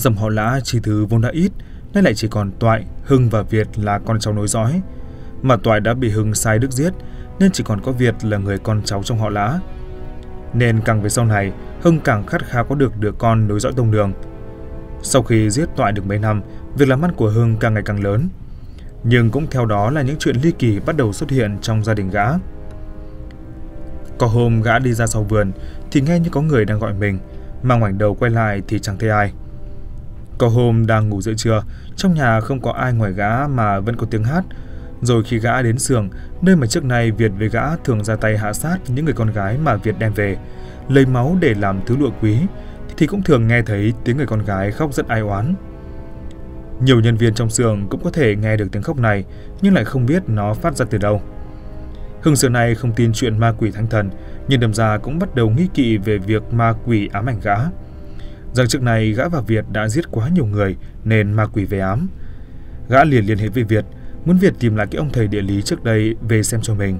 Dòng 0.00 0.14
họ 0.14 0.28
lã 0.28 0.60
chỉ 0.64 0.80
thứ 0.82 1.06
vốn 1.06 1.20
đã 1.20 1.28
ít, 1.32 1.52
nay 1.94 2.02
lại 2.02 2.14
chỉ 2.14 2.28
còn 2.28 2.50
Toại, 2.58 2.84
Hưng 3.04 3.28
và 3.28 3.42
Việt 3.42 3.78
là 3.78 3.98
con 3.98 4.20
cháu 4.20 4.34
nối 4.34 4.48
dõi. 4.48 4.82
Mà 5.42 5.56
Toại 5.56 5.80
đã 5.80 5.94
bị 5.94 6.10
Hưng 6.10 6.34
sai 6.34 6.58
đức 6.58 6.72
giết, 6.72 6.92
nên 7.38 7.52
chỉ 7.52 7.64
còn 7.64 7.80
có 7.80 7.92
Việt 7.92 8.14
là 8.22 8.38
người 8.38 8.58
con 8.58 8.82
cháu 8.84 9.02
trong 9.02 9.18
họ 9.18 9.28
lã. 9.28 9.58
Nên 10.54 10.80
càng 10.84 11.02
về 11.02 11.08
sau 11.08 11.24
này, 11.24 11.52
Hưng 11.82 12.00
càng 12.00 12.26
khát 12.26 12.46
khao 12.46 12.64
có 12.64 12.74
được 12.74 13.00
đứa 13.00 13.12
con 13.12 13.48
nối 13.48 13.60
dõi 13.60 13.72
tông 13.76 13.90
đường. 13.90 14.12
Sau 15.02 15.22
khi 15.22 15.50
giết 15.50 15.68
Toại 15.76 15.92
được 15.92 16.06
mấy 16.06 16.18
năm, 16.18 16.42
việc 16.76 16.88
làm 16.88 17.04
ăn 17.04 17.12
của 17.12 17.30
Hưng 17.30 17.56
càng 17.56 17.74
ngày 17.74 17.82
càng 17.86 18.04
lớn. 18.04 18.28
Nhưng 19.04 19.30
cũng 19.30 19.46
theo 19.50 19.66
đó 19.66 19.90
là 19.90 20.02
những 20.02 20.16
chuyện 20.18 20.36
ly 20.42 20.52
kỳ 20.52 20.80
bắt 20.80 20.96
đầu 20.96 21.12
xuất 21.12 21.30
hiện 21.30 21.58
trong 21.62 21.84
gia 21.84 21.94
đình 21.94 22.10
gã. 22.10 22.26
Có 24.18 24.26
hôm 24.26 24.62
gã 24.62 24.78
đi 24.78 24.92
ra 24.92 25.06
sau 25.06 25.22
vườn 25.22 25.52
thì 25.90 26.00
nghe 26.00 26.18
như 26.18 26.30
có 26.30 26.42
người 26.42 26.64
đang 26.64 26.78
gọi 26.78 26.94
mình, 26.94 27.18
mà 27.62 27.76
ngoảnh 27.76 27.98
đầu 27.98 28.14
quay 28.14 28.30
lại 28.30 28.62
thì 28.68 28.78
chẳng 28.78 28.98
thấy 28.98 29.10
ai. 29.10 29.32
Có 30.40 30.48
hôm 30.48 30.86
đang 30.86 31.08
ngủ 31.08 31.20
giữa 31.20 31.34
trưa, 31.34 31.62
trong 31.96 32.14
nhà 32.14 32.40
không 32.40 32.60
có 32.60 32.72
ai 32.72 32.92
ngoài 32.92 33.12
gã 33.12 33.46
mà 33.46 33.80
vẫn 33.80 33.96
có 33.96 34.06
tiếng 34.10 34.24
hát. 34.24 34.44
Rồi 35.02 35.22
khi 35.24 35.38
gã 35.38 35.62
đến 35.62 35.78
xưởng, 35.78 36.08
nơi 36.42 36.56
mà 36.56 36.66
trước 36.66 36.84
nay 36.84 37.10
Việt 37.10 37.32
với 37.38 37.48
gã 37.48 37.76
thường 37.76 38.04
ra 38.04 38.16
tay 38.16 38.38
hạ 38.38 38.52
sát 38.52 38.78
những 38.88 39.04
người 39.04 39.14
con 39.14 39.32
gái 39.32 39.58
mà 39.62 39.76
Việt 39.76 39.94
đem 39.98 40.12
về, 40.12 40.36
lấy 40.88 41.06
máu 41.06 41.36
để 41.40 41.54
làm 41.54 41.80
thứ 41.86 41.96
lụa 41.96 42.10
quý, 42.22 42.38
thì 42.96 43.06
cũng 43.06 43.22
thường 43.22 43.48
nghe 43.48 43.62
thấy 43.62 43.92
tiếng 44.04 44.16
người 44.16 44.26
con 44.26 44.44
gái 44.44 44.70
khóc 44.70 44.94
rất 44.94 45.08
ai 45.08 45.20
oán. 45.20 45.54
Nhiều 46.80 47.00
nhân 47.00 47.16
viên 47.16 47.34
trong 47.34 47.50
xưởng 47.50 47.86
cũng 47.90 48.00
có 48.04 48.10
thể 48.10 48.36
nghe 48.36 48.56
được 48.56 48.68
tiếng 48.72 48.82
khóc 48.82 48.98
này, 48.98 49.24
nhưng 49.62 49.74
lại 49.74 49.84
không 49.84 50.06
biết 50.06 50.22
nó 50.26 50.54
phát 50.54 50.76
ra 50.76 50.86
từ 50.90 50.98
đâu. 50.98 51.22
Hưng 52.22 52.36
xưa 52.36 52.48
này 52.48 52.74
không 52.74 52.92
tin 52.92 53.12
chuyện 53.12 53.38
ma 53.38 53.52
quỷ 53.58 53.70
thánh 53.70 53.86
thần, 53.86 54.10
nhưng 54.48 54.60
đâm 54.60 54.74
ra 54.74 54.98
cũng 54.98 55.18
bắt 55.18 55.34
đầu 55.34 55.50
nghi 55.50 55.68
kỵ 55.74 55.96
về 55.96 56.18
việc 56.18 56.42
ma 56.52 56.74
quỷ 56.84 57.08
ám 57.12 57.26
ảnh 57.26 57.40
gã 57.42 57.56
rằng 58.52 58.68
trước 58.68 58.82
này 58.82 59.12
gã 59.12 59.28
và 59.28 59.40
Việt 59.40 59.64
đã 59.72 59.88
giết 59.88 60.10
quá 60.10 60.28
nhiều 60.28 60.46
người 60.46 60.76
nên 61.04 61.32
ma 61.32 61.46
quỷ 61.46 61.64
về 61.64 61.80
ám. 61.80 62.08
Gã 62.88 63.04
liền 63.04 63.26
liên 63.26 63.38
hệ 63.38 63.48
với 63.48 63.64
Việt, 63.64 63.84
muốn 64.24 64.36
Việt 64.36 64.54
tìm 64.60 64.76
lại 64.76 64.86
cái 64.90 64.98
ông 64.98 65.10
thầy 65.12 65.28
địa 65.28 65.42
lý 65.42 65.62
trước 65.62 65.84
đây 65.84 66.14
về 66.28 66.42
xem 66.42 66.60
cho 66.62 66.74
mình. 66.74 66.98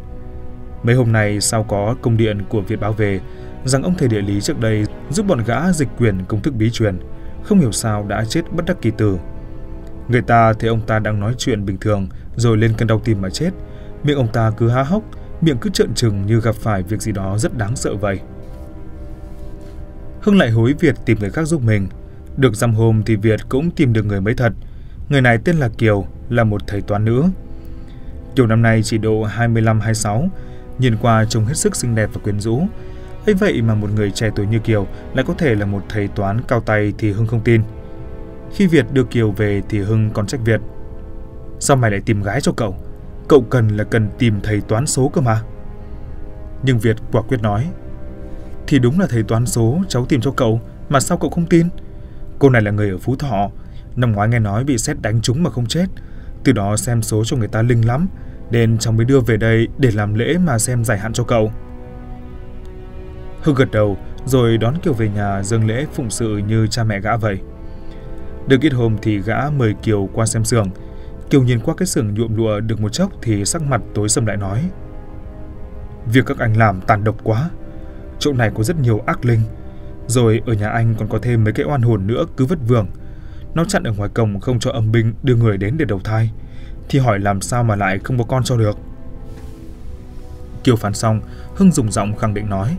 Mấy 0.83 0.95
hôm 0.95 1.13
nay 1.13 1.41
sau 1.41 1.63
có 1.63 1.97
công 2.03 2.17
điện 2.17 2.43
của 2.49 2.61
Việt 2.61 2.81
báo 2.81 2.93
về 2.93 3.21
rằng 3.65 3.83
ông 3.83 3.95
thầy 3.99 4.09
địa 4.09 4.23
lý 4.23 4.41
trước 4.41 4.61
đây 4.61 4.85
giúp 5.11 5.27
bọn 5.27 5.45
gã 5.47 5.73
dịch 5.73 5.89
quyền 5.99 6.25
công 6.29 6.43
thức 6.43 6.55
bí 6.55 6.71
truyền, 6.71 6.99
không 7.45 7.61
hiểu 7.61 7.73
sao 7.73 8.07
đã 8.09 8.25
chết 8.25 8.43
bất 8.53 8.65
đắc 8.67 8.77
kỳ 8.83 8.91
tử. 8.91 9.19
Người 10.09 10.23
ta 10.23 10.53
thấy 10.53 10.71
ông 10.71 10.81
ta 10.87 10.99
đang 10.99 11.21
nói 11.21 11.35
chuyện 11.39 11.65
bình 11.65 11.79
thường 11.81 12.09
rồi 12.37 12.57
lên 12.57 12.75
cơn 12.79 12.89
đau 12.89 13.01
tim 13.05 13.23
mà 13.23 13.31
chết, 13.31 13.51
miệng 14.03 14.17
ông 14.17 14.33
ta 14.33 14.51
cứ 14.57 14.69
há 14.69 14.83
hốc, 14.83 15.03
miệng 15.41 15.59
cứ 15.59 15.71
trợn 15.71 15.95
trừng 15.95 16.27
như 16.27 16.41
gặp 16.41 16.55
phải 16.55 16.83
việc 16.83 17.03
gì 17.03 17.13
đó 17.13 17.39
rất 17.39 17.59
đáng 17.59 17.77
sợ 17.77 17.95
vậy. 17.97 18.21
Hưng 20.21 20.39
lại 20.39 20.51
hối 20.51 20.75
Việt 20.81 20.95
tìm 21.05 21.19
người 21.21 21.31
khác 21.31 21.45
giúp 21.45 21.63
mình. 21.63 21.89
Được 22.37 22.55
dăm 22.55 22.75
hôm 22.75 23.03
thì 23.07 23.17
Việt 23.17 23.41
cũng 23.49 23.71
tìm 23.71 23.93
được 23.93 24.07
người 24.07 24.21
mới 24.21 24.35
thật. 24.35 24.53
Người 25.09 25.21
này 25.21 25.39
tên 25.45 25.57
là 25.57 25.69
Kiều, 25.69 26.07
là 26.29 26.45
một 26.45 26.67
thầy 26.67 26.81
toán 26.81 27.05
nữ. 27.05 27.25
Kiều 28.37 28.47
năm 28.47 28.63
nay 28.63 28.81
chỉ 28.85 28.99
độ 28.99 29.27
25-26, 29.27 30.29
nhìn 30.79 30.97
qua 30.97 31.25
trông 31.25 31.45
hết 31.45 31.57
sức 31.57 31.77
xinh 31.77 31.95
đẹp 31.95 32.11
và 32.13 32.21
quyến 32.25 32.41
rũ. 32.41 32.63
ấy 33.27 33.35
vậy 33.35 33.63
mà 33.63 33.75
một 33.75 33.91
người 33.95 34.11
trẻ 34.11 34.31
tuổi 34.37 34.47
như 34.47 34.59
Kiều 34.59 34.87
lại 35.15 35.25
có 35.29 35.35
thể 35.39 35.55
là 35.55 35.67
một 35.67 35.83
thầy 35.89 36.09
toán 36.09 36.41
cao 36.49 36.61
tay 36.61 36.93
thì 36.99 37.13
Hưng 37.13 37.27
không 37.27 37.41
tin. 37.45 37.63
Khi 38.55 38.67
Việt 38.67 38.87
đưa 38.93 39.05
Kiều 39.05 39.31
về 39.31 39.63
thì 39.69 39.79
Hưng 39.79 40.11
còn 40.11 40.27
trách 40.27 40.41
Việt. 40.45 40.61
Sao 41.61 41.77
mày 41.77 41.91
lại 41.91 42.01
tìm 42.01 42.23
gái 42.23 42.41
cho 42.41 42.53
cậu? 42.53 42.77
Cậu 43.29 43.45
cần 43.51 43.69
là 43.69 43.85
cần 43.85 44.09
tìm 44.19 44.41
thầy 44.43 44.61
toán 44.61 44.87
số 44.87 45.09
cơ 45.09 45.21
mà. 45.21 45.43
Nhưng 46.63 46.79
Việt 46.79 46.97
quả 47.13 47.23
quyết 47.23 47.43
nói, 47.43 47.67
thì 48.71 48.79
đúng 48.79 49.01
là 49.01 49.07
thầy 49.07 49.23
toán 49.23 49.47
số, 49.47 49.79
cháu 49.89 50.07
tìm 50.07 50.21
cho 50.21 50.31
cậu, 50.31 50.61
Mà 50.89 51.01
sao 51.01 51.19
cậu 51.19 51.31
không 51.31 51.47
tin? 51.47 51.69
Cô 52.39 52.51
này 52.51 52.63
là 52.63 52.71
người 52.71 52.91
ở 52.91 52.99
Phú 52.99 53.17
Thọ, 53.17 53.51
Năm 53.97 54.13
ngoái 54.13 54.29
nghe 54.29 54.39
nói 54.39 54.65
bị 54.65 54.79
xét 54.79 54.97
đánh 55.03 55.21
trúng 55.21 55.43
mà 55.43 55.51
không 55.51 55.67
chết. 55.67 55.87
Từ 56.45 56.53
đó 56.53 56.77
xem 56.77 57.03
số 57.03 57.25
cho 57.25 57.37
người 57.37 57.49
ta 57.49 57.63
linh 57.63 57.87
lắm, 57.87 58.09
Nên 58.51 58.79
cháu 58.79 58.93
mới 58.93 59.05
đưa 59.05 59.21
về 59.21 59.37
đây 59.37 59.69
để 59.79 59.91
làm 59.91 60.15
lễ 60.15 60.39
mà 60.39 60.59
xem 60.59 60.85
giải 60.85 60.99
hạn 60.99 61.13
cho 61.13 61.25
cậu. 61.25 61.53
Hưng 63.43 63.55
gật 63.55 63.71
đầu, 63.73 63.97
Rồi 64.27 64.59
đón 64.59 64.79
Kiều 64.79 64.93
về 64.93 65.09
nhà 65.09 65.43
dâng 65.43 65.67
lễ 65.67 65.87
phụng 65.95 66.11
sự 66.11 66.37
như 66.37 66.67
cha 66.67 66.85
mẹ 66.85 67.01
gã 67.01 67.17
vậy. 67.17 67.39
Được 68.47 68.61
ít 68.61 68.73
hôm 68.73 68.97
thì 69.03 69.21
gã 69.21 69.51
mời 69.51 69.75
Kiều 69.83 70.09
qua 70.13 70.27
xem 70.27 70.45
xưởng. 70.45 70.71
Kiều 71.31 71.43
nhìn 71.43 71.61
qua 71.61 71.75
cái 71.77 71.87
xưởng 71.87 72.15
nhuộm 72.15 72.37
lụa 72.37 72.61
được 72.61 72.81
một 72.81 72.93
chốc 72.93 73.13
thì 73.23 73.45
sắc 73.45 73.63
mặt 73.63 73.81
tối 73.95 74.09
sầm 74.09 74.27
lại 74.27 74.37
nói, 74.37 74.71
Việc 76.07 76.27
các 76.27 76.39
anh 76.39 76.57
làm 76.57 76.81
tàn 76.81 77.05
độc 77.05 77.17
quá 77.23 77.51
chỗ 78.21 78.33
này 78.33 78.51
có 78.55 78.63
rất 78.63 78.81
nhiều 78.81 79.03
ác 79.07 79.25
linh. 79.25 79.41
Rồi 80.07 80.43
ở 80.47 80.53
nhà 80.53 80.69
anh 80.69 80.95
còn 80.99 81.09
có 81.09 81.19
thêm 81.23 81.45
mấy 81.45 81.53
cái 81.53 81.67
oan 81.67 81.83
hồn 81.83 82.07
nữa 82.07 82.25
cứ 82.37 82.47
vất 82.47 82.59
vưởng. 82.69 82.87
Nó 83.55 83.65
chặn 83.65 83.83
ở 83.83 83.93
ngoài 83.93 84.11
cổng 84.15 84.41
không 84.41 84.59
cho 84.59 84.71
âm 84.71 84.93
binh 84.93 85.15
đưa 85.23 85.37
người 85.37 85.57
đến 85.57 85.77
để 85.79 85.85
đầu 85.85 86.01
thai. 86.05 86.31
Thì 86.89 86.99
hỏi 86.99 87.19
làm 87.19 87.41
sao 87.41 87.65
mà 87.65 87.77
lại 87.77 87.99
không 87.99 88.19
có 88.19 88.25
con 88.25 88.45
cho 88.45 88.57
được. 88.57 88.79
Kiều 90.65 90.77
phán 90.77 90.95
xong, 90.95 91.21
Hưng 91.57 91.73
dùng 91.73 91.93
giọng 91.93 92.17
khẳng 92.17 92.35
định 92.35 92.49
nói. 92.49 92.77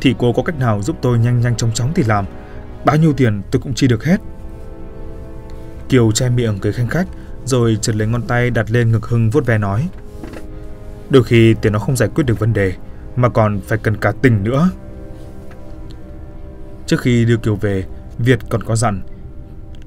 Thì 0.00 0.14
cô 0.18 0.32
có 0.32 0.42
cách 0.42 0.58
nào 0.58 0.82
giúp 0.82 0.96
tôi 1.02 1.18
nhanh 1.18 1.40
nhanh 1.40 1.56
chóng 1.56 1.72
chóng 1.72 1.92
thì 1.94 2.02
làm. 2.02 2.24
Bao 2.84 2.96
nhiêu 2.96 3.12
tiền 3.12 3.42
tôi 3.50 3.62
cũng 3.62 3.74
chi 3.74 3.88
được 3.88 4.04
hết. 4.04 4.20
Kiều 5.88 6.12
che 6.12 6.28
miệng 6.28 6.58
cười 6.58 6.72
khanh 6.72 6.88
khách, 6.88 7.06
rồi 7.44 7.78
chợt 7.80 7.96
lấy 7.96 8.08
ngón 8.08 8.22
tay 8.22 8.50
đặt 8.50 8.70
lên 8.70 8.92
ngực 8.92 9.06
Hưng 9.06 9.30
vuốt 9.30 9.46
ve 9.46 9.58
nói. 9.58 9.88
Đôi 11.10 11.24
khi 11.24 11.54
tiền 11.54 11.72
nó 11.72 11.78
không 11.78 11.96
giải 11.96 12.08
quyết 12.14 12.24
được 12.24 12.38
vấn 12.38 12.52
đề, 12.52 12.72
mà 13.16 13.28
còn 13.28 13.60
phải 13.60 13.78
cần 13.78 13.96
cả 13.96 14.12
tình 14.22 14.44
nữa. 14.44 14.70
Trước 16.86 17.00
khi 17.00 17.24
đưa 17.24 17.36
Kiều 17.36 17.56
về, 17.56 17.84
Việt 18.18 18.38
còn 18.50 18.62
có 18.62 18.76
dặn, 18.76 19.02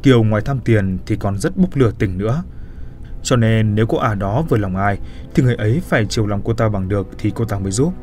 Kiều 0.03 0.23
ngoài 0.23 0.41
tham 0.45 0.59
tiền 0.59 0.97
thì 1.05 1.15
còn 1.15 1.37
rất 1.37 1.57
bốc 1.57 1.69
lửa 1.75 1.91
tình 1.99 2.17
nữa. 2.17 2.43
Cho 3.23 3.35
nên 3.35 3.75
nếu 3.75 3.87
cô 3.87 3.97
ả 3.97 4.15
đó 4.15 4.43
vừa 4.49 4.57
lòng 4.57 4.75
ai, 4.75 4.97
thì 5.33 5.43
người 5.43 5.55
ấy 5.55 5.81
phải 5.89 6.05
chiều 6.05 6.27
lòng 6.27 6.41
cô 6.43 6.53
ta 6.53 6.69
bằng 6.69 6.89
được 6.89 7.07
thì 7.17 7.31
cô 7.35 7.45
ta 7.45 7.59
mới 7.59 7.71
giúp. 7.71 7.93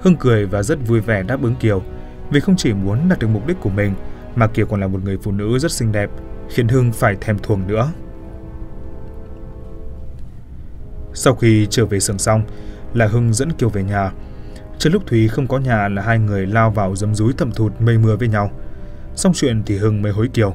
Hưng 0.00 0.16
cười 0.16 0.46
và 0.46 0.62
rất 0.62 0.78
vui 0.86 1.00
vẻ 1.00 1.22
đáp 1.22 1.42
ứng 1.42 1.54
Kiều, 1.54 1.82
vì 2.30 2.40
không 2.40 2.56
chỉ 2.56 2.72
muốn 2.72 3.08
đạt 3.08 3.18
được 3.18 3.28
mục 3.28 3.46
đích 3.46 3.60
của 3.60 3.70
mình, 3.70 3.94
mà 4.34 4.46
Kiều 4.46 4.66
còn 4.66 4.80
là 4.80 4.86
một 4.86 5.04
người 5.04 5.18
phụ 5.22 5.32
nữ 5.32 5.58
rất 5.58 5.72
xinh 5.72 5.92
đẹp, 5.92 6.10
khiến 6.50 6.68
Hưng 6.68 6.92
phải 6.92 7.16
thèm 7.20 7.38
thuồng 7.38 7.66
nữa. 7.66 7.92
Sau 11.14 11.34
khi 11.34 11.66
trở 11.70 11.86
về 11.86 12.00
sưởng 12.00 12.18
xong, 12.18 12.42
là 12.94 13.06
Hưng 13.06 13.32
dẫn 13.32 13.52
Kiều 13.52 13.68
về 13.68 13.82
nhà. 13.82 14.12
Trước 14.80 14.90
lúc 14.90 15.06
Thúy 15.06 15.28
không 15.28 15.46
có 15.46 15.58
nhà 15.58 15.88
là 15.88 16.02
hai 16.02 16.18
người 16.18 16.46
lao 16.46 16.70
vào 16.70 16.96
dấm 16.96 17.14
dúi 17.14 17.32
thầm 17.38 17.52
thụt 17.52 17.72
mây 17.80 17.98
mưa 17.98 18.16
với 18.16 18.28
nhau. 18.28 18.50
Xong 19.16 19.32
chuyện 19.34 19.62
thì 19.66 19.78
Hưng 19.78 20.02
mới 20.02 20.12
hối 20.12 20.28
Kiều. 20.28 20.54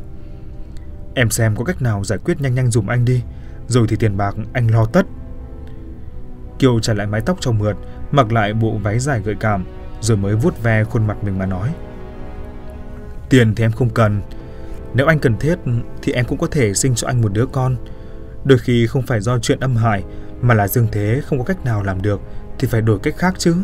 Em 1.13 1.29
xem 1.29 1.55
có 1.55 1.63
cách 1.63 1.81
nào 1.81 2.03
giải 2.03 2.19
quyết 2.25 2.41
nhanh 2.41 2.55
nhanh 2.55 2.71
dùm 2.71 2.87
anh 2.87 3.05
đi, 3.05 3.23
rồi 3.67 3.87
thì 3.89 3.95
tiền 3.95 4.17
bạc 4.17 4.35
anh 4.53 4.71
lo 4.71 4.85
tất. 4.85 5.05
Kiều 6.59 6.79
trả 6.79 6.93
lại 6.93 7.07
mái 7.07 7.21
tóc 7.21 7.37
cho 7.39 7.51
mượt, 7.51 7.75
mặc 8.11 8.31
lại 8.31 8.53
bộ 8.53 8.77
váy 8.83 8.99
dài 8.99 9.21
gợi 9.25 9.35
cảm, 9.39 9.65
rồi 10.01 10.17
mới 10.17 10.35
vuốt 10.35 10.63
ve 10.63 10.83
khuôn 10.83 11.07
mặt 11.07 11.23
mình 11.23 11.39
mà 11.39 11.45
nói. 11.45 11.73
Tiền 13.29 13.55
thì 13.55 13.63
em 13.63 13.71
không 13.71 13.89
cần, 13.89 14.21
nếu 14.93 15.05
anh 15.07 15.19
cần 15.19 15.37
thiết 15.37 15.59
thì 16.01 16.11
em 16.11 16.25
cũng 16.25 16.37
có 16.37 16.47
thể 16.47 16.73
sinh 16.73 16.95
cho 16.95 17.07
anh 17.07 17.21
một 17.21 17.33
đứa 17.33 17.45
con. 17.45 17.75
Đôi 18.43 18.57
khi 18.57 18.87
không 18.87 19.01
phải 19.01 19.21
do 19.21 19.39
chuyện 19.39 19.59
âm 19.59 19.75
hại 19.75 20.03
mà 20.41 20.53
là 20.53 20.67
dương 20.67 20.87
thế 20.91 21.21
không 21.25 21.39
có 21.39 21.45
cách 21.45 21.65
nào 21.65 21.83
làm 21.83 22.01
được 22.01 22.21
thì 22.59 22.67
phải 22.67 22.81
đổi 22.81 22.99
cách 22.99 23.15
khác 23.17 23.33
chứ. 23.37 23.55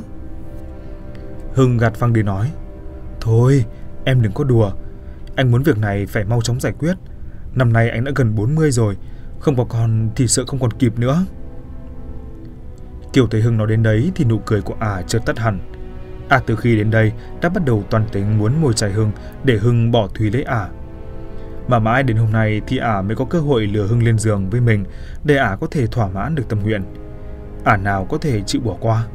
Hưng 1.54 1.78
gạt 1.78 1.94
phăng 1.96 2.14
đi 2.14 2.24
nói. 2.24 2.52
Thôi, 3.22 3.66
em 4.06 4.22
đừng 4.22 4.32
có 4.32 4.44
đùa. 4.44 4.72
Anh 5.36 5.52
muốn 5.52 5.64
việc 5.64 5.78
này 5.78 6.06
phải 6.06 6.24
mau 6.24 6.42
chóng 6.42 6.60
giải 6.60 6.74
quyết. 6.80 6.94
Năm 7.56 7.74
nay 7.74 7.90
anh 7.90 8.04
đã 8.04 8.12
gần 8.16 8.36
40 8.36 8.72
rồi, 8.72 8.98
không 9.40 9.56
có 9.56 9.64
con 9.64 10.10
thì 10.16 10.28
sợ 10.28 10.44
không 10.48 10.60
còn 10.60 10.74
kịp 10.74 11.00
nữa. 11.00 11.26
Kiều 13.14 13.28
thấy 13.28 13.42
Hưng 13.42 13.58
nói 13.58 13.68
đến 13.68 13.84
đấy 13.84 14.12
thì 14.16 14.26
nụ 14.26 14.40
cười 14.46 14.62
của 14.62 14.76
ả 14.80 15.02
chợt 15.02 15.20
tắt 15.26 15.40
hẳn. 15.40 15.60
À 16.30 16.42
từ 16.46 16.56
khi 16.56 16.76
đến 16.76 16.92
đây 16.92 17.12
đã 17.42 17.50
bắt 17.50 17.66
đầu 17.66 17.84
toàn 17.90 18.06
tính 18.12 18.38
muốn 18.38 18.62
mồi 18.62 18.74
chài 18.74 18.92
Hưng 18.92 19.12
để 19.44 19.58
Hưng 19.58 19.92
bỏ 19.92 20.08
Thúy 20.08 20.32
lấy 20.32 20.44
ả. 20.44 20.70
Mà 21.68 21.80
mãi 21.80 22.04
đến 22.04 22.18
hôm 22.18 22.32
nay 22.32 22.62
thì 22.68 22.78
ả 22.78 23.02
mới 23.02 23.16
có 23.16 23.26
cơ 23.26 23.40
hội 23.40 23.68
lừa 23.68 23.88
Hưng 23.88 24.04
lên 24.04 24.18
giường 24.18 24.50
với 24.50 24.62
mình 24.62 24.86
để 25.24 25.38
ả 25.38 25.56
có 25.62 25.68
thể 25.72 25.88
thỏa 25.88 26.08
mãn 26.08 26.36
được 26.36 26.50
tâm 26.50 26.60
nguyện. 26.64 26.84
Ả 27.64 27.78
nào 27.78 28.06
có 28.10 28.18
thể 28.18 28.42
chịu 28.42 28.62
bỏ 28.62 28.78
qua. 28.80 29.08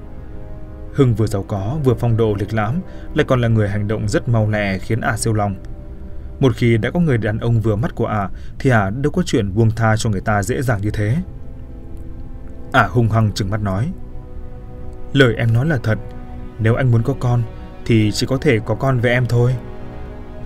Hưng 0.96 1.14
vừa 1.14 1.26
giàu 1.26 1.44
có, 1.48 1.78
vừa 1.84 1.94
phong 1.94 2.16
độ 2.16 2.34
lịch 2.38 2.54
lãm, 2.54 2.80
lại 3.14 3.24
còn 3.28 3.40
là 3.40 3.48
người 3.48 3.68
hành 3.68 3.88
động 3.88 4.08
rất 4.08 4.28
mau 4.28 4.50
lẹ 4.50 4.78
khiến 4.78 5.00
ả 5.00 5.16
siêu 5.16 5.32
lòng. 5.32 5.54
Một 6.40 6.56
khi 6.56 6.76
đã 6.76 6.90
có 6.90 7.00
người 7.00 7.18
đàn 7.18 7.38
ông 7.38 7.60
vừa 7.60 7.76
mắt 7.76 7.94
của 7.94 8.06
ả 8.06 8.28
thì 8.58 8.70
ả 8.70 8.90
đâu 8.90 9.12
có 9.12 9.22
chuyện 9.26 9.54
buông 9.54 9.70
tha 9.70 9.96
cho 9.96 10.10
người 10.10 10.20
ta 10.20 10.42
dễ 10.42 10.62
dàng 10.62 10.80
như 10.82 10.90
thế. 10.90 11.16
Ả 12.72 12.86
hung 12.86 13.08
hăng 13.08 13.32
trừng 13.32 13.50
mắt 13.50 13.62
nói. 13.62 13.92
Lời 15.12 15.34
em 15.34 15.52
nói 15.52 15.66
là 15.66 15.78
thật, 15.82 15.98
nếu 16.58 16.74
anh 16.74 16.90
muốn 16.90 17.02
có 17.02 17.14
con 17.20 17.42
thì 17.86 18.10
chỉ 18.12 18.26
có 18.26 18.38
thể 18.40 18.58
có 18.58 18.74
con 18.74 19.00
với 19.00 19.10
em 19.10 19.26
thôi. 19.26 19.56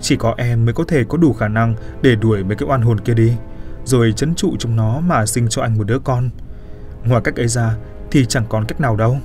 Chỉ 0.01 0.15
có 0.15 0.33
em 0.37 0.65
mới 0.65 0.73
có 0.73 0.83
thể 0.87 1.03
có 1.03 1.17
đủ 1.17 1.33
khả 1.33 1.47
năng 1.47 1.75
để 2.01 2.15
đuổi 2.15 2.43
mấy 2.43 2.55
cái 2.55 2.69
oan 2.69 2.81
hồn 2.81 2.99
kia 2.99 3.13
đi, 3.13 3.33
rồi 3.85 4.13
chấn 4.15 4.35
trụ 4.35 4.55
chúng 4.59 4.75
nó 4.75 4.99
mà 4.99 5.25
sinh 5.25 5.47
cho 5.49 5.61
anh 5.61 5.77
một 5.77 5.83
đứa 5.83 5.99
con. 5.99 6.29
Ngoài 7.05 7.21
cách 7.23 7.35
ấy 7.35 7.47
ra 7.47 7.75
thì 8.11 8.25
chẳng 8.25 8.45
còn 8.49 8.65
cách 8.65 8.81
nào 8.81 8.95
đâu. 8.95 9.17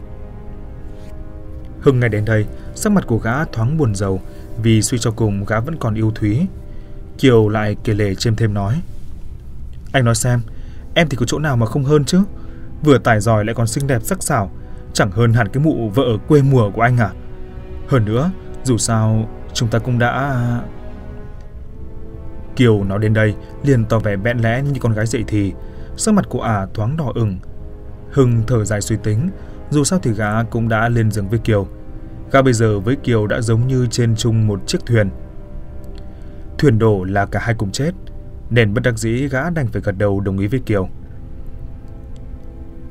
Hưng 1.86 2.00
nghe 2.00 2.08
đến 2.08 2.24
đây, 2.24 2.46
sắc 2.74 2.92
mặt 2.92 3.04
của 3.06 3.18
gã 3.18 3.44
thoáng 3.44 3.76
buồn 3.78 3.94
rầu 3.94 4.20
vì 4.62 4.82
suy 4.82 4.98
cho 4.98 5.10
cùng 5.10 5.44
gã 5.44 5.60
vẫn 5.60 5.76
còn 5.76 5.94
yêu 5.94 6.12
Thúy. 6.14 6.46
Kiều 7.18 7.48
lại 7.48 7.76
kể 7.84 7.94
lể 7.94 8.14
chêm 8.14 8.36
thêm 8.36 8.54
nói. 8.54 8.82
Anh 9.92 10.04
nói 10.04 10.14
xem, 10.14 10.40
em 10.94 11.08
thì 11.08 11.16
có 11.16 11.26
chỗ 11.26 11.38
nào 11.38 11.56
mà 11.56 11.66
không 11.66 11.84
hơn 11.84 12.04
chứ? 12.04 12.20
Vừa 12.82 12.98
tài 12.98 13.20
giỏi 13.20 13.44
lại 13.44 13.54
còn 13.54 13.66
xinh 13.66 13.86
đẹp 13.86 14.02
sắc 14.02 14.22
sảo, 14.22 14.50
chẳng 14.92 15.10
hơn 15.10 15.32
hẳn 15.32 15.48
cái 15.48 15.64
mụ 15.64 15.88
vợ 15.88 16.04
quê 16.28 16.42
mùa 16.42 16.70
của 16.70 16.82
anh 16.82 16.96
à? 16.96 17.10
Hơn 17.88 18.04
nữa, 18.04 18.30
dù 18.64 18.78
sao 18.78 19.28
chúng 19.52 19.68
ta 19.68 19.78
cũng 19.78 19.98
đã... 19.98 20.40
Kiều 22.56 22.84
nói 22.84 22.98
đến 22.98 23.14
đây 23.14 23.34
liền 23.64 23.84
tỏ 23.84 23.98
vẻ 23.98 24.16
bẽn 24.16 24.38
lẽ 24.38 24.62
như 24.62 24.80
con 24.80 24.92
gái 24.92 25.06
dậy 25.06 25.24
thì, 25.26 25.52
sắc 25.96 26.14
mặt 26.14 26.24
của 26.28 26.40
ả 26.40 26.66
thoáng 26.74 26.96
đỏ 26.96 27.12
ửng. 27.14 27.38
Hưng 28.12 28.42
thở 28.46 28.64
dài 28.64 28.80
suy 28.80 28.96
tính, 29.02 29.30
dù 29.70 29.84
sao 29.84 29.98
thì 30.02 30.12
gã 30.12 30.42
cũng 30.42 30.68
đã 30.68 30.88
lên 30.88 31.10
giường 31.10 31.28
với 31.28 31.38
Kiều. 31.38 31.66
Gã 32.32 32.42
bây 32.42 32.52
giờ 32.52 32.80
với 32.80 32.96
Kiều 32.96 33.26
đã 33.26 33.40
giống 33.40 33.66
như 33.66 33.86
trên 33.90 34.16
chung 34.16 34.46
một 34.46 34.60
chiếc 34.66 34.86
thuyền. 34.86 35.10
Thuyền 36.58 36.78
đổ 36.78 37.04
là 37.04 37.26
cả 37.26 37.40
hai 37.42 37.54
cùng 37.54 37.72
chết, 37.72 37.90
nên 38.50 38.74
bất 38.74 38.80
đắc 38.84 38.98
dĩ 38.98 39.28
gã 39.28 39.50
đành 39.50 39.66
phải 39.66 39.82
gật 39.82 39.98
đầu 39.98 40.20
đồng 40.20 40.38
ý 40.38 40.46
với 40.46 40.60
Kiều. 40.60 40.88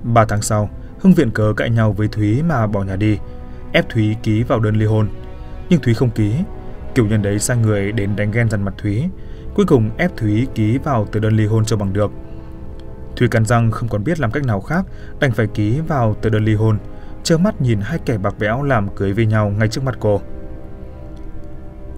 Ba 0.03 0.25
tháng 0.25 0.41
sau, 0.41 0.69
Hưng 0.99 1.13
viện 1.13 1.31
cớ 1.31 1.53
cãi 1.57 1.69
nhau 1.69 1.91
với 1.91 2.07
Thúy 2.07 2.43
mà 2.43 2.67
bỏ 2.67 2.83
nhà 2.83 2.95
đi, 2.95 3.17
ép 3.73 3.89
Thúy 3.89 4.15
ký 4.23 4.43
vào 4.43 4.59
đơn 4.59 4.75
ly 4.75 4.85
hôn. 4.85 5.07
Nhưng 5.69 5.81
Thúy 5.81 5.93
không 5.93 6.09
ký, 6.09 6.35
Kiều 6.95 7.05
nhân 7.05 7.21
đấy 7.21 7.39
sai 7.39 7.57
người 7.57 7.91
đến 7.91 8.15
đánh 8.15 8.31
ghen 8.31 8.49
dằn 8.49 8.65
mặt 8.65 8.73
Thúy, 8.77 9.03
cuối 9.55 9.65
cùng 9.65 9.89
ép 9.97 10.17
Thúy 10.17 10.47
ký 10.55 10.77
vào 10.77 11.05
tờ 11.05 11.19
đơn 11.19 11.37
ly 11.37 11.45
hôn 11.45 11.65
cho 11.65 11.77
bằng 11.77 11.93
được. 11.93 12.11
Thùy 13.15 13.27
cắn 13.27 13.45
răng 13.45 13.71
không 13.71 13.89
còn 13.89 14.03
biết 14.03 14.19
làm 14.19 14.31
cách 14.31 14.43
nào 14.43 14.61
khác, 14.61 14.85
đành 15.19 15.31
phải 15.31 15.47
ký 15.47 15.79
vào 15.87 16.13
tờ 16.13 16.29
đơn 16.29 16.45
ly 16.45 16.55
hôn, 16.55 16.77
trơ 17.23 17.37
mắt 17.37 17.61
nhìn 17.61 17.79
hai 17.81 17.99
kẻ 18.05 18.17
bạc 18.17 18.35
bẽo 18.39 18.63
làm 18.63 18.95
cưới 18.95 19.13
với 19.13 19.25
nhau 19.25 19.49
ngay 19.49 19.67
trước 19.67 19.83
mặt 19.83 19.95
cô. 19.99 20.21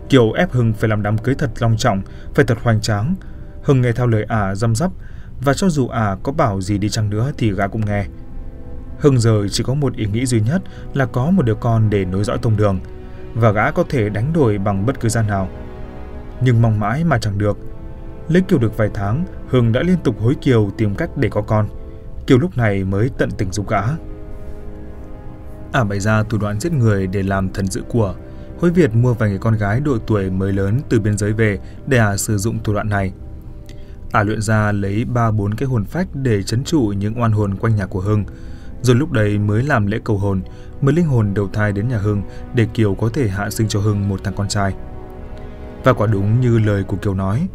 Kiều 0.10 0.32
ép 0.32 0.52
Hưng 0.52 0.74
phải 0.74 0.90
làm 0.90 1.04
đám 1.04 1.18
cưới 1.18 1.36
thật 1.36 1.50
long 1.60 1.78
trọng, 1.78 2.02
phải 2.34 2.46
thật 2.46 2.58
hoành 2.62 2.82
tráng. 2.82 3.16
Hưng 3.64 3.82
nghe 3.82 3.92
theo 3.92 4.08
lời 4.08 4.24
ả 4.24 4.56
dăm 4.56 4.76
dắp, 4.76 4.92
và 5.42 5.54
cho 5.54 5.70
dù 5.70 5.88
ả 5.88 6.16
có 6.24 6.32
bảo 6.32 6.62
gì 6.62 6.78
đi 6.78 6.90
chăng 6.90 7.10
nữa 7.10 7.32
thì 7.38 7.52
gã 7.52 7.68
cũng 7.68 7.86
nghe. 7.86 8.06
Hưng 9.00 9.20
giờ 9.20 9.48
chỉ 9.52 9.64
có 9.64 9.74
một 9.74 9.96
ý 9.96 10.06
nghĩ 10.06 10.26
duy 10.26 10.42
nhất 10.42 10.62
là 10.94 11.06
có 11.06 11.32
một 11.32 11.46
đứa 11.46 11.56
con 11.56 11.90
để 11.90 12.06
nối 12.06 12.24
dõi 12.24 12.38
tông 12.42 12.58
đường, 12.58 12.80
và 13.34 13.52
gã 13.52 13.72
có 13.72 13.84
thể 13.90 14.10
đánh 14.10 14.34
đổi 14.34 14.58
bằng 14.58 14.86
bất 14.86 15.00
cứ 15.00 15.10
gian 15.10 15.28
nào. 15.28 15.50
Nhưng 16.42 16.62
mong 16.62 16.80
mãi 16.80 17.04
mà 17.04 17.18
chẳng 17.18 17.38
được. 17.38 17.58
Lấy 18.30 18.42
Kiều 18.42 18.60
được 18.60 18.78
vài 18.78 18.90
tháng, 18.94 19.26
Hưng 19.48 19.72
đã 19.72 19.82
liên 19.82 19.98
tục 20.04 20.20
hối 20.20 20.36
Kiều 20.36 20.70
tìm 20.78 20.96
cách 20.96 21.10
để 21.18 21.30
có 21.30 21.42
con. 21.42 21.68
Kiều 22.28 22.38
lúc 22.38 22.58
này 22.58 22.84
mới 22.84 23.10
tận 23.18 23.30
tình 23.38 23.52
giúp 23.52 23.70
gã. 23.70 23.82
Ả 25.72 25.84
bày 25.84 26.00
ra 26.00 26.24
thủ 26.24 26.38
đoạn 26.38 26.60
giết 26.60 26.74
người 26.74 27.08
để 27.08 27.24
làm 27.24 27.50
thần 27.50 27.68
giữ 27.68 27.82
của. 27.90 28.16
Hối 28.60 28.72
Việt 28.72 28.96
mua 28.96 29.14
vài 29.14 29.30
người 29.30 29.40
con 29.40 29.54
gái 29.54 29.80
độ 29.80 29.98
tuổi 30.08 30.30
mới 30.30 30.54
lớn 30.54 30.80
từ 30.90 31.00
biên 31.00 31.18
giới 31.18 31.34
về 31.34 31.60
để 31.88 31.98
Ả 31.98 32.18
sử 32.18 32.38
dụng 32.38 32.60
thủ 32.64 32.74
đoạn 32.74 32.90
này. 32.90 33.14
Ả 34.12 34.24
luyện 34.24 34.42
ra 34.42 34.72
lấy 34.72 35.06
ba 35.06 35.32
bốn 35.32 35.54
cái 35.54 35.70
hồn 35.70 35.86
phách 35.86 36.08
để 36.14 36.44
chấn 36.44 36.64
trụ 36.64 36.94
những 36.98 37.22
oan 37.22 37.32
hồn 37.32 37.56
quanh 37.56 37.76
nhà 37.76 37.86
của 37.86 38.00
Hưng, 38.00 38.26
rồi 38.82 38.96
lúc 38.96 39.12
đấy 39.12 39.38
mới 39.38 39.64
làm 39.64 39.88
lễ 39.88 40.00
cầu 40.04 40.18
hồn, 40.18 40.42
mới 40.82 40.96
linh 40.96 41.06
hồn 41.06 41.34
đầu 41.34 41.50
thai 41.54 41.72
đến 41.72 41.88
nhà 41.88 41.98
Hưng 41.98 42.22
để 42.54 42.68
Kiều 42.74 42.96
có 42.96 43.10
thể 43.14 43.28
hạ 43.28 43.50
sinh 43.50 43.68
cho 43.68 43.80
Hưng 43.80 44.10
một 44.10 44.24
thằng 44.24 44.34
con 44.38 44.48
trai. 44.48 44.74
Và 45.84 45.94
quả 45.94 46.08
đúng 46.08 46.42
như 46.42 46.60
lời 46.60 46.84
của 46.84 46.98
Kiều 46.98 47.14
nói, 47.14 47.48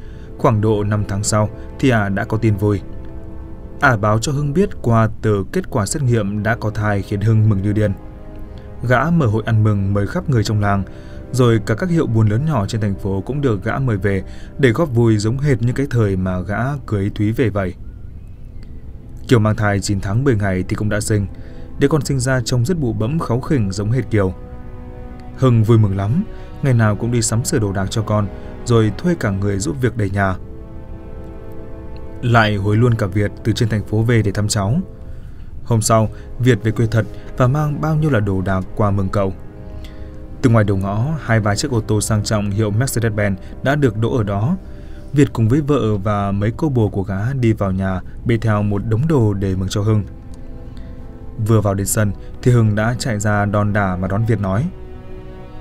khoảng 0.42 0.60
độ 0.60 0.84
5 0.84 1.04
tháng 1.08 1.24
sau 1.24 1.48
thì 1.78 1.90
Ả 1.90 2.08
đã 2.08 2.24
có 2.24 2.36
tin 2.36 2.56
vui. 2.56 2.80
Ả 3.80 3.96
báo 3.96 4.18
cho 4.18 4.32
Hưng 4.32 4.52
biết 4.52 4.68
qua 4.82 5.08
từ 5.22 5.44
kết 5.52 5.70
quả 5.70 5.86
xét 5.86 6.02
nghiệm 6.02 6.42
đã 6.42 6.54
có 6.54 6.70
thai 6.70 7.02
khiến 7.02 7.20
Hưng 7.20 7.48
mừng 7.48 7.62
như 7.62 7.72
điên. 7.72 7.92
Gã 8.88 9.10
mở 9.10 9.26
hội 9.26 9.42
ăn 9.46 9.64
mừng 9.64 9.94
mời 9.94 10.06
khắp 10.06 10.30
người 10.30 10.44
trong 10.44 10.60
làng, 10.60 10.82
rồi 11.32 11.60
cả 11.66 11.74
các 11.74 11.90
hiệu 11.90 12.06
buôn 12.06 12.28
lớn 12.28 12.44
nhỏ 12.46 12.66
trên 12.66 12.80
thành 12.80 12.94
phố 12.94 13.20
cũng 13.20 13.40
được 13.40 13.64
gã 13.64 13.78
mời 13.78 13.96
về 13.96 14.22
để 14.58 14.70
góp 14.70 14.94
vui 14.94 15.18
giống 15.18 15.38
hệt 15.38 15.62
như 15.62 15.72
cái 15.72 15.86
thời 15.90 16.16
mà 16.16 16.40
gã 16.40 16.76
cưới 16.86 17.10
Thúy 17.14 17.32
về 17.32 17.50
vậy. 17.50 17.74
Kiều 19.28 19.38
mang 19.38 19.56
thai 19.56 19.80
9 19.80 20.00
tháng 20.00 20.24
10 20.24 20.36
ngày 20.36 20.64
thì 20.68 20.76
cũng 20.76 20.88
đã 20.88 21.00
sinh, 21.00 21.26
đứa 21.78 21.88
con 21.88 22.04
sinh 22.04 22.20
ra 22.20 22.40
trông 22.44 22.64
rất 22.64 22.78
bụ 22.78 22.92
bẫm 22.92 23.18
kháu 23.18 23.40
khỉnh 23.40 23.72
giống 23.72 23.90
hệt 23.90 24.10
Kiều. 24.10 24.34
Hưng 25.36 25.64
vui 25.64 25.78
mừng 25.78 25.96
lắm, 25.96 26.24
ngày 26.62 26.74
nào 26.74 26.96
cũng 26.96 27.12
đi 27.12 27.22
sắm 27.22 27.44
sửa 27.44 27.58
đồ 27.58 27.72
đạc 27.72 27.86
cho 27.90 28.02
con, 28.02 28.26
rồi 28.64 28.92
thuê 28.98 29.14
cả 29.20 29.30
người 29.30 29.58
giúp 29.58 29.76
việc 29.80 29.96
đầy 29.96 30.10
nhà. 30.10 30.34
Lại 32.22 32.56
hối 32.56 32.76
luôn 32.76 32.94
cả 32.94 33.06
Việt 33.06 33.32
từ 33.44 33.52
trên 33.52 33.68
thành 33.68 33.84
phố 33.84 34.02
về 34.02 34.22
để 34.22 34.32
thăm 34.32 34.48
cháu. 34.48 34.80
Hôm 35.64 35.82
sau, 35.82 36.08
Việt 36.38 36.58
về 36.62 36.70
quê 36.70 36.86
thật 36.86 37.06
và 37.36 37.46
mang 37.46 37.80
bao 37.80 37.96
nhiêu 37.96 38.10
là 38.10 38.20
đồ 38.20 38.40
đạc 38.40 38.64
qua 38.76 38.90
mừng 38.90 39.08
cậu. 39.08 39.32
Từ 40.42 40.50
ngoài 40.50 40.64
đầu 40.64 40.76
ngõ, 40.76 41.06
hai 41.20 41.40
ba 41.40 41.54
chiếc 41.54 41.70
ô 41.70 41.80
tô 41.80 42.00
sang 42.00 42.24
trọng 42.24 42.50
hiệu 42.50 42.70
Mercedes-Benz 42.70 43.34
đã 43.62 43.74
được 43.74 43.98
đỗ 43.98 44.16
ở 44.16 44.22
đó. 44.22 44.56
Việt 45.12 45.28
cùng 45.32 45.48
với 45.48 45.60
vợ 45.60 45.96
và 45.96 46.32
mấy 46.32 46.52
cô 46.56 46.68
bồ 46.68 46.88
của 46.88 47.02
gã 47.02 47.32
đi 47.32 47.52
vào 47.52 47.72
nhà 47.72 48.00
bê 48.24 48.38
theo 48.38 48.62
một 48.62 48.82
đống 48.88 49.08
đồ 49.08 49.34
để 49.34 49.54
mừng 49.54 49.68
cho 49.68 49.82
Hưng. 49.82 50.04
Vừa 51.46 51.60
vào 51.60 51.74
đến 51.74 51.86
sân 51.86 52.12
thì 52.42 52.52
Hưng 52.52 52.74
đã 52.74 52.94
chạy 52.98 53.20
ra 53.20 53.44
đòn 53.44 53.72
đả 53.72 53.96
mà 53.96 54.08
đón 54.08 54.24
Việt 54.24 54.40
nói 54.40 54.66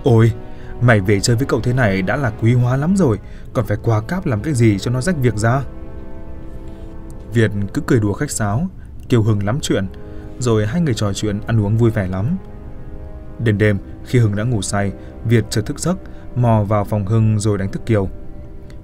Ôi, 0.03 0.31
mày 0.81 0.99
về 0.99 1.19
chơi 1.19 1.35
với 1.35 1.45
cậu 1.45 1.61
thế 1.61 1.73
này 1.73 2.01
đã 2.01 2.15
là 2.15 2.31
quý 2.41 2.53
hóa 2.53 2.77
lắm 2.77 2.95
rồi, 2.97 3.19
còn 3.53 3.65
phải 3.65 3.77
quà 3.83 4.01
cáp 4.01 4.25
làm 4.25 4.41
cái 4.41 4.53
gì 4.53 4.79
cho 4.79 4.91
nó 4.91 5.01
rách 5.01 5.15
việc 5.21 5.35
ra. 5.37 5.61
Việt 7.33 7.51
cứ 7.73 7.81
cười 7.87 7.99
đùa 7.99 8.13
khách 8.13 8.31
sáo, 8.31 8.67
Kiều 9.09 9.21
Hưng 9.21 9.45
lắm 9.45 9.59
chuyện, 9.61 9.87
rồi 10.39 10.67
hai 10.67 10.81
người 10.81 10.93
trò 10.93 11.13
chuyện 11.13 11.39
ăn 11.47 11.61
uống 11.61 11.77
vui 11.77 11.89
vẻ 11.89 12.07
lắm. 12.07 12.37
Đêm 13.43 13.57
đêm, 13.57 13.77
khi 14.05 14.19
Hưng 14.19 14.35
đã 14.35 14.43
ngủ 14.43 14.61
say, 14.61 14.91
Việt 15.25 15.45
chợt 15.49 15.61
thức 15.65 15.79
giấc, 15.79 15.97
mò 16.35 16.63
vào 16.63 16.85
phòng 16.85 17.05
Hưng 17.05 17.39
rồi 17.39 17.57
đánh 17.57 17.71
thức 17.71 17.85
Kiều. 17.85 18.09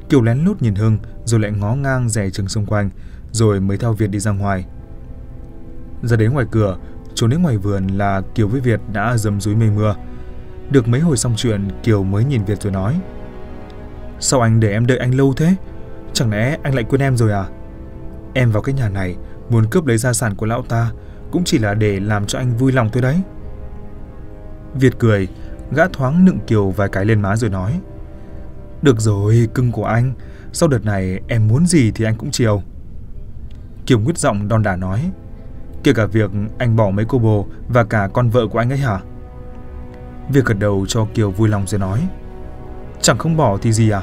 Kiều 0.10 0.22
lén 0.22 0.45
lút 0.45 0.62
nhìn 0.62 0.76
Hưng, 0.76 0.98
rồi 1.26 1.39
lại 1.39 1.52
ngó 1.52 1.76
ngang 1.76 2.10
rẻ 2.10 2.30
chừng 2.30 2.48
xung 2.48 2.66
quanh, 2.66 2.89
rồi 3.32 3.60
mới 3.60 3.78
theo 3.78 3.93
Việt 3.93 4.08
đi 4.08 4.20
ra 4.20 4.32
ngoài. 4.32 4.66
Ra 6.04 6.18
đến 6.18 6.34
ngoài 6.34 6.45
cửa, 6.52 6.78
trốn 7.14 7.30
đến 7.30 7.41
ngoài 7.41 7.58
vườn 7.58 7.88
là 7.88 8.22
Kiều 8.36 8.48
với 8.48 8.62
Việt 8.62 8.80
đã 8.93 9.18
dầm 9.18 9.41
dúi 9.41 9.56
mây 9.56 9.70
mưa. 9.70 9.95
Được 10.72 10.88
mấy 10.88 10.99
hồi 10.99 11.18
xong 11.18 11.34
chuyện, 11.36 11.68
Kiều 11.84 12.03
mới 12.03 12.26
nhìn 12.26 12.43
Việt 12.43 12.61
rồi 12.61 12.72
nói. 12.74 12.99
Sao 14.20 14.41
anh 14.41 14.59
để 14.59 14.72
em 14.72 14.86
đợi 14.86 14.97
anh 14.97 15.15
lâu 15.15 15.34
thế? 15.34 15.55
Chẳng 16.13 16.32
lẽ 16.32 16.57
anh 16.63 16.76
lại 16.76 16.84
quên 16.84 17.01
em 17.01 17.18
rồi 17.18 17.32
à? 17.32 17.45
Em 18.34 18.51
vào 18.51 18.61
cái 18.61 18.76
nhà 18.76 18.89
này 18.89 19.15
muốn 19.49 19.65
cướp 19.72 19.86
lấy 19.86 19.97
gia 19.97 20.13
sản 20.13 20.36
của 20.36 20.45
lão 20.45 20.61
ta 20.61 20.91
cũng 21.32 21.43
chỉ 21.43 21.57
là 21.57 21.74
để 21.74 21.99
làm 21.99 22.26
cho 22.26 22.39
anh 22.39 22.57
vui 22.57 22.72
lòng 22.72 22.89
thôi 22.93 23.01
đấy. 23.01 23.22
Việt 24.74 24.99
cười, 24.99 25.28
gã 25.72 25.88
thoáng 25.88 26.26
nựng 26.26 26.39
Kiều 26.47 26.70
vài 26.70 26.89
cái 26.89 27.05
lên 27.05 27.22
má 27.22 27.36
rồi 27.36 27.49
nói. 27.49 27.82
Được 28.82 28.99
rồi, 28.99 29.49
cưng 29.53 29.72
của 29.72 29.86
anh, 29.86 30.13
sau 30.53 30.70
đợt 30.70 30.86
này 30.86 31.20
em 31.28 31.47
muốn 31.47 31.65
gì 31.65 31.91
thì 31.91 32.05
anh 32.05 32.15
cũng 32.15 32.32
chiều. 32.32 32.61
Kiều 33.86 33.99
nguyết 33.99 34.18
giọng 34.18 34.47
đòn 34.47 34.63
đả 34.63 34.76
nói. 34.76 35.11
Kể 35.84 35.93
cả 35.93 36.05
việc 36.05 36.32
anh 36.57 36.76
bỏ 36.76 36.89
mấy 36.89 37.05
cô 37.07 37.20
bồ 37.20 37.47
và 37.68 37.84
cả 37.84 38.09
con 38.13 38.30
vợ 38.30 38.47
của 38.47 38.59
anh 38.59 38.70
ấy 38.70 38.78
hả? 38.78 38.99
Việc 40.30 40.45
gật 40.45 40.59
đầu 40.59 40.86
cho 40.88 41.07
Kiều 41.13 41.32
vui 41.32 41.49
lòng 41.49 41.67
rồi 41.67 41.80
nói. 41.80 42.07
Chẳng 43.01 43.17
không 43.17 43.38
bỏ 43.38 43.57
thì 43.61 43.71
gì 43.71 43.89
à? 43.89 44.01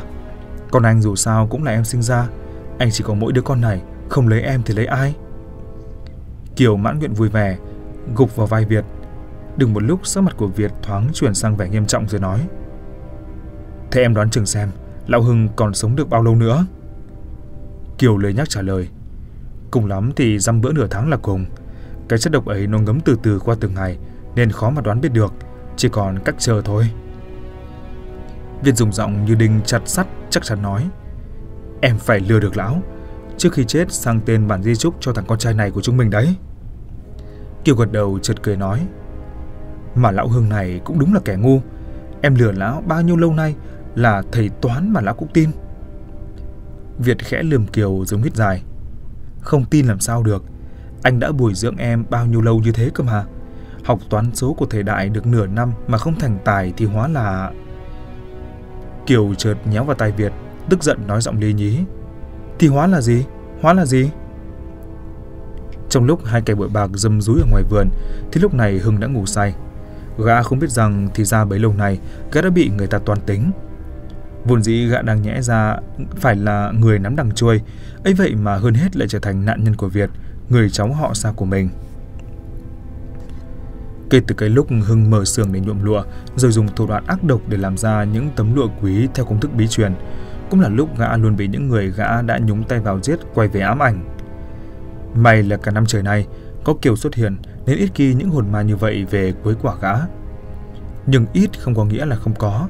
Còn 0.71 0.83
anh 0.83 1.01
dù 1.01 1.17
sao 1.17 1.47
cũng 1.47 1.65
là 1.65 1.73
em 1.73 1.85
sinh 1.85 2.03
ra. 2.03 2.29
Anh 2.79 2.91
chỉ 2.93 3.05
có 3.07 3.15
mỗi 3.15 3.33
đứa 3.33 3.43
con 3.43 3.61
này, 3.61 3.83
không 4.09 4.29
lấy 4.29 4.41
em 4.41 4.63
thì 4.63 4.75
lấy 4.75 4.87
ai? 4.87 5.15
Kiều 6.57 6.77
mãn 6.77 6.99
nguyện 6.99 7.15
vui 7.15 7.29
vẻ, 7.29 7.59
gục 8.17 8.37
vào 8.37 8.47
vai 8.47 8.65
Việt. 8.65 8.85
Đừng 9.57 9.75
một 9.75 9.83
lúc 9.83 10.07
sắc 10.07 10.21
mặt 10.21 10.35
của 10.37 10.47
Việt 10.47 10.73
thoáng 10.83 11.09
chuyển 11.15 11.35
sang 11.35 11.57
vẻ 11.57 11.69
nghiêm 11.69 11.87
trọng 11.87 12.09
rồi 12.09 12.21
nói. 12.21 12.49
Thế 13.91 14.03
em 14.03 14.15
đoán 14.15 14.31
chừng 14.31 14.47
xem, 14.47 14.69
Lão 15.07 15.23
Hưng 15.23 15.49
còn 15.57 15.75
sống 15.75 15.97
được 15.97 16.11
bao 16.11 16.23
lâu 16.23 16.35
nữa? 16.35 16.67
Kiều 17.99 18.19
lời 18.19 18.35
nhắc 18.35 18.49
trả 18.49 18.63
lời. 18.63 18.89
Cùng 19.71 19.87
lắm 19.87 20.13
thì 20.17 20.39
dăm 20.39 20.61
bữa 20.61 20.73
nửa 20.73 20.87
tháng 20.91 21.11
là 21.11 21.17
cùng. 21.17 21.45
Cái 22.09 22.19
chất 22.19 22.33
độc 22.33 22.47
ấy 22.47 22.67
nó 22.67 22.79
ngấm 22.79 23.01
từ 23.01 23.17
từ 23.23 23.39
qua 23.39 23.57
từng 23.61 23.75
ngày, 23.75 23.99
nên 24.35 24.51
khó 24.51 24.71
mà 24.71 24.81
đoán 24.81 25.01
biết 25.01 25.13
được, 25.13 25.35
chỉ 25.77 25.89
còn 25.89 26.19
cách 26.25 26.35
chờ 26.39 26.63
thôi. 26.65 26.91
Việt 28.63 28.77
dùng 28.77 28.93
giọng 28.93 29.25
như 29.25 29.35
đinh 29.35 29.61
chặt 29.65 29.89
sắt 29.89 30.07
chắc 30.31 30.45
chắn 30.45 30.63
nói. 30.63 30.89
Em 31.81 31.99
phải 31.99 32.21
lừa 32.21 32.41
được 32.41 32.57
lão, 32.57 32.83
trước 33.39 33.53
khi 33.53 33.65
chết 33.65 33.93
sang 33.93 34.21
tên 34.21 34.49
bản 34.49 34.63
di 34.63 34.75
trúc 34.75 34.95
cho 35.01 35.13
thằng 35.13 35.25
con 35.29 35.39
trai 35.39 35.55
này 35.55 35.71
của 35.71 35.81
chúng 35.81 35.97
mình 35.97 36.11
đấy. 36.11 36.37
Kiều 37.65 37.77
gật 37.77 37.93
đầu 37.93 38.19
chợt 38.19 38.43
cười 38.43 38.57
nói. 38.57 38.87
Mà 39.95 40.11
lão 40.11 40.29
Hương 40.29 40.49
này 40.49 40.81
cũng 40.85 40.99
đúng 40.99 41.15
là 41.15 41.21
kẻ 41.25 41.37
ngu. 41.37 41.61
Em 42.23 42.35
lừa 42.35 42.53
lão 42.53 42.83
bao 42.87 43.03
nhiêu 43.03 43.17
lâu 43.17 43.35
nay 43.35 43.55
là 43.95 44.23
thầy 44.33 44.49
toán 44.49 44.93
mà 44.93 45.01
lão 45.01 45.15
cũng 45.15 45.29
tin. 45.33 45.51
Việt 46.99 47.19
khẽ 47.19 47.43
lườm 47.43 47.67
Kiều 47.67 48.05
giống 48.07 48.23
hít 48.23 48.37
dài. 48.37 48.63
Không 49.41 49.65
tin 49.65 49.87
làm 49.87 50.01
sao 50.01 50.23
được. 50.23 50.45
Anh 51.03 51.21
đã 51.21 51.33
bồi 51.33 51.55
dưỡng 51.55 51.77
em 51.77 52.05
bao 52.11 52.27
nhiêu 52.27 52.41
lâu 52.41 52.59
như 52.59 52.73
thế 52.73 52.91
cơ 52.95 53.05
mà. 53.05 53.25
Học 53.85 53.99
toán 54.11 54.35
số 54.35 54.53
của 54.53 54.67
thầy 54.67 54.83
Đại 54.83 55.09
được 55.09 55.27
nửa 55.27 55.47
năm 55.47 55.73
mà 55.87 55.99
không 55.99 56.19
thành 56.19 56.39
tài 56.45 56.73
thì 56.77 56.87
hóa 56.87 57.09
là... 57.09 57.51
Kiều 59.07 59.35
chợt 59.35 59.55
nhéo 59.71 59.85
vào 59.85 59.97
tay 59.97 60.13
Việt, 60.13 60.33
tức 60.69 60.83
giận 60.83 61.07
nói 61.07 61.21
giọng 61.21 61.39
lý 61.39 61.53
nhí. 61.53 61.79
Thì 62.59 62.69
hóa 62.69 62.87
là 62.87 63.01
gì? 63.01 63.25
Hóa 63.61 63.73
là 63.73 63.87
gì? 63.87 64.11
Trong 65.89 66.05
lúc 66.05 66.25
hai 66.25 66.43
kẻ 66.43 66.55
bội 66.55 66.69
bạc 66.69 66.91
dâm 66.95 67.21
rúi 67.21 67.41
ở 67.41 67.47
ngoài 67.51 67.63
vườn, 67.71 67.89
thì 68.33 68.41
lúc 68.41 68.55
này 68.55 68.79
Hưng 68.79 69.01
đã 69.01 69.07
ngủ 69.07 69.27
say. 69.27 69.55
Gã 70.19 70.43
không 70.43 70.59
biết 70.59 70.71
rằng 70.71 71.09
thì 71.15 71.25
ra 71.25 71.45
bấy 71.45 71.59
lâu 71.59 71.73
này 71.73 72.01
gã 72.33 72.43
đã 72.43 72.51
bị 72.51 72.71
người 72.77 72.87
ta 72.87 72.99
toan 72.99 73.21
tính. 73.21 73.51
Vốn 74.45 74.63
dĩ 74.63 74.87
gã 74.87 75.03
đang 75.03 75.23
nhẽ 75.23 75.43
ra 75.43 75.77
phải 76.17 76.37
là 76.37 76.73
người 76.81 76.99
nắm 76.99 77.17
đằng 77.17 77.33
chui, 77.33 77.61
ấy 78.05 78.15
vậy 78.15 78.35
mà 78.35 78.57
hơn 78.57 78.75
hết 78.75 78.97
lại 78.97 79.09
trở 79.09 79.19
thành 79.19 79.45
nạn 79.45 79.65
nhân 79.65 79.77
của 79.77 79.89
Việt, 79.89 80.11
người 80.49 80.71
cháu 80.71 80.93
họ 80.93 81.15
xa 81.15 81.33
của 81.37 81.45
mình. 81.45 81.69
Kể 84.11 84.21
từ 84.27 84.35
cái 84.35 84.49
lúc 84.49 84.67
Hưng 84.83 85.11
mở 85.11 85.25
xưởng 85.25 85.53
để 85.53 85.61
nhuộm 85.61 85.85
lụa, 85.85 86.03
rồi 86.37 86.53
dùng 86.53 86.69
thủ 86.77 86.87
đoạn 86.87 87.05
ác 87.07 87.25
độc 87.25 87.41
để 87.49 87.57
làm 87.57 87.77
ra 87.77 88.05
những 88.05 88.31
tấm 88.37 88.55
lụa 88.55 88.69
quý 88.83 89.09
theo 89.15 89.25
công 89.25 89.41
thức 89.41 89.51
bí 89.55 89.67
truyền, 89.67 89.95
cũng 90.51 90.61
là 90.61 90.69
lúc 90.69 90.99
gã 90.99 91.17
luôn 91.17 91.37
bị 91.37 91.49
những 91.49 91.69
người 91.69 91.91
gã 91.91 92.23
đã 92.23 92.39
nhúng 92.39 92.65
tay 92.65 92.81
vào 92.81 93.01
giết 93.03 93.19
quay 93.35 93.49
về 93.49 93.61
ám 93.61 93.79
ảnh. 93.79 94.05
May 95.15 95.43
là 95.43 95.57
cả 95.57 95.71
năm 95.71 95.87
trời 95.87 96.03
nay, 96.03 96.27
có 96.65 96.75
Kiều 96.83 96.97
xuất 96.97 97.15
hiện 97.15 97.37
nên 97.67 97.79
ít 97.79 97.91
khi 97.95 98.15
những 98.15 98.31
hồn 98.31 98.53
ma 98.53 98.63
như 98.63 98.77
vậy 98.77 99.05
về 99.11 99.33
cuối 99.43 99.55
quả 99.63 99.75
gã. 99.81 99.93
Nhưng 101.07 101.27
ít 101.33 101.61
không 101.61 101.75
có 101.75 101.85
nghĩa 101.85 102.07
là 102.07 102.17
không 102.17 102.35
có. 102.39 102.69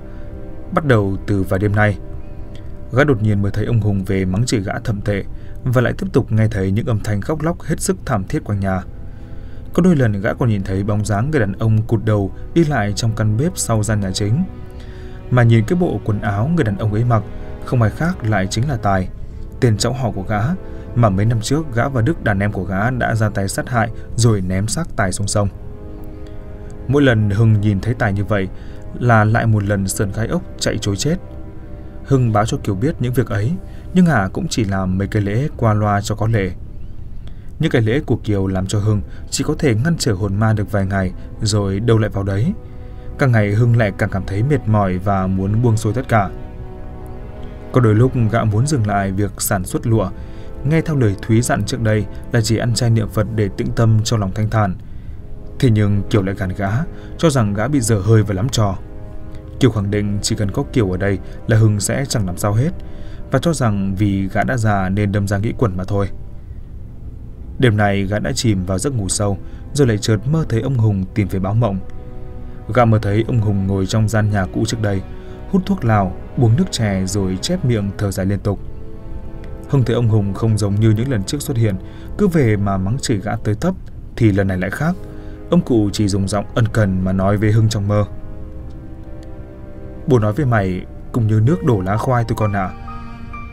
Bắt 0.74 0.85
đầu 0.85 1.16
từ 1.26 1.43
vài 1.43 1.61
đêm 1.61 1.76
nay, 1.76 1.99
gã 2.93 3.05
đột 3.05 3.22
nhiên 3.22 3.43
mới 3.43 3.53
thấy 3.53 3.66
ông 3.66 3.80
Hùng 3.80 4.05
về 4.05 4.24
mắng 4.24 4.47
chửi 4.47 4.61
gã 4.61 4.78
thầm 4.85 5.01
tệ 5.01 5.24
và 5.64 5.80
lại 5.80 5.93
tiếp 5.99 6.07
tục 6.12 6.32
nghe 6.32 6.49
thấy 6.49 6.70
những 6.70 6.87
âm 6.87 7.01
thanh 7.05 7.20
khóc 7.20 7.43
lóc 7.43 7.62
hết 7.62 7.80
sức 7.80 7.97
thảm 8.07 8.24
thiết 8.24 8.45
quanh 8.45 8.61
nhà. 8.61 8.82
Có 9.75 9.83
đôi 9.83 9.97
lần 9.97 10.20
gã 10.20 10.35
còn 10.35 10.49
nhìn 10.49 10.62
thấy 10.62 10.85
bóng 10.85 11.05
dáng 11.05 11.31
người 11.31 11.41
đàn 11.41 11.53
ông 11.53 11.83
cụt 11.83 12.01
đầu 12.05 12.33
đi 12.55 12.64
lại 12.64 12.93
trong 12.93 13.12
căn 13.16 13.37
bếp 13.37 13.53
sau 13.55 13.83
gian 13.83 14.01
nhà 14.01 14.11
chính. 14.12 14.45
Mà 15.31 15.43
nhìn 15.43 15.64
cái 15.64 15.79
bộ 15.79 16.01
quần 16.05 16.20
áo 16.20 16.51
người 16.55 16.64
đàn 16.64 16.79
ông 16.79 16.93
ấy 16.93 17.05
mặc, 17.05 17.22
không 17.64 17.83
ai 17.83 17.91
khác 17.91 18.25
lại 18.25 18.47
chính 18.47 18.68
là 18.68 18.77
Tài, 18.77 19.09
tên 19.61 19.77
cháu 19.77 19.93
họ 19.93 20.11
của 20.11 20.25
gã, 20.29 20.41
mà 20.95 21.09
mấy 21.09 21.27
năm 21.27 21.41
trước 21.41 21.75
gã 21.75 21.89
và 21.89 22.03
Đức 22.03 22.25
đàn 22.25 22.41
em 22.41 22.53
của 22.53 22.64
gã 22.64 22.91
đã 22.91 23.14
ra 23.14 23.29
tay 23.29 23.49
sát 23.49 23.68
hại 23.68 23.89
rồi 24.16 24.41
ném 24.41 24.68
xác 24.68 24.97
Tài 24.97 25.12
xuống 25.12 25.27
sông. 25.27 25.49
Mỗi 26.89 27.03
lần 27.03 27.31
Hưng 27.31 27.61
nhìn 27.61 27.81
thấy 27.81 27.95
Tài 27.95 28.12
như 28.12 28.25
vậy 28.25 28.49
là 28.99 29.25
lại 29.25 29.47
một 29.47 29.64
lần 29.64 29.89
sườn 29.89 30.12
gai 30.12 30.27
ốc 30.27 30.43
chạy 30.59 30.79
trối 30.79 30.97
chết. 30.97 31.16
Hưng 32.05 32.33
báo 32.33 32.47
cho 32.47 32.57
Kiều 32.57 32.75
biết 32.75 32.95
những 33.01 33.12
việc 33.12 33.29
ấy, 33.29 33.53
nhưng 33.95 34.07
Hà 34.07 34.29
cũng 34.33 34.49
chỉ 34.49 34.64
làm 34.64 34.99
mấy 34.99 35.09
cái 35.09 35.22
lễ 35.22 35.49
qua 35.57 35.75
loa 35.75 36.01
cho 36.01 36.14
có 36.14 36.27
lệ. 36.27 36.51
Những 37.59 37.70
cái 37.70 37.82
lễ 37.82 38.00
của 38.00 38.16
Kiều 38.16 38.46
làm 38.46 38.66
cho 38.66 38.78
Hưng 38.78 39.00
chỉ 39.30 39.44
có 39.44 39.55
thể 39.59 39.74
ngăn 39.74 39.96
trở 39.98 40.12
hồn 40.12 40.36
ma 40.36 40.52
được 40.52 40.72
vài 40.72 40.86
ngày 40.86 41.12
rồi 41.42 41.80
đâu 41.80 41.98
lại 41.98 42.11
vào 42.11 42.24
đấy. 42.24 42.52
Càng 43.18 43.32
ngày 43.32 43.52
Hưng 43.52 43.76
lại 43.76 43.92
càng 43.98 44.11
cảm 44.11 44.22
thấy 44.26 44.42
mệt 44.42 44.68
mỏi 44.68 44.98
và 44.98 45.26
muốn 45.26 45.62
buông 45.62 45.76
xuôi 45.76 45.92
tất 45.92 46.09
cả. 46.09 46.30
Có 47.72 47.80
đôi 47.80 47.94
lúc 47.94 48.12
gã 48.32 48.44
muốn 48.44 48.66
dừng 48.66 48.86
lại 48.86 49.12
việc 49.12 49.30
sản 49.38 49.64
xuất 49.64 49.86
lụa, 49.86 50.11
nghe 50.64 50.80
theo 50.80 50.96
lời 50.96 51.16
Thúy 51.22 51.42
dặn 51.42 51.64
trước 51.64 51.80
đây 51.80 52.07
là 52.32 52.40
chỉ 52.40 52.57
ăn 52.57 52.74
chay 52.74 52.90
niệm 52.90 53.09
Phật 53.09 53.26
để 53.34 53.48
tĩnh 53.57 53.68
tâm 53.76 54.00
cho 54.05 54.16
lòng 54.16 54.32
thanh 54.34 54.50
thản. 54.50 54.76
Thế 55.59 55.70
nhưng 55.70 56.02
Kiều 56.11 56.22
lại 56.22 56.34
gàn 56.34 56.48
gã, 56.57 56.70
cho 57.18 57.30
rằng 57.30 57.55
gã 57.55 57.68
bị 57.68 57.80
dở 57.80 57.96
hơi 57.98 58.22
và 58.22 58.34
lắm 58.34 58.48
trò. 58.48 58.76
Kiều 59.61 59.70
khẳng 59.70 59.90
định 59.90 60.18
chỉ 60.22 60.36
cần 60.36 60.50
có 60.50 60.62
Kiều 60.72 60.90
ở 60.90 60.96
đây 60.96 61.18
là 61.46 61.57
Hưng 61.57 61.80
sẽ 61.80 62.05
chẳng 62.09 62.26
làm 62.26 62.36
sao 62.36 62.52
hết, 62.52 62.70
và 63.30 63.38
cho 63.38 63.52
rằng 63.52 63.94
vì 63.98 64.28
gã 64.28 64.44
đã 64.44 64.57
già 64.57 64.88
nên 64.88 65.12
đâm 65.12 65.28
ra 65.28 65.38
nghĩ 65.38 65.52
quẩn 65.59 65.76
mà 65.76 65.84
thôi. 65.84 66.09
Đêm 67.59 67.76
này 67.76 68.05
gã 68.05 68.18
đã 68.18 68.32
chìm 68.32 68.64
vào 68.64 68.78
giấc 68.78 68.94
ngủ 68.94 69.09
sâu, 69.09 69.38
rồi 69.72 69.88
lại 69.88 69.98
chợt 69.98 70.18
mơ 70.26 70.44
thấy 70.48 70.61
ông 70.61 70.78
Hùng 70.78 71.05
tìm 71.14 71.28
về 71.28 71.38
báo 71.38 71.55
mộng. 71.55 71.78
Gã 72.74 72.84
mơ 72.84 72.98
thấy 73.02 73.24
ông 73.28 73.40
Hùng 73.40 73.66
ngồi 73.66 73.86
trong 73.86 74.09
gian 74.09 74.30
nhà 74.30 74.46
cũ 74.55 74.64
trước 74.66 74.82
đây, 74.82 75.02
hút 75.50 75.62
thuốc 75.66 75.84
lào, 75.84 76.12
uống 76.36 76.57
nước 76.57 76.64
chè 76.70 77.02
rồi 77.07 77.38
chép 77.42 77.64
miệng 77.64 77.90
thở 77.98 78.11
dài 78.11 78.26
liên 78.26 78.38
tục. 78.38 78.59
Hưng 79.68 79.84
thấy 79.84 79.96
ông 79.96 80.09
Hùng 80.09 80.34
không 80.34 80.59
giống 80.59 80.74
như 80.74 80.90
những 80.90 81.11
lần 81.11 81.24
trước 81.24 81.42
xuất 81.42 81.57
hiện, 81.57 81.74
cứ 82.18 82.28
về 82.28 82.57
mà 82.57 82.76
mắng 82.76 82.98
chửi 82.98 83.18
gã 83.18 83.36
tới 83.36 83.55
thấp, 83.55 83.74
thì 84.16 84.32
lần 84.32 84.48
này 84.48 84.59
lại 84.59 84.70
khác. 84.70 84.94
Ông 85.50 85.61
cụ 85.61 85.90
chỉ 85.92 86.09
dùng 86.09 86.28
giọng 86.28 86.44
ân 86.55 86.68
cần 86.68 87.05
mà 87.05 87.12
nói 87.12 87.36
với 87.36 87.52
Hưng 87.52 87.68
trong 87.68 87.88
mơ. 87.88 88.05
Bố 90.07 90.18
nói 90.18 90.32
với 90.32 90.46
mày 90.46 90.80
cũng 91.12 91.26
như 91.26 91.40
nước 91.40 91.64
đổ 91.64 91.80
lá 91.80 91.96
khoai 91.96 92.24
tôi 92.28 92.36
con 92.36 92.52
ạ. 92.52 92.64
À. 92.64 92.74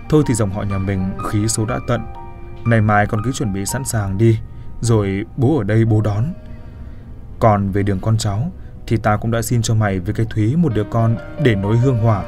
Thôi 0.09 0.23
thì 0.27 0.33
dòng 0.33 0.49
họ 0.49 0.63
nhà 0.63 0.77
mình 0.77 1.11
khí 1.29 1.47
số 1.47 1.65
đã 1.65 1.79
tận, 1.87 2.01
Ngày 2.65 2.81
mai 2.81 3.05
con 3.07 3.21
cứ 3.23 3.31
chuẩn 3.31 3.53
bị 3.53 3.65
sẵn 3.65 3.85
sàng 3.85 4.17
đi, 4.17 4.39
rồi 4.81 5.25
bố 5.37 5.57
ở 5.57 5.63
đây 5.63 5.85
bố 5.85 6.01
đón. 6.01 6.25
Còn 7.39 7.71
về 7.71 7.83
đường 7.83 7.99
con 7.99 8.17
cháu, 8.17 8.51
thì 8.87 8.97
ta 8.97 9.17
cũng 9.17 9.31
đã 9.31 9.41
xin 9.41 9.61
cho 9.61 9.75
mày 9.75 9.99
với 9.99 10.13
cái 10.13 10.25
Thúy 10.29 10.55
một 10.55 10.73
đứa 10.75 10.83
con 10.83 11.17
để 11.43 11.55
nối 11.55 11.77
hương 11.77 11.97
hỏa. 11.97 12.23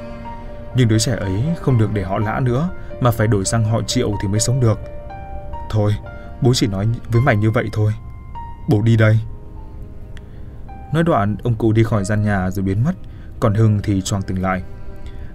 Nhưng 0.75 0.88
đứa 0.88 0.99
trẻ 0.99 1.15
ấy 1.15 1.43
không 1.61 1.77
được 1.77 1.93
để 1.93 2.03
họ 2.03 2.17
lã 2.17 2.39
nữa, 2.39 2.69
mà 3.01 3.11
phải 3.11 3.27
đổi 3.27 3.45
sang 3.45 3.65
họ 3.65 3.81
triệu 3.81 4.11
thì 4.21 4.27
mới 4.27 4.39
sống 4.39 4.59
được. 4.59 4.79
Thôi, 5.69 5.95
bố 6.41 6.53
chỉ 6.53 6.67
nói 6.67 6.88
với 7.11 7.21
mày 7.21 7.36
như 7.36 7.51
vậy 7.51 7.65
thôi. 7.73 7.91
Bố 8.69 8.81
đi 8.81 8.97
đây. 8.97 9.19
Nói 10.93 11.03
đoạn, 11.03 11.36
ông 11.43 11.55
cụ 11.55 11.71
đi 11.71 11.84
khỏi 11.84 12.05
gian 12.05 12.23
nhà 12.23 12.51
rồi 12.51 12.65
biến 12.65 12.84
mất, 12.84 12.93
còn 13.39 13.53
Hưng 13.53 13.79
thì 13.84 14.01
choàng 14.01 14.21
tỉnh 14.21 14.41
lại. 14.41 14.63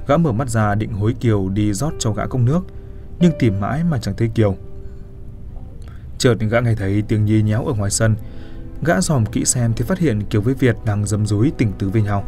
Gã 0.07 0.16
mở 0.16 0.32
mắt 0.32 0.49
ra 0.49 0.74
định 0.74 0.92
hối 0.92 1.14
Kiều 1.20 1.49
đi 1.49 1.72
rót 1.72 1.92
cho 1.99 2.12
gã 2.12 2.26
công 2.26 2.44
nước, 2.44 2.61
nhưng 3.20 3.32
tìm 3.38 3.61
mãi 3.61 3.84
mà 3.84 3.99
chẳng 3.99 4.14
thấy 4.16 4.28
Kiều. 4.28 4.57
Chợt 6.19 6.35
gã 6.51 6.61
nghe 6.61 6.75
thấy 6.75 7.03
tiếng 7.09 7.25
nhí 7.25 7.43
nhéo 7.43 7.64
ở 7.64 7.73
ngoài 7.73 7.91
sân. 7.91 8.16
Gã 8.83 9.01
dòm 9.01 9.27
kỹ 9.27 9.45
xem 9.45 9.73
thì 9.77 9.85
phát 9.85 9.99
hiện 9.99 10.25
Kiều 10.25 10.41
với 10.41 10.55
Việt 10.55 10.77
đang 10.85 11.07
dâm 11.07 11.27
dúi 11.27 11.53
tình 11.59 11.73
tứ 11.79 11.89
với 11.89 12.03
nhau. 12.03 12.25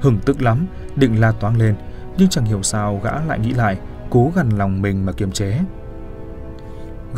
Hừng 0.00 0.18
tức 0.18 0.42
lắm, 0.42 0.66
định 0.96 1.20
la 1.20 1.32
toáng 1.32 1.58
lên, 1.58 1.74
nhưng 2.18 2.28
chẳng 2.28 2.44
hiểu 2.44 2.62
sao 2.62 3.00
gã 3.04 3.20
lại 3.20 3.38
nghĩ 3.38 3.52
lại, 3.52 3.78
cố 4.10 4.32
gần 4.34 4.48
lòng 4.58 4.82
mình 4.82 5.06
mà 5.06 5.12
kiềm 5.12 5.32
chế. 5.32 5.58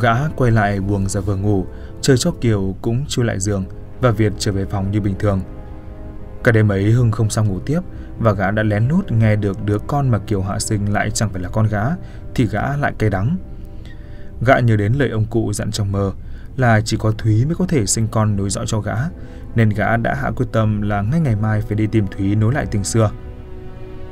Gã 0.00 0.28
quay 0.28 0.50
lại 0.50 0.80
buồng 0.80 1.08
ra 1.08 1.20
vừa 1.20 1.36
ngủ, 1.36 1.66
chờ 2.00 2.16
cho 2.16 2.30
Kiều 2.30 2.74
cũng 2.82 3.04
chui 3.08 3.24
lại 3.24 3.40
giường 3.40 3.64
và 4.00 4.10
Việt 4.10 4.32
trở 4.38 4.52
về 4.52 4.64
phòng 4.64 4.90
như 4.90 5.00
bình 5.00 5.14
thường. 5.18 5.40
Cả 6.44 6.52
đêm 6.52 6.72
ấy 6.72 6.90
Hưng 6.90 7.10
không 7.10 7.30
sao 7.30 7.44
ngủ 7.44 7.58
tiếp 7.58 7.80
và 8.18 8.32
gã 8.32 8.50
đã 8.50 8.62
lén 8.62 8.88
lút 8.88 9.12
nghe 9.12 9.36
được 9.36 9.64
đứa 9.64 9.78
con 9.86 10.08
mà 10.08 10.18
Kiều 10.18 10.42
hạ 10.42 10.58
sinh 10.58 10.92
lại 10.92 11.10
chẳng 11.10 11.28
phải 11.28 11.42
là 11.42 11.48
con 11.48 11.66
gã 11.66 11.84
thì 12.34 12.46
gã 12.46 12.76
lại 12.76 12.92
cay 12.98 13.10
đắng. 13.10 13.36
Gã 14.40 14.58
nhớ 14.58 14.76
đến 14.76 14.92
lời 14.92 15.08
ông 15.08 15.24
cụ 15.24 15.52
dặn 15.52 15.70
trong 15.70 15.92
mơ 15.92 16.12
là 16.56 16.80
chỉ 16.80 16.96
có 16.96 17.12
Thúy 17.18 17.44
mới 17.44 17.54
có 17.54 17.66
thể 17.68 17.86
sinh 17.86 18.08
con 18.08 18.36
nối 18.36 18.50
dõi 18.50 18.64
cho 18.68 18.80
gã, 18.80 18.94
nên 19.54 19.70
gã 19.70 19.96
đã 19.96 20.14
hạ 20.14 20.30
quyết 20.36 20.46
tâm 20.52 20.82
là 20.82 21.02
ngay 21.02 21.20
ngày 21.20 21.36
mai 21.36 21.60
phải 21.60 21.76
đi 21.76 21.86
tìm 21.86 22.06
Thúy 22.06 22.34
nối 22.34 22.54
lại 22.54 22.66
tình 22.70 22.84
xưa. 22.84 23.10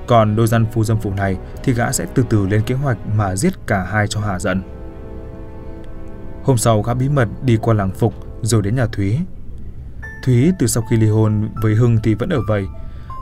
Còn 0.06 0.36
đôi 0.36 0.46
dân 0.46 0.66
phu 0.72 0.84
dâm 0.84 1.00
phụ 1.00 1.14
này 1.14 1.38
thì 1.64 1.72
gã 1.72 1.92
sẽ 1.92 2.06
từ 2.14 2.24
từ 2.30 2.46
lên 2.46 2.62
kế 2.62 2.74
hoạch 2.74 2.98
mà 3.16 3.36
giết 3.36 3.66
cả 3.66 3.84
hai 3.84 4.06
cho 4.06 4.20
hạ 4.20 4.38
giận. 4.38 4.62
Hôm 6.44 6.56
sau 6.56 6.82
gã 6.82 6.94
bí 6.94 7.08
mật 7.08 7.28
đi 7.42 7.56
qua 7.56 7.74
làng 7.74 7.90
Phục 7.90 8.14
rồi 8.42 8.62
đến 8.62 8.76
nhà 8.76 8.86
Thúy. 8.86 9.18
Thúy 10.24 10.52
từ 10.58 10.66
sau 10.66 10.84
khi 10.90 10.96
ly 10.96 11.08
hôn 11.08 11.48
với 11.62 11.74
Hưng 11.74 11.98
thì 12.02 12.14
vẫn 12.14 12.28
ở 12.28 12.40
vậy. 12.48 12.66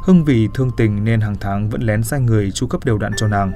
Hưng 0.05 0.24
vì 0.24 0.48
thương 0.55 0.70
tình 0.76 1.05
nên 1.05 1.20
hàng 1.20 1.36
tháng 1.40 1.70
vẫn 1.70 1.82
lén 1.82 2.03
sai 2.03 2.20
người 2.20 2.50
chu 2.50 2.66
cấp 2.66 2.84
đều 2.84 2.98
đặn 2.98 3.12
cho 3.16 3.28
nàng. 3.28 3.53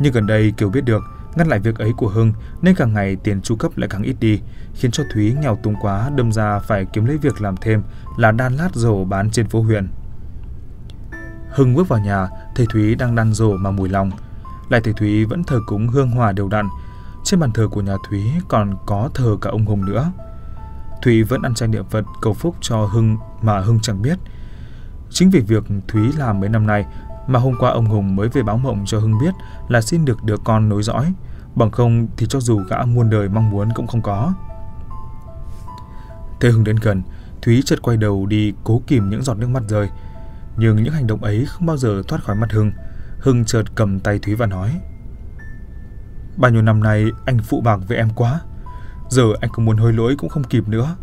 Nhưng 0.00 0.12
gần 0.12 0.26
đây 0.26 0.52
Kiều 0.56 0.70
biết 0.70 0.84
được 0.84 1.02
ngăn 1.36 1.48
lại 1.48 1.58
việc 1.58 1.78
ấy 1.78 1.92
của 1.96 2.08
Hưng 2.08 2.32
nên 2.62 2.74
càng 2.74 2.94
ngày 2.94 3.16
tiền 3.16 3.42
chu 3.42 3.56
cấp 3.56 3.78
lại 3.78 3.88
càng 3.88 4.02
ít 4.02 4.16
đi, 4.20 4.40
khiến 4.74 4.90
cho 4.90 5.04
Thúy 5.12 5.34
nghèo 5.42 5.56
túng 5.56 5.74
quá 5.80 6.10
đâm 6.16 6.32
ra 6.32 6.58
phải 6.58 6.84
kiếm 6.84 7.04
lấy 7.04 7.18
việc 7.18 7.40
làm 7.40 7.56
thêm 7.56 7.82
là 8.16 8.32
đan 8.32 8.56
lát 8.56 8.74
dầu 8.74 9.04
bán 9.04 9.30
trên 9.30 9.48
phố 9.48 9.62
huyện. 9.62 9.88
Hưng 11.50 11.74
bước 11.74 11.88
vào 11.88 12.00
nhà, 12.00 12.28
thầy 12.54 12.66
Thúy 12.72 12.94
đang 12.94 13.14
đan 13.14 13.32
rổ 13.32 13.56
mà 13.56 13.70
mùi 13.70 13.88
lòng. 13.88 14.10
Lại 14.68 14.80
thầy 14.84 14.92
Thúy 14.92 15.24
vẫn 15.24 15.44
thờ 15.44 15.60
cúng 15.66 15.88
hương 15.88 16.10
hòa 16.10 16.32
đều 16.32 16.48
đặn. 16.48 16.68
Trên 17.24 17.40
bàn 17.40 17.52
thờ 17.52 17.68
của 17.70 17.80
nhà 17.80 17.94
Thúy 18.08 18.20
còn 18.48 18.76
có 18.86 19.10
thờ 19.14 19.36
cả 19.40 19.50
ông 19.50 19.66
Hùng 19.66 19.84
nữa. 19.84 20.12
Thúy 21.02 21.22
vẫn 21.22 21.42
ăn 21.42 21.54
chay 21.54 21.68
niệm 21.68 21.84
Phật 21.90 22.04
cầu 22.20 22.34
phúc 22.34 22.56
cho 22.60 22.76
Hưng 22.76 23.16
mà 23.42 23.60
Hưng 23.60 23.80
chẳng 23.80 24.02
biết. 24.02 24.18
Chính 25.10 25.30
vì 25.30 25.40
việc 25.40 25.64
Thúy 25.88 26.12
làm 26.18 26.40
mấy 26.40 26.48
năm 26.48 26.66
nay 26.66 26.86
mà 27.26 27.38
hôm 27.38 27.54
qua 27.58 27.70
ông 27.70 27.86
Hùng 27.86 28.16
mới 28.16 28.28
về 28.28 28.42
báo 28.42 28.58
mộng 28.58 28.82
cho 28.86 28.98
Hưng 28.98 29.18
biết 29.18 29.34
là 29.68 29.80
xin 29.80 30.04
được 30.04 30.24
đứa 30.24 30.36
con 30.44 30.68
nối 30.68 30.82
dõi, 30.82 31.14
bằng 31.54 31.70
không 31.70 32.06
thì 32.16 32.26
cho 32.26 32.40
dù 32.40 32.58
gã 32.58 32.84
muôn 32.84 33.10
đời 33.10 33.28
mong 33.28 33.50
muốn 33.50 33.68
cũng 33.74 33.86
không 33.86 34.02
có. 34.02 34.32
Thế 36.40 36.50
Hưng 36.50 36.64
đến 36.64 36.76
gần, 36.76 37.02
Thúy 37.42 37.62
chợt 37.64 37.82
quay 37.82 37.96
đầu 37.96 38.26
đi 38.26 38.52
cố 38.64 38.82
kìm 38.86 39.10
những 39.10 39.22
giọt 39.22 39.34
nước 39.34 39.48
mắt 39.48 39.62
rơi. 39.68 39.88
Nhưng 40.56 40.82
những 40.82 40.94
hành 40.94 41.06
động 41.06 41.24
ấy 41.24 41.44
không 41.48 41.66
bao 41.66 41.76
giờ 41.76 42.02
thoát 42.08 42.24
khỏi 42.24 42.36
mắt 42.36 42.52
Hưng. 42.52 42.72
Hưng 43.22 43.44
chợt 43.44 43.62
cầm 43.74 44.00
tay 44.00 44.18
Thúy 44.18 44.34
và 44.34 44.46
nói 44.46 44.80
Bao 46.36 46.50
nhiêu 46.50 46.62
năm 46.62 46.82
nay 46.82 47.04
anh 47.26 47.38
phụ 47.38 47.60
bạc 47.60 47.80
với 47.88 47.96
em 47.96 48.08
quá 48.14 48.40
Giờ 49.10 49.24
anh 49.40 49.50
có 49.52 49.62
muốn 49.62 49.76
hối 49.76 49.92
lỗi 49.92 50.14
cũng 50.18 50.28
không 50.28 50.44
kịp 50.44 50.68
nữa 50.68 50.96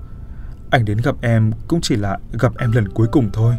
Anh 0.72 0.86
đến 0.86 0.98
gặp 1.04 1.16
em 1.22 1.52
cũng 1.68 1.82
chỉ 1.82 1.96
là 1.96 2.18
gặp 2.40 2.52
em 2.58 2.72
lần 2.72 2.90
cuối 2.90 3.08
cùng 3.12 3.30
thôi 3.34 3.56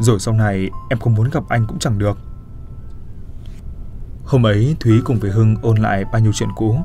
rồi 0.00 0.20
sau 0.20 0.34
này 0.34 0.70
em 0.90 0.98
không 0.98 1.14
muốn 1.14 1.30
gặp 1.30 1.42
anh 1.48 1.66
cũng 1.66 1.78
chẳng 1.78 1.98
được. 1.98 2.18
Hôm 4.24 4.46
ấy, 4.46 4.76
Thúy 4.80 5.00
cùng 5.04 5.18
với 5.18 5.30
Hưng 5.30 5.56
ôn 5.62 5.76
lại 5.76 6.04
bao 6.12 6.20
nhiêu 6.20 6.32
chuyện 6.32 6.48
cũ, 6.56 6.76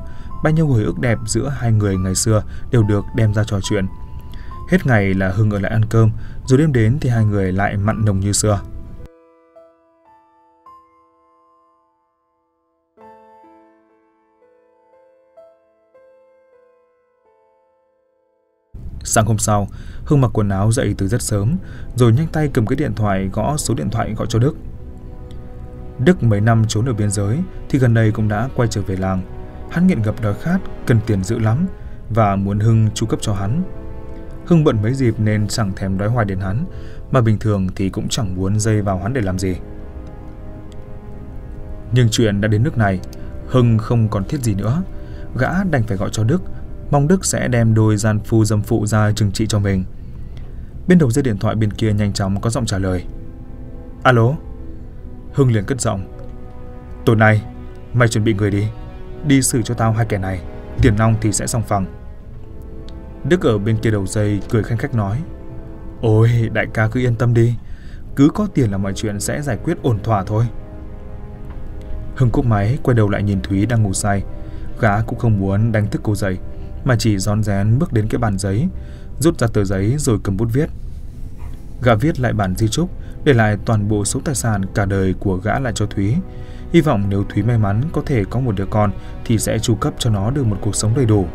Bao 0.43 0.53
nhiêu 0.53 0.67
hồi 0.67 0.83
ức 0.83 0.99
đẹp 0.99 1.17
giữa 1.25 1.49
hai 1.49 1.71
người 1.71 1.97
ngày 1.97 2.15
xưa 2.15 2.43
đều 2.71 2.83
được 2.83 3.05
đem 3.15 3.33
ra 3.33 3.43
trò 3.43 3.59
chuyện. 3.61 3.85
Hết 4.69 4.85
ngày 4.85 5.13
là 5.13 5.31
Hưng 5.31 5.51
ở 5.51 5.59
lại 5.59 5.71
ăn 5.71 5.85
cơm 5.85 6.09
Rồi 6.45 6.59
đêm 6.59 6.73
đến 6.73 6.97
thì 7.01 7.09
hai 7.09 7.25
người 7.25 7.51
lại 7.51 7.77
mặn 7.77 8.05
nồng 8.05 8.19
như 8.19 8.31
xưa. 8.31 8.61
Sáng 19.15 19.25
hôm 19.25 19.37
sau, 19.37 19.67
Hưng 20.05 20.21
mặc 20.21 20.31
quần 20.33 20.49
áo 20.49 20.71
dậy 20.71 20.95
từ 20.97 21.07
rất 21.07 21.21
sớm, 21.21 21.55
rồi 21.95 22.13
nhanh 22.13 22.27
tay 22.27 22.49
cầm 22.53 22.65
cái 22.65 22.75
điện 22.75 22.93
thoại 22.95 23.29
gõ 23.33 23.57
số 23.57 23.73
điện 23.73 23.89
thoại 23.89 24.13
gọi 24.13 24.27
cho 24.29 24.39
Đức. 24.39 24.55
Đức 25.99 26.23
mấy 26.23 26.41
năm 26.41 26.65
trốn 26.67 26.85
ở 26.85 26.93
biên 26.93 27.11
giới 27.11 27.39
thì 27.69 27.79
gần 27.79 27.93
đây 27.93 28.11
cũng 28.11 28.27
đã 28.27 28.49
quay 28.55 28.67
trở 28.71 28.81
về 28.81 28.95
làng. 28.95 29.21
Hắn 29.71 29.87
nghiện 29.87 30.01
ngập 30.01 30.21
đói 30.21 30.33
khát, 30.41 30.57
cần 30.85 30.99
tiền 31.05 31.23
dữ 31.23 31.39
lắm 31.39 31.67
và 32.09 32.35
muốn 32.35 32.59
Hưng 32.59 32.89
chu 32.93 33.05
cấp 33.05 33.19
cho 33.21 33.33
hắn. 33.33 33.63
Hưng 34.45 34.63
bận 34.63 34.81
mấy 34.81 34.93
dịp 34.93 35.19
nên 35.19 35.47
chẳng 35.47 35.71
thèm 35.75 35.97
đói 35.97 36.09
hoài 36.09 36.25
đến 36.25 36.39
hắn, 36.39 36.65
mà 37.11 37.21
bình 37.21 37.39
thường 37.39 37.67
thì 37.75 37.89
cũng 37.89 38.09
chẳng 38.09 38.35
muốn 38.35 38.59
dây 38.59 38.81
vào 38.81 38.99
hắn 38.99 39.13
để 39.13 39.21
làm 39.21 39.39
gì. 39.39 39.55
Nhưng 41.91 42.07
chuyện 42.11 42.41
đã 42.41 42.47
đến 42.47 42.63
nước 42.63 42.77
này, 42.77 42.99
Hưng 43.47 43.77
không 43.77 44.09
còn 44.09 44.23
thiết 44.23 44.41
gì 44.41 44.55
nữa. 44.55 44.83
Gã 45.37 45.63
đành 45.63 45.83
phải 45.83 45.97
gọi 45.97 46.09
cho 46.11 46.23
Đức 46.23 46.41
mong 46.91 47.07
Đức 47.07 47.25
sẽ 47.25 47.47
đem 47.47 47.73
đôi 47.73 47.97
gian 47.97 48.19
phu 48.19 48.45
dâm 48.45 48.61
phụ 48.61 48.85
ra 48.85 49.11
trừng 49.11 49.31
trị 49.31 49.47
cho 49.47 49.59
mình. 49.59 49.83
Bên 50.87 50.97
đầu 50.97 51.11
dây 51.11 51.23
điện 51.23 51.37
thoại 51.37 51.55
bên 51.55 51.73
kia 51.73 51.93
nhanh 51.93 52.13
chóng 52.13 52.41
có 52.41 52.49
giọng 52.49 52.65
trả 52.65 52.77
lời. 52.77 53.05
Alo? 54.03 54.35
Hưng 55.33 55.53
liền 55.53 55.65
cất 55.65 55.81
giọng. 55.81 56.07
Tối 57.05 57.15
nay, 57.15 57.41
mày 57.93 58.07
chuẩn 58.07 58.23
bị 58.23 58.33
người 58.33 58.51
đi. 58.51 58.67
Đi 59.27 59.41
xử 59.41 59.61
cho 59.61 59.73
tao 59.73 59.91
hai 59.91 60.05
kẻ 60.05 60.17
này. 60.17 60.41
Tiền 60.81 60.95
nong 60.97 61.15
thì 61.21 61.31
sẽ 61.31 61.47
xong 61.47 61.63
phẳng. 61.63 61.85
Đức 63.29 63.41
ở 63.41 63.57
bên 63.57 63.77
kia 63.77 63.91
đầu 63.91 64.05
dây 64.05 64.39
cười 64.49 64.63
khanh 64.63 64.77
khách 64.77 64.95
nói. 64.95 65.23
Ôi, 66.01 66.49
đại 66.53 66.65
ca 66.73 66.87
cứ 66.87 66.99
yên 66.99 67.15
tâm 67.15 67.33
đi. 67.33 67.55
Cứ 68.15 68.29
có 68.33 68.47
tiền 68.53 68.71
là 68.71 68.77
mọi 68.77 68.93
chuyện 68.93 69.19
sẽ 69.19 69.41
giải 69.41 69.57
quyết 69.63 69.77
ổn 69.81 69.99
thỏa 70.03 70.23
thôi. 70.23 70.45
Hưng 72.15 72.29
cúp 72.29 72.45
máy, 72.45 72.77
quay 72.83 72.95
đầu 72.95 73.09
lại 73.09 73.23
nhìn 73.23 73.41
Thúy 73.41 73.65
đang 73.65 73.83
ngủ 73.83 73.93
say. 73.93 74.23
Gã 74.79 75.01
cũng 75.01 75.19
không 75.19 75.39
muốn 75.39 75.71
đánh 75.71 75.87
thức 75.87 76.01
cô 76.03 76.15
dậy 76.15 76.37
mà 76.85 76.95
chỉ 76.99 77.17
rón 77.17 77.43
rén 77.43 77.79
bước 77.79 77.93
đến 77.93 78.07
cái 78.07 78.19
bàn 78.19 78.37
giấy, 78.37 78.67
rút 79.19 79.39
ra 79.39 79.47
tờ 79.47 79.63
giấy 79.63 79.95
rồi 79.97 80.19
cầm 80.23 80.37
bút 80.37 80.49
viết. 80.53 80.69
Gã 81.81 81.95
viết 81.95 82.19
lại 82.19 82.33
bản 82.33 82.55
di 82.55 82.67
chúc, 82.67 82.89
để 83.23 83.33
lại 83.33 83.57
toàn 83.65 83.89
bộ 83.89 84.05
số 84.05 84.19
tài 84.25 84.35
sản 84.35 84.65
cả 84.73 84.85
đời 84.85 85.13
của 85.19 85.37
gã 85.37 85.59
lại 85.59 85.73
cho 85.75 85.85
Thúy. 85.85 86.15
Hy 86.73 86.81
vọng 86.81 87.05
nếu 87.09 87.23
Thúy 87.23 87.43
may 87.43 87.57
mắn 87.57 87.81
có 87.93 88.01
thể 88.05 88.23
có 88.29 88.39
một 88.39 88.55
đứa 88.55 88.65
con 88.65 88.91
thì 89.25 89.37
sẽ 89.37 89.59
chu 89.59 89.75
cấp 89.75 89.93
cho 89.97 90.09
nó 90.09 90.31
được 90.31 90.45
một 90.45 90.57
cuộc 90.61 90.75
sống 90.75 90.93
đầy 90.95 91.05
đủ. 91.05 91.25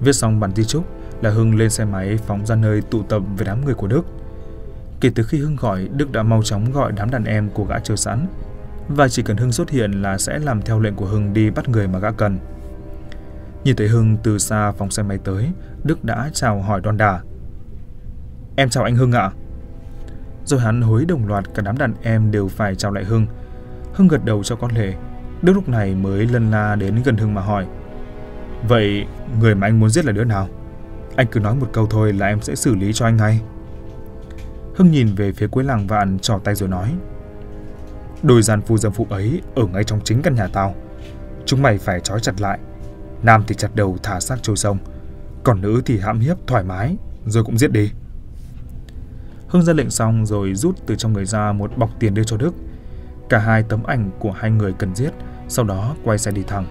Viết 0.00 0.12
xong 0.12 0.40
bản 0.40 0.52
di 0.56 0.64
chúc 0.64 0.84
là 1.22 1.30
Hưng 1.30 1.56
lên 1.56 1.70
xe 1.70 1.84
máy 1.84 2.18
phóng 2.26 2.46
ra 2.46 2.54
nơi 2.54 2.80
tụ 2.80 3.02
tập 3.02 3.22
với 3.36 3.46
đám 3.46 3.64
người 3.64 3.74
của 3.74 3.86
Đức. 3.86 4.02
Kể 5.00 5.10
từ 5.14 5.22
khi 5.22 5.38
Hưng 5.38 5.56
gọi, 5.56 5.88
Đức 5.88 6.12
đã 6.12 6.22
mau 6.22 6.42
chóng 6.42 6.72
gọi 6.72 6.92
đám 6.92 7.10
đàn 7.10 7.24
em 7.24 7.50
của 7.50 7.64
gã 7.64 7.78
chờ 7.78 7.96
sẵn. 7.96 8.26
Và 8.88 9.08
chỉ 9.08 9.22
cần 9.22 9.36
Hưng 9.36 9.52
xuất 9.52 9.70
hiện 9.70 10.02
là 10.02 10.18
sẽ 10.18 10.38
làm 10.38 10.62
theo 10.62 10.80
lệnh 10.80 10.94
của 10.94 11.06
Hưng 11.06 11.32
đi 11.34 11.50
bắt 11.50 11.68
người 11.68 11.88
mà 11.88 11.98
gã 11.98 12.10
cần. 12.10 12.38
Nhìn 13.68 13.76
thấy 13.76 13.88
Hưng 13.88 14.16
từ 14.22 14.38
xa 14.38 14.72
phóng 14.72 14.90
xe 14.90 15.02
máy 15.02 15.18
tới, 15.24 15.50
Đức 15.84 16.04
đã 16.04 16.30
chào 16.32 16.62
hỏi 16.62 16.80
đon 16.80 16.96
đà. 16.96 17.20
Em 18.56 18.68
chào 18.68 18.84
anh 18.84 18.96
Hưng 18.96 19.12
ạ. 19.12 19.30
Rồi 20.44 20.60
hắn 20.60 20.82
hối 20.82 21.04
đồng 21.04 21.26
loạt 21.26 21.44
cả 21.54 21.62
đám 21.62 21.78
đàn 21.78 21.94
em 22.02 22.30
đều 22.30 22.48
phải 22.48 22.74
chào 22.74 22.92
lại 22.92 23.04
Hưng. 23.04 23.26
Hưng 23.94 24.08
gật 24.08 24.24
đầu 24.24 24.44
cho 24.44 24.56
con 24.56 24.70
lệ. 24.70 24.94
Đức 25.42 25.52
lúc 25.52 25.68
này 25.68 25.94
mới 25.94 26.26
lân 26.26 26.50
la 26.50 26.76
đến 26.76 27.02
gần 27.04 27.16
Hưng 27.16 27.34
mà 27.34 27.40
hỏi. 27.40 27.66
Vậy 28.68 29.06
người 29.40 29.54
mà 29.54 29.66
anh 29.66 29.80
muốn 29.80 29.90
giết 29.90 30.04
là 30.04 30.12
đứa 30.12 30.24
nào? 30.24 30.48
Anh 31.16 31.26
cứ 31.26 31.40
nói 31.40 31.54
một 31.54 31.70
câu 31.72 31.86
thôi 31.86 32.12
là 32.12 32.26
em 32.26 32.40
sẽ 32.42 32.54
xử 32.54 32.74
lý 32.74 32.92
cho 32.92 33.06
anh 33.06 33.16
ngay. 33.16 33.40
Hưng 34.76 34.90
nhìn 34.90 35.14
về 35.14 35.32
phía 35.32 35.46
cuối 35.46 35.64
làng 35.64 35.86
vạn 35.86 36.18
trỏ 36.18 36.38
tay 36.44 36.54
rồi 36.54 36.68
nói. 36.68 36.94
Đôi 38.22 38.42
gian 38.42 38.60
phu 38.60 38.78
dâm 38.78 38.92
phụ 38.92 39.06
ấy 39.10 39.42
ở 39.54 39.66
ngay 39.66 39.84
trong 39.84 40.00
chính 40.04 40.22
căn 40.22 40.34
nhà 40.34 40.48
tao. 40.52 40.74
Chúng 41.46 41.62
mày 41.62 41.78
phải 41.78 42.00
trói 42.00 42.20
chặt 42.20 42.40
lại 42.40 42.58
Nam 43.22 43.44
thì 43.46 43.54
chặt 43.54 43.74
đầu 43.74 43.96
thả 44.02 44.20
xác 44.20 44.42
trôi 44.42 44.56
sông, 44.56 44.78
còn 45.44 45.60
nữ 45.60 45.82
thì 45.84 45.98
hãm 45.98 46.20
hiếp 46.20 46.36
thoải 46.46 46.64
mái, 46.64 46.96
rồi 47.26 47.44
cũng 47.44 47.58
giết 47.58 47.72
đi. 47.72 47.90
Hưng 49.48 49.62
ra 49.62 49.72
lệnh 49.72 49.90
xong 49.90 50.26
rồi 50.26 50.54
rút 50.54 50.76
từ 50.86 50.96
trong 50.96 51.12
người 51.12 51.24
ra 51.24 51.52
một 51.52 51.78
bọc 51.78 51.90
tiền 52.00 52.14
đưa 52.14 52.24
cho 52.24 52.36
Đức. 52.36 52.54
Cả 53.28 53.38
hai 53.38 53.62
tấm 53.62 53.82
ảnh 53.84 54.10
của 54.18 54.30
hai 54.30 54.50
người 54.50 54.72
cần 54.72 54.94
giết, 54.94 55.10
sau 55.48 55.64
đó 55.64 55.96
quay 56.04 56.18
xe 56.18 56.30
đi 56.30 56.42
thẳng. 56.42 56.66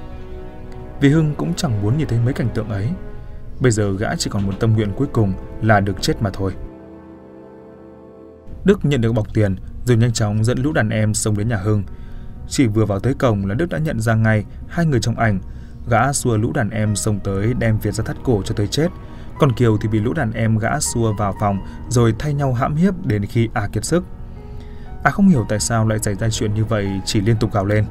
Vì 1.01 1.09
Hưng 1.09 1.35
cũng 1.35 1.53
chẳng 1.53 1.81
muốn 1.81 1.97
nhìn 1.97 2.07
thấy 2.07 2.19
mấy 2.19 2.33
cảnh 2.33 2.49
tượng 2.53 2.69
ấy. 2.69 2.89
Bây 3.59 3.71
giờ 3.71 3.93
gã 3.97 4.15
chỉ 4.15 4.29
còn 4.29 4.47
một 4.47 4.53
tâm 4.59 4.73
nguyện 4.73 4.91
cuối 4.97 5.07
cùng 5.13 5.33
là 5.61 5.79
được 5.79 6.01
chết 6.01 6.21
mà 6.21 6.29
thôi. 6.33 6.53
Đức 8.65 8.85
nhận 8.85 9.01
được 9.01 9.13
bọc 9.13 9.33
tiền 9.33 9.55
rồi 9.85 9.97
nhanh 9.97 10.13
chóng 10.13 10.43
dẫn 10.43 10.57
lũ 10.57 10.71
đàn 10.71 10.89
em 10.89 11.13
xông 11.13 11.37
đến 11.37 11.47
nhà 11.47 11.57
Hưng. 11.57 11.83
Chỉ 12.47 12.67
vừa 12.67 12.85
vào 12.85 12.99
tới 12.99 13.13
cổng 13.13 13.45
là 13.45 13.55
Đức 13.55 13.69
đã 13.69 13.77
nhận 13.77 13.99
ra 13.99 14.15
ngay 14.15 14.45
hai 14.67 14.85
người 14.85 14.99
trong 14.99 15.19
ảnh 15.19 15.39
Gã 15.89 16.13
xua 16.13 16.37
lũ 16.37 16.51
đàn 16.53 16.69
em 16.69 16.95
xông 16.95 17.19
tới 17.19 17.53
đem 17.53 17.77
Việt 17.79 17.93
ra 17.93 18.03
thắt 18.03 18.17
cổ 18.23 18.41
cho 18.45 18.55
tới 18.55 18.67
chết. 18.67 18.87
Còn 19.39 19.51
Kiều 19.51 19.77
thì 19.77 19.89
bị 19.89 19.99
lũ 19.99 20.13
đàn 20.13 20.33
em 20.33 20.57
gã 20.57 20.79
xua 20.79 21.13
vào 21.13 21.35
phòng, 21.39 21.59
rồi 21.89 22.15
thay 22.19 22.33
nhau 22.33 22.53
hãm 22.53 22.75
hiếp 22.75 23.05
đến 23.05 23.25
khi 23.25 23.49
A 23.53 23.67
kiệt 23.67 23.85
sức. 23.85 24.03
A 25.03 25.11
không 25.11 25.27
hiểu 25.27 25.45
tại 25.49 25.59
sao 25.59 25.87
lại 25.87 25.99
xảy 25.99 26.15
ra 26.15 26.29
chuyện 26.29 26.53
như 26.53 26.65
vậy, 26.65 27.01
chỉ 27.05 27.21
liên 27.21 27.37
tục 27.37 27.53
gào 27.53 27.65
lên. 27.65 27.85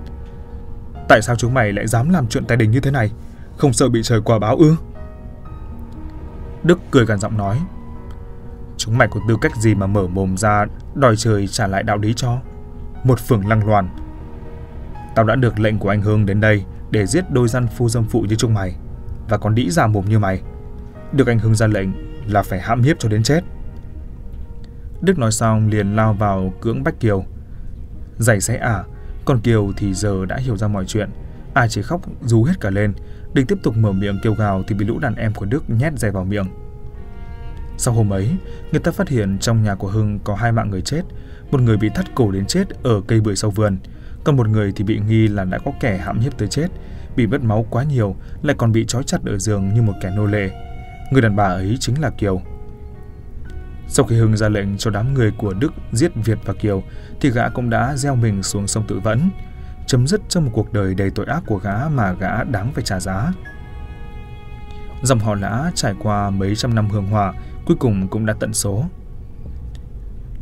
Tại 1.08 1.22
sao 1.22 1.36
chúng 1.36 1.54
mày 1.54 1.72
lại 1.72 1.86
dám 1.86 2.10
làm 2.10 2.26
chuyện 2.26 2.44
tài 2.44 2.56
đình 2.56 2.70
như 2.70 2.80
thế 2.80 2.90
này? 2.90 3.12
Không 3.56 3.72
sợ 3.72 3.88
bị 3.88 4.02
trời 4.02 4.20
quả 4.20 4.38
báo 4.38 4.56
ư? 4.56 4.76
Đức 6.62 6.78
cười 6.90 7.06
gằn 7.06 7.18
giọng 7.18 7.38
nói. 7.38 7.60
Chúng 8.76 8.98
mày 8.98 9.08
có 9.08 9.20
tư 9.28 9.36
cách 9.40 9.56
gì 9.56 9.74
mà 9.74 9.86
mở 9.86 10.06
mồm 10.06 10.36
ra 10.36 10.66
đòi 10.94 11.16
trời 11.16 11.46
trả 11.46 11.66
lại 11.66 11.82
đạo 11.82 11.98
lý 11.98 12.12
cho? 12.16 12.38
Một 13.04 13.20
phường 13.20 13.48
lăng 13.48 13.66
loàn. 13.68 13.88
Tao 15.14 15.24
đã 15.24 15.34
được 15.34 15.60
lệnh 15.60 15.78
của 15.78 15.88
anh 15.88 16.02
Hương 16.02 16.26
đến 16.26 16.40
đây 16.40 16.64
để 16.96 17.06
giết 17.06 17.30
đôi 17.30 17.48
gian 17.48 17.66
phu 17.76 17.88
dâm 17.88 18.04
phụ 18.04 18.20
như 18.20 18.34
chúng 18.34 18.54
mày 18.54 18.76
và 19.28 19.38
còn 19.38 19.54
đĩ 19.54 19.70
giả 19.70 19.86
mồm 19.86 20.04
như 20.04 20.18
mày. 20.18 20.40
Được 21.12 21.26
anh 21.26 21.38
Hưng 21.38 21.54
ra 21.54 21.66
lệnh 21.66 21.88
là 22.26 22.42
phải 22.42 22.60
hãm 22.60 22.82
hiếp 22.82 22.98
cho 22.98 23.08
đến 23.08 23.22
chết. 23.22 23.40
Đức 25.00 25.18
nói 25.18 25.32
xong 25.32 25.68
liền 25.68 25.96
lao 25.96 26.14
vào 26.14 26.52
cưỡng 26.60 26.84
bách 26.84 27.00
Kiều. 27.00 27.24
Giày 28.18 28.40
sẽ 28.40 28.56
ả, 28.56 28.84
còn 29.24 29.40
Kiều 29.40 29.72
thì 29.76 29.94
giờ 29.94 30.26
đã 30.26 30.36
hiểu 30.36 30.56
ra 30.56 30.68
mọi 30.68 30.84
chuyện. 30.84 31.10
à 31.54 31.68
chỉ 31.68 31.82
khóc 31.82 32.00
rú 32.24 32.44
hết 32.44 32.60
cả 32.60 32.70
lên, 32.70 32.92
định 33.34 33.46
tiếp 33.46 33.58
tục 33.62 33.76
mở 33.76 33.92
miệng 33.92 34.18
kêu 34.22 34.34
gào 34.34 34.62
thì 34.68 34.74
bị 34.74 34.86
lũ 34.86 34.98
đàn 34.98 35.14
em 35.14 35.34
của 35.34 35.46
Đức 35.46 35.70
nhét 35.70 35.98
giày 35.98 36.10
vào 36.10 36.24
miệng. 36.24 36.46
Sau 37.78 37.94
hôm 37.94 38.12
ấy, 38.12 38.36
người 38.72 38.80
ta 38.80 38.90
phát 38.92 39.08
hiện 39.08 39.38
trong 39.38 39.62
nhà 39.62 39.74
của 39.74 39.88
Hưng 39.88 40.18
có 40.24 40.34
hai 40.34 40.52
mạng 40.52 40.70
người 40.70 40.82
chết, 40.82 41.02
một 41.50 41.60
người 41.60 41.76
bị 41.76 41.88
thắt 41.94 42.14
cổ 42.14 42.30
đến 42.30 42.46
chết 42.46 42.64
ở 42.82 43.00
cây 43.06 43.20
bưởi 43.20 43.36
sau 43.36 43.50
vườn, 43.50 43.78
còn 44.26 44.36
một 44.36 44.48
người 44.48 44.72
thì 44.76 44.84
bị 44.84 45.00
nghi 45.08 45.28
là 45.28 45.44
đã 45.44 45.58
có 45.58 45.72
kẻ 45.80 45.96
hãm 45.96 46.20
hiếp 46.20 46.38
tới 46.38 46.48
chết, 46.48 46.68
bị 47.16 47.26
mất 47.26 47.42
máu 47.42 47.66
quá 47.70 47.84
nhiều, 47.84 48.16
lại 48.42 48.56
còn 48.58 48.72
bị 48.72 48.84
trói 48.84 49.02
chặt 49.02 49.18
ở 49.24 49.38
giường 49.38 49.74
như 49.74 49.82
một 49.82 49.92
kẻ 50.02 50.10
nô 50.16 50.26
lệ. 50.26 50.50
Người 51.12 51.22
đàn 51.22 51.36
bà 51.36 51.44
ấy 51.44 51.76
chính 51.80 52.00
là 52.00 52.10
Kiều. 52.10 52.40
Sau 53.88 54.06
khi 54.06 54.16
Hưng 54.16 54.36
ra 54.36 54.48
lệnh 54.48 54.78
cho 54.78 54.90
đám 54.90 55.14
người 55.14 55.32
của 55.38 55.54
Đức 55.54 55.72
giết 55.92 56.12
Việt 56.14 56.38
và 56.44 56.54
Kiều, 56.54 56.82
thì 57.20 57.30
gã 57.30 57.48
cũng 57.48 57.70
đã 57.70 57.96
gieo 57.96 58.16
mình 58.16 58.42
xuống 58.42 58.66
sông 58.66 58.84
tự 58.88 59.00
vẫn, 59.00 59.30
chấm 59.86 60.06
dứt 60.06 60.20
cho 60.28 60.40
một 60.40 60.50
cuộc 60.54 60.72
đời 60.72 60.94
đầy 60.94 61.10
tội 61.10 61.26
ác 61.26 61.42
của 61.46 61.58
gã 61.58 61.88
mà 61.88 62.12
gã 62.12 62.44
đáng 62.44 62.72
phải 62.72 62.84
trả 62.84 63.00
giá. 63.00 63.32
Dòng 65.02 65.18
họ 65.18 65.34
lã 65.34 65.70
trải 65.74 65.94
qua 66.02 66.30
mấy 66.30 66.56
trăm 66.56 66.74
năm 66.74 66.88
hương 66.88 67.06
hòa, 67.06 67.32
cuối 67.66 67.76
cùng 67.80 68.08
cũng 68.08 68.26
đã 68.26 68.34
tận 68.40 68.54
số. 68.54 68.84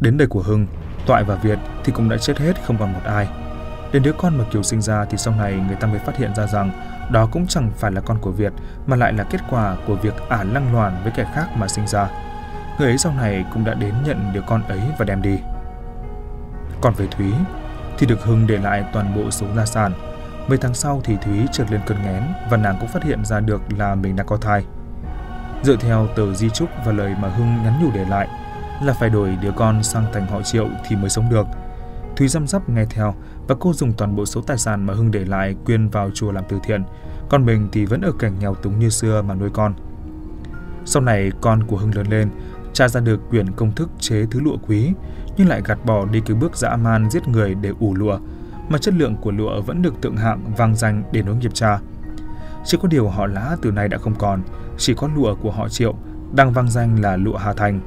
Đến 0.00 0.16
đời 0.18 0.28
của 0.28 0.42
Hưng, 0.42 0.66
Toại 1.06 1.24
và 1.24 1.34
Việt 1.34 1.58
thì 1.84 1.92
cũng 1.92 2.08
đã 2.08 2.16
chết 2.16 2.38
hết 2.38 2.64
không 2.64 2.78
còn 2.78 2.92
một 2.92 3.00
ai. 3.04 3.43
Đến 3.94 4.02
đứa 4.02 4.12
con 4.12 4.38
mà 4.38 4.44
Kiều 4.50 4.62
sinh 4.62 4.82
ra 4.82 5.04
thì 5.04 5.18
sau 5.18 5.34
này 5.34 5.54
người 5.66 5.76
ta 5.76 5.86
mới 5.86 5.98
phát 5.98 6.16
hiện 6.16 6.34
ra 6.34 6.46
rằng 6.46 6.70
đó 7.10 7.28
cũng 7.32 7.46
chẳng 7.46 7.70
phải 7.76 7.92
là 7.92 8.00
con 8.00 8.18
của 8.20 8.30
Việt, 8.30 8.52
mà 8.86 8.96
lại 8.96 9.12
là 9.12 9.24
kết 9.24 9.40
quả 9.50 9.76
của 9.86 9.94
việc 9.94 10.14
ả 10.28 10.44
lăng 10.44 10.74
loàn 10.74 11.00
với 11.02 11.12
kẻ 11.16 11.26
khác 11.34 11.56
mà 11.56 11.68
sinh 11.68 11.86
ra. 11.86 12.08
Người 12.78 12.88
ấy 12.88 12.98
sau 12.98 13.12
này 13.12 13.44
cũng 13.52 13.64
đã 13.64 13.74
đến 13.74 13.94
nhận 14.04 14.32
đứa 14.32 14.40
con 14.46 14.62
ấy 14.62 14.80
và 14.98 15.04
đem 15.04 15.22
đi. 15.22 15.38
Còn 16.80 16.94
về 16.94 17.06
Thúy 17.06 17.32
thì 17.98 18.06
được 18.06 18.24
Hưng 18.24 18.46
để 18.46 18.58
lại 18.58 18.84
toàn 18.92 19.16
bộ 19.16 19.30
số 19.30 19.46
gia 19.56 19.66
sản. 19.66 19.92
Mấy 20.48 20.58
tháng 20.58 20.74
sau 20.74 21.00
thì 21.04 21.16
Thúy 21.24 21.46
trượt 21.52 21.70
lên 21.70 21.80
cơn 21.86 22.02
nghén 22.02 22.22
và 22.50 22.56
nàng 22.56 22.76
cũng 22.80 22.88
phát 22.88 23.04
hiện 23.04 23.24
ra 23.24 23.40
được 23.40 23.62
là 23.78 23.94
mình 23.94 24.16
đã 24.16 24.24
có 24.24 24.36
thai. 24.36 24.64
Dựa 25.62 25.76
theo 25.76 26.06
tờ 26.16 26.34
di 26.34 26.50
trúc 26.50 26.68
và 26.84 26.92
lời 26.92 27.14
mà 27.20 27.28
Hưng 27.28 27.62
nhắn 27.62 27.82
nhủ 27.82 27.90
để 27.94 28.04
lại 28.04 28.28
là 28.82 28.92
phải 28.92 29.10
đổi 29.10 29.38
đứa 29.42 29.52
con 29.56 29.82
sang 29.82 30.04
thành 30.12 30.26
họ 30.26 30.42
Triệu 30.42 30.68
thì 30.88 30.96
mới 30.96 31.10
sống 31.10 31.30
được. 31.30 31.46
Thúy 32.16 32.28
răm 32.28 32.46
rắp 32.46 32.68
nghe 32.68 32.84
theo 32.84 33.14
và 33.48 33.54
cô 33.60 33.72
dùng 33.72 33.92
toàn 33.92 34.16
bộ 34.16 34.26
số 34.26 34.40
tài 34.40 34.58
sản 34.58 34.86
mà 34.86 34.94
Hưng 34.94 35.10
để 35.10 35.24
lại 35.24 35.54
quyên 35.66 35.88
vào 35.88 36.10
chùa 36.14 36.32
làm 36.32 36.44
từ 36.48 36.58
thiện, 36.64 36.82
còn 37.28 37.46
mình 37.46 37.68
thì 37.72 37.84
vẫn 37.84 38.00
ở 38.00 38.12
cảnh 38.18 38.32
nghèo 38.40 38.54
túng 38.54 38.78
như 38.78 38.90
xưa 38.90 39.22
mà 39.22 39.34
nuôi 39.34 39.50
con. 39.52 39.74
Sau 40.84 41.02
này 41.02 41.32
con 41.40 41.64
của 41.66 41.76
Hưng 41.76 41.94
lớn 41.94 42.06
lên, 42.06 42.28
tra 42.72 42.88
ra 42.88 43.00
được 43.00 43.20
quyển 43.30 43.50
công 43.50 43.72
thức 43.72 43.90
chế 43.98 44.26
thứ 44.30 44.40
lụa 44.40 44.56
quý, 44.68 44.92
nhưng 45.36 45.48
lại 45.48 45.62
gạt 45.64 45.78
bỏ 45.84 46.06
đi 46.06 46.20
cái 46.26 46.36
bước 46.36 46.56
dã 46.56 46.76
man 46.76 47.10
giết 47.10 47.28
người 47.28 47.54
để 47.54 47.72
ủ 47.80 47.94
lụa, 47.94 48.18
mà 48.68 48.78
chất 48.78 48.94
lượng 48.94 49.16
của 49.16 49.30
lụa 49.30 49.60
vẫn 49.60 49.82
được 49.82 50.02
thượng 50.02 50.16
hạng 50.16 50.52
vang 50.56 50.74
danh 50.74 51.02
để 51.12 51.22
nối 51.22 51.36
nghiệp 51.36 51.54
cha. 51.54 51.78
Chỉ 52.64 52.78
có 52.82 52.88
điều 52.88 53.08
họ 53.08 53.26
lã 53.26 53.56
từ 53.62 53.70
nay 53.70 53.88
đã 53.88 53.98
không 53.98 54.14
còn, 54.18 54.42
chỉ 54.78 54.94
có 54.94 55.08
lụa 55.16 55.34
của 55.34 55.50
họ 55.50 55.68
triệu, 55.68 55.94
đang 56.32 56.52
vang 56.52 56.70
danh 56.70 57.00
là 57.00 57.16
lụa 57.16 57.36
Hà 57.36 57.52
Thành. 57.52 57.80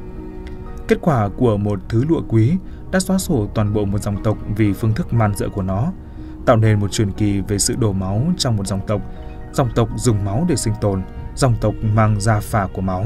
Kết 0.88 0.98
quả 1.02 1.30
của 1.38 1.58
một 1.58 1.80
thứ 1.90 2.06
lụa 2.10 2.22
quý 2.30 2.58
đã 2.92 3.00
xóa 3.00 3.18
sổ 3.18 3.48
toàn 3.56 3.74
bộ 3.74 3.86
một 3.86 4.02
dòng 4.02 4.24
tộc 4.24 4.38
vì 4.56 4.74
phương 4.74 4.94
thức 4.94 5.14
man 5.14 5.34
dợ 5.36 5.50
của 5.50 5.62
nó, 5.62 5.92
tạo 6.46 6.58
nên 6.58 6.80
một 6.80 6.92
truyền 6.92 7.12
kỳ 7.12 7.42
về 7.42 7.60
sự 7.60 7.76
đổ 7.76 7.92
máu 7.92 8.22
trong 8.38 8.56
một 8.58 8.68
dòng 8.68 8.88
tộc, 8.88 9.02
dòng 9.52 9.70
tộc 9.76 9.90
dùng 9.96 10.26
máu 10.26 10.46
để 10.50 10.56
sinh 10.56 10.74
tồn, 10.82 11.02
dòng 11.36 11.56
tộc 11.62 11.74
mang 11.82 12.20
ra 12.20 12.40
phả 12.40 12.68
của 12.74 12.82
máu. 12.82 13.06